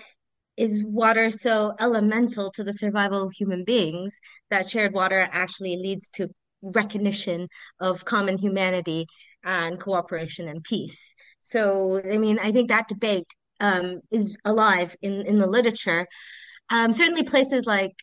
is 0.56 0.84
water 0.84 1.30
so 1.30 1.74
elemental 1.78 2.50
to 2.52 2.64
the 2.64 2.72
survival 2.72 3.26
of 3.26 3.32
human 3.32 3.64
beings 3.64 4.18
that 4.50 4.70
shared 4.70 4.92
water 4.92 5.28
actually 5.30 5.76
leads 5.76 6.10
to 6.10 6.28
recognition 6.62 7.48
of 7.80 8.04
common 8.04 8.38
humanity 8.38 9.06
and 9.44 9.80
cooperation 9.80 10.48
and 10.48 10.62
peace? 10.64 11.14
So, 11.40 12.00
I 12.04 12.18
mean, 12.18 12.38
I 12.38 12.52
think 12.52 12.68
that 12.68 12.88
debate 12.88 13.26
um, 13.60 14.00
is 14.10 14.36
alive 14.44 14.96
in, 15.02 15.22
in 15.22 15.38
the 15.38 15.46
literature. 15.46 16.06
Um, 16.70 16.92
certainly, 16.92 17.22
places 17.22 17.66
like 17.66 17.94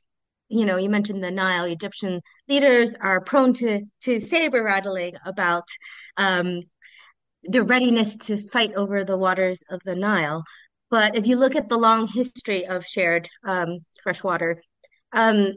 you 0.48 0.66
know, 0.66 0.78
you 0.78 0.90
mentioned 0.90 1.24
the 1.24 1.32
Nile. 1.32 1.66
Egyptian 1.66 2.22
leaders 2.48 2.96
are 3.02 3.22
prone 3.22 3.54
to 3.56 3.82
to 4.04 4.20
saber 4.20 4.64
rattling 4.64 5.14
about 5.26 5.68
um, 6.18 6.60
their 7.44 7.64
readiness 7.64 8.16
to 8.16 8.38
fight 8.38 8.74
over 8.76 9.04
the 9.04 9.18
waters 9.18 9.64
of 9.70 9.82
the 9.86 9.96
Nile. 9.96 10.44
But 10.90 11.16
if 11.16 11.28
you 11.28 11.38
look 11.38 11.56
at 11.56 11.70
the 11.70 11.78
long 11.78 12.08
history 12.08 12.66
of 12.68 12.86
shared 12.86 13.28
um, 13.44 13.80
freshwater, 14.04 14.62
um, 15.12 15.54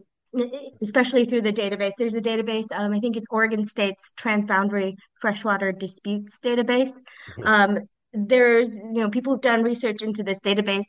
especially 0.82 1.24
through 1.24 1.42
the 1.42 1.52
database, 1.52 1.92
there's 1.98 2.14
a 2.14 2.20
database. 2.20 2.66
Um, 2.72 2.92
I 2.92 3.00
think 3.00 3.16
it's 3.16 3.26
Oregon 3.30 3.64
State's 3.64 4.12
Transboundary 4.18 4.94
Freshwater 5.20 5.72
Disputes 5.72 6.38
database. 6.42 6.90
Mm-hmm. 7.38 7.46
Um, 7.46 7.78
there's 8.14 8.74
you 8.74 9.02
know 9.02 9.10
people 9.10 9.34
who've 9.34 9.42
done 9.42 9.62
research 9.62 10.02
into 10.02 10.22
this 10.22 10.40
database 10.40 10.86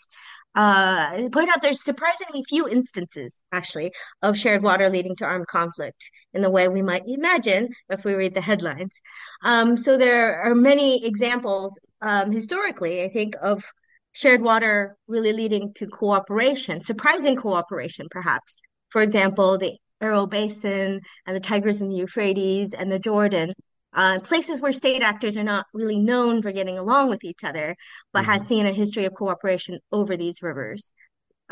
uh, 0.55 1.29
point 1.31 1.49
out 1.49 1.61
there's 1.61 1.83
surprisingly 1.83 2.43
few 2.43 2.67
instances, 2.67 3.43
actually, 3.51 3.91
of 4.21 4.37
shared 4.37 4.63
water 4.63 4.89
leading 4.89 5.15
to 5.17 5.25
armed 5.25 5.47
conflict 5.47 6.09
in 6.33 6.41
the 6.41 6.49
way 6.49 6.67
we 6.67 6.81
might 6.81 7.03
imagine 7.07 7.69
if 7.89 8.03
we 8.03 8.13
read 8.13 8.33
the 8.33 8.41
headlines. 8.41 8.99
Um, 9.43 9.77
so 9.77 9.97
there 9.97 10.41
are 10.41 10.55
many 10.55 11.05
examples 11.05 11.79
um, 12.01 12.31
historically, 12.31 13.03
I 13.03 13.09
think, 13.09 13.35
of 13.41 13.63
shared 14.11 14.41
water 14.41 14.97
really 15.07 15.33
leading 15.33 15.73
to 15.75 15.87
cooperation, 15.87 16.81
surprising 16.81 17.35
cooperation, 17.35 18.07
perhaps. 18.09 18.55
For 18.89 19.01
example, 19.01 19.57
the 19.57 19.77
Aral 20.01 20.27
Basin 20.27 21.01
and 21.27 21.35
the 21.35 21.39
Tigris 21.39 21.81
and 21.81 21.91
the 21.91 21.97
Euphrates 21.97 22.73
and 22.73 22.91
the 22.91 22.99
Jordan 22.99 23.53
uh, 23.93 24.19
places 24.19 24.61
where 24.61 24.73
state 24.73 25.01
actors 25.01 25.37
are 25.37 25.43
not 25.43 25.65
really 25.73 25.99
known 25.99 26.41
for 26.41 26.51
getting 26.51 26.77
along 26.77 27.09
with 27.09 27.23
each 27.23 27.43
other, 27.43 27.75
but 28.13 28.21
mm-hmm. 28.21 28.31
has 28.31 28.47
seen 28.47 28.65
a 28.65 28.71
history 28.71 29.05
of 29.05 29.13
cooperation 29.13 29.79
over 29.91 30.15
these 30.15 30.41
rivers. 30.41 30.91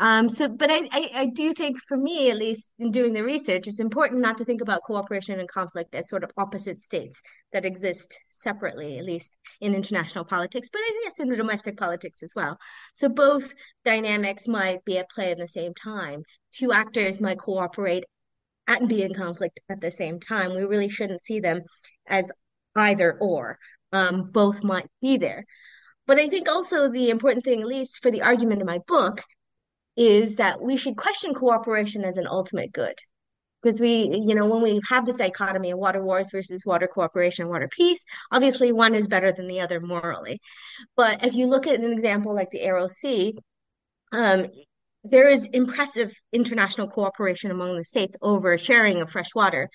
Um, 0.00 0.28
so, 0.28 0.46
but 0.46 0.70
I, 0.70 0.88
I, 0.92 1.10
I 1.14 1.26
do 1.26 1.52
think 1.52 1.76
for 1.88 1.96
me, 1.96 2.30
at 2.30 2.36
least 2.36 2.72
in 2.78 2.92
doing 2.92 3.12
the 3.12 3.24
research, 3.24 3.66
it's 3.66 3.80
important 3.80 4.20
not 4.20 4.38
to 4.38 4.44
think 4.44 4.60
about 4.60 4.84
cooperation 4.84 5.40
and 5.40 5.48
conflict 5.48 5.92
as 5.96 6.08
sort 6.08 6.22
of 6.22 6.30
opposite 6.36 6.82
states 6.82 7.20
that 7.52 7.64
exist 7.64 8.16
separately, 8.30 8.98
at 8.98 9.04
least 9.04 9.36
in 9.60 9.74
international 9.74 10.24
politics, 10.24 10.68
but 10.72 10.78
I 10.78 11.00
guess 11.02 11.18
in 11.18 11.34
domestic 11.34 11.76
politics 11.76 12.22
as 12.22 12.32
well. 12.36 12.58
So 12.94 13.08
both 13.08 13.52
dynamics 13.84 14.46
might 14.46 14.84
be 14.84 14.98
at 14.98 15.10
play 15.10 15.32
at 15.32 15.38
the 15.38 15.48
same 15.48 15.74
time. 15.74 16.22
Two 16.52 16.72
actors 16.72 17.20
might 17.20 17.40
cooperate 17.40 18.04
and 18.68 18.88
be 18.88 19.02
in 19.02 19.14
conflict 19.14 19.58
at 19.68 19.80
the 19.80 19.90
same 19.90 20.20
time. 20.20 20.54
We 20.54 20.62
really 20.62 20.90
shouldn't 20.90 21.22
see 21.22 21.40
them 21.40 21.62
as 22.06 22.30
either 22.76 23.18
or. 23.18 23.58
Um, 23.90 24.30
both 24.30 24.62
might 24.62 24.86
be 25.00 25.16
there. 25.16 25.44
But 26.06 26.18
I 26.18 26.28
think 26.28 26.48
also 26.48 26.88
the 26.88 27.08
important 27.08 27.44
thing, 27.44 27.62
at 27.62 27.66
least 27.66 28.02
for 28.02 28.10
the 28.10 28.22
argument 28.22 28.60
in 28.60 28.66
my 28.66 28.80
book, 28.86 29.22
is 29.96 30.36
that 30.36 30.60
we 30.60 30.76
should 30.76 30.96
question 30.96 31.34
cooperation 31.34 32.04
as 32.04 32.18
an 32.18 32.26
ultimate 32.26 32.72
good. 32.72 32.94
Because 33.62 33.80
we, 33.80 34.22
you 34.24 34.34
know, 34.34 34.46
when 34.46 34.62
we 34.62 34.80
have 34.88 35.04
this 35.04 35.16
dichotomy 35.16 35.72
of 35.72 35.78
water 35.78 36.04
wars 36.04 36.28
versus 36.30 36.64
water 36.64 36.86
cooperation, 36.86 37.48
water 37.48 37.68
peace, 37.68 38.04
obviously 38.30 38.70
one 38.70 38.94
is 38.94 39.08
better 39.08 39.32
than 39.32 39.48
the 39.48 39.60
other 39.60 39.80
morally. 39.80 40.38
But 40.94 41.24
if 41.24 41.34
you 41.34 41.46
look 41.46 41.66
at 41.66 41.80
an 41.80 41.90
example 41.90 42.34
like 42.34 42.50
the 42.50 42.88
Sea, 42.88 43.34
um, 44.12 44.46
there 45.04 45.28
is 45.28 45.46
impressive 45.52 46.12
international 46.32 46.88
cooperation 46.88 47.50
among 47.50 47.76
the 47.76 47.84
states 47.84 48.16
over 48.22 48.56
sharing 48.58 49.00
of 49.00 49.10
fresh 49.10 49.34
water. 49.34 49.68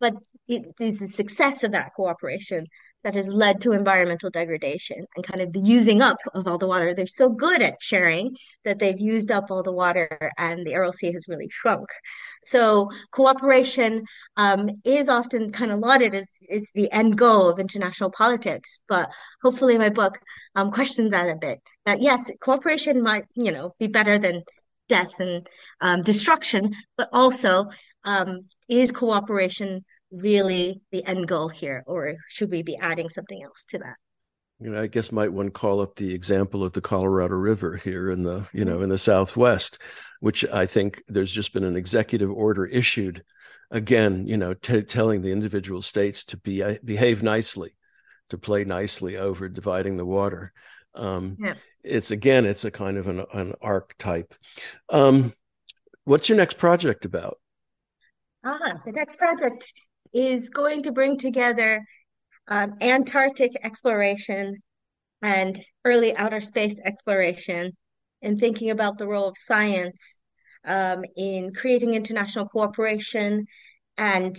But 0.00 0.14
it 0.46 0.62
is 0.80 1.00
the 1.00 1.08
success 1.08 1.64
of 1.64 1.72
that 1.72 1.90
cooperation 1.96 2.66
that 3.04 3.14
has 3.14 3.28
led 3.28 3.60
to 3.60 3.72
environmental 3.72 4.30
degradation 4.30 4.98
and 5.14 5.26
kind 5.26 5.40
of 5.40 5.52
the 5.52 5.60
using 5.60 6.02
up 6.02 6.18
of 6.34 6.46
all 6.46 6.58
the 6.58 6.66
water. 6.66 6.94
They're 6.94 7.06
so 7.06 7.30
good 7.30 7.62
at 7.62 7.80
sharing 7.80 8.36
that 8.64 8.78
they've 8.78 9.00
used 9.00 9.30
up 9.30 9.50
all 9.50 9.62
the 9.62 9.72
water 9.72 10.30
and 10.36 10.66
the 10.66 10.74
Aral 10.74 10.92
Sea 10.92 11.12
has 11.12 11.28
really 11.28 11.48
shrunk. 11.50 11.88
So 12.42 12.90
cooperation 13.12 14.04
um, 14.36 14.70
is 14.84 15.08
often 15.08 15.52
kind 15.52 15.70
of 15.70 15.78
lauded 15.78 16.14
as 16.14 16.28
is 16.48 16.70
the 16.74 16.90
end 16.92 17.16
goal 17.16 17.48
of 17.48 17.58
international 17.58 18.10
politics. 18.10 18.78
But 18.88 19.10
hopefully 19.42 19.78
my 19.78 19.90
book 19.90 20.18
um, 20.56 20.70
questions 20.70 21.12
that 21.12 21.28
a 21.28 21.36
bit. 21.36 21.60
That 21.86 22.02
yes, 22.02 22.30
cooperation 22.40 23.02
might, 23.02 23.24
you 23.36 23.52
know, 23.52 23.70
be 23.78 23.86
better 23.86 24.18
than 24.18 24.42
death 24.88 25.20
and 25.20 25.46
um, 25.80 26.02
destruction, 26.02 26.74
but 26.96 27.08
also 27.12 27.66
um, 28.04 28.46
is 28.68 28.90
cooperation 28.90 29.84
really 30.10 30.80
the 30.90 31.04
end 31.04 31.28
goal 31.28 31.48
here, 31.48 31.84
or 31.86 32.16
should 32.28 32.50
we 32.50 32.62
be 32.62 32.76
adding 32.76 33.08
something 33.08 33.42
else 33.42 33.64
to 33.68 33.78
that? 33.78 33.96
You 34.60 34.70
know, 34.70 34.82
I 34.82 34.86
guess 34.88 35.12
might 35.12 35.32
one 35.32 35.50
call 35.50 35.80
up 35.80 35.94
the 35.94 36.12
example 36.12 36.64
of 36.64 36.72
the 36.72 36.80
Colorado 36.80 37.36
River 37.36 37.76
here 37.76 38.10
in 38.10 38.22
the 38.24 38.46
you 38.52 38.64
know 38.64 38.82
in 38.82 38.88
the 38.88 38.98
Southwest, 38.98 39.78
which 40.20 40.44
I 40.46 40.66
think 40.66 41.02
there's 41.06 41.32
just 41.32 41.52
been 41.52 41.64
an 41.64 41.76
executive 41.76 42.30
order 42.30 42.66
issued, 42.66 43.24
again, 43.70 44.26
you 44.26 44.36
know, 44.36 44.54
t- 44.54 44.82
telling 44.82 45.22
the 45.22 45.30
individual 45.30 45.82
states 45.82 46.24
to 46.24 46.36
be 46.36 46.62
uh, 46.62 46.74
behave 46.84 47.22
nicely, 47.22 47.76
to 48.30 48.38
play 48.38 48.64
nicely 48.64 49.16
over 49.16 49.48
dividing 49.48 49.96
the 49.96 50.06
water. 50.06 50.52
Um, 50.94 51.36
yeah. 51.38 51.54
It's 51.88 52.10
again, 52.10 52.44
it's 52.44 52.64
a 52.64 52.70
kind 52.70 52.96
of 52.96 53.08
an, 53.08 53.24
an 53.32 53.54
archetype. 53.62 54.34
Um, 54.90 55.32
what's 56.04 56.28
your 56.28 56.36
next 56.36 56.58
project 56.58 57.04
about? 57.04 57.38
Ah, 58.44 58.80
the 58.84 58.92
next 58.92 59.16
project 59.16 59.64
is 60.12 60.50
going 60.50 60.82
to 60.82 60.92
bring 60.92 61.18
together 61.18 61.84
um, 62.48 62.74
Antarctic 62.80 63.52
exploration 63.62 64.56
and 65.22 65.60
early 65.84 66.16
outer 66.16 66.40
space 66.40 66.80
exploration 66.84 67.76
and 68.22 68.38
thinking 68.38 68.70
about 68.70 68.98
the 68.98 69.06
role 69.06 69.28
of 69.28 69.36
science 69.36 70.22
um, 70.64 71.04
in 71.16 71.52
creating 71.52 71.94
international 71.94 72.48
cooperation 72.48 73.46
and 73.96 74.36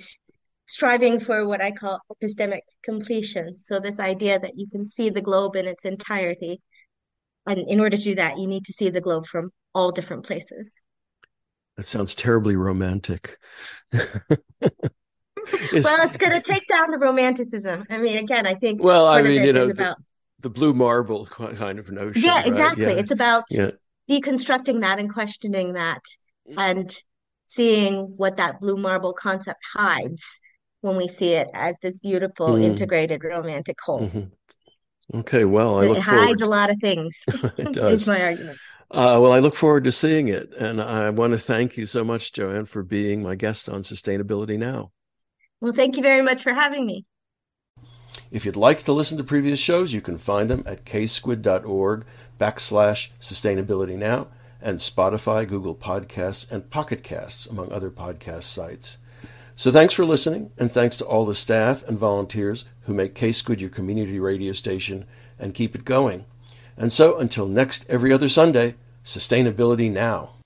striving 0.68 1.20
for 1.20 1.48
what 1.48 1.62
I 1.62 1.72
call 1.72 2.00
epistemic 2.12 2.62
completion. 2.84 3.58
So, 3.60 3.80
this 3.80 4.00
idea 4.00 4.40
that 4.40 4.56
you 4.56 4.68
can 4.70 4.86
see 4.86 5.10
the 5.10 5.22
globe 5.22 5.56
in 5.56 5.68
its 5.68 5.86
entirety. 5.86 6.62
And 7.48 7.60
in 7.68 7.80
order 7.80 7.98
to 7.98 8.04
do 8.04 8.16
that, 8.16 8.38
you 8.38 8.48
need 8.48 8.66
to 8.66 8.74
see 8.74 8.90
the 8.90 9.02
globe 9.02 9.26
from 9.26 9.52
all 9.74 9.92
different 9.92 10.26
places. 10.26 10.70
That 11.78 11.88
sounds 11.88 12.14
terribly 12.14 12.56
romantic. 12.56 13.38
well, 13.94 14.04
it's 15.72 16.18
going 16.18 16.34
to 16.34 16.42
take 16.42 16.68
down 16.68 16.92
the 16.92 16.98
romanticism. 17.00 17.86
I 17.90 17.98
mean, 17.98 18.18
again, 18.18 18.46
I 18.46 18.56
think. 18.56 18.84
Well, 18.84 19.08
I 19.08 19.22
mean, 19.22 19.44
you 19.44 19.54
know, 19.54 19.68
the, 19.68 19.72
about... 19.72 19.98
the, 20.42 20.50
blue 20.50 20.74
marble 20.74 21.26
kind 21.26 21.80
of 21.80 21.90
notion. 21.90 22.22
Yeah, 22.22 22.44
exactly. 22.46 22.86
Right? 22.86 22.96
Yeah. 22.96 23.02
It's 23.02 23.12
about 23.12 23.44
yeah. 23.50 23.72
deconstructing 24.10 24.82
that 24.82 25.00
and 25.00 25.14
questioning 25.14 25.74
that, 25.74 26.02
and 26.58 26.94
seeing 27.46 28.14
what 28.18 28.38
that 28.38 28.60
blue 28.60 28.76
marble 28.76 29.14
concept 29.14 29.62
hides 29.74 30.40
when 30.82 30.96
we 30.96 31.08
see 31.08 31.34
it 31.34 31.48
as 31.54 31.78
this 31.82 31.98
beautiful, 32.00 32.50
mm. 32.50 32.64
integrated, 32.64 33.24
romantic 33.24 33.78
whole. 33.82 34.02
Mm-hmm. 34.02 34.20
Okay, 35.14 35.46
well, 35.46 35.80
I 35.80 35.86
it 35.86 35.98
hides 36.02 36.06
forward. 36.06 36.42
a 36.42 36.46
lot 36.48 36.70
of 36.70 36.78
things. 36.82 37.24
it 37.58 37.74
does. 37.74 38.02
is 38.02 38.08
my 38.08 38.22
argument. 38.22 38.58
Uh, 38.92 39.20
well, 39.22 39.32
I 39.32 39.40
look 39.40 39.56
forward 39.56 39.84
to 39.84 39.92
seeing 39.92 40.28
it, 40.28 40.52
and 40.58 40.82
I 40.82 41.10
want 41.12 41.34
to 41.34 41.40
thank 41.40 41.78
you 41.78 41.86
so 41.86 42.04
much, 42.04 42.34
Joanne, 42.34 42.66
for 42.66 42.84
being 42.84 43.22
my 43.22 43.36
guest 43.36 43.70
on 43.70 43.84
Sustainability 43.84 44.58
Now. 44.58 44.92
Well, 45.62 45.74
thank 45.74 45.96
you 45.98 46.04
very 46.04 46.22
much 46.22 46.42
for 46.42 46.54
having 46.54 46.86
me. 46.86 47.06
If 48.32 48.46
you'd 48.46 48.56
like 48.56 48.80
to 48.84 48.94
listen 48.94 49.18
to 49.18 49.24
previous 49.24 49.60
shows, 49.60 49.94
you 49.94 50.02
can 50.02 50.18
find 50.18 50.50
them 50.50 50.64
at 50.66 50.86
ksquid.org 50.86 52.06
backslash 52.40 53.10
sustainability 53.20 53.96
now 53.98 54.28
and 54.62 54.80
Spotify, 54.80 55.48
Google 55.48 55.76
Podcasts, 55.76 56.50
and 56.52 56.70
Pocket 56.70 57.04
Casts, 57.04 57.46
among 57.46 57.72
other 57.72 57.90
podcast 57.90 58.44
sites. 58.44 58.98
So 59.56 59.72
thanks 59.72 59.94
for 59.94 60.06
listening, 60.06 60.52
and 60.58 60.72
thanks 60.72 60.98
to 60.98 61.06
all 61.06 61.26
the 61.26 61.36
staff 61.36 61.84
and 61.84 61.98
volunteers 61.98 62.66
who 62.90 62.96
make 62.96 63.14
K-Squid 63.14 63.62
your 63.62 63.70
community 63.70 64.20
radio 64.20 64.52
station 64.52 65.06
and 65.38 65.54
keep 65.54 65.76
it 65.76 65.86
going. 65.86 66.26
And 66.76 66.92
so 66.92 67.20
until 67.20 67.48
next 67.48 67.86
every 67.88 68.12
other 68.12 68.28
Sunday, 68.28 68.74
sustainability 69.06 69.92
now. 69.92 70.39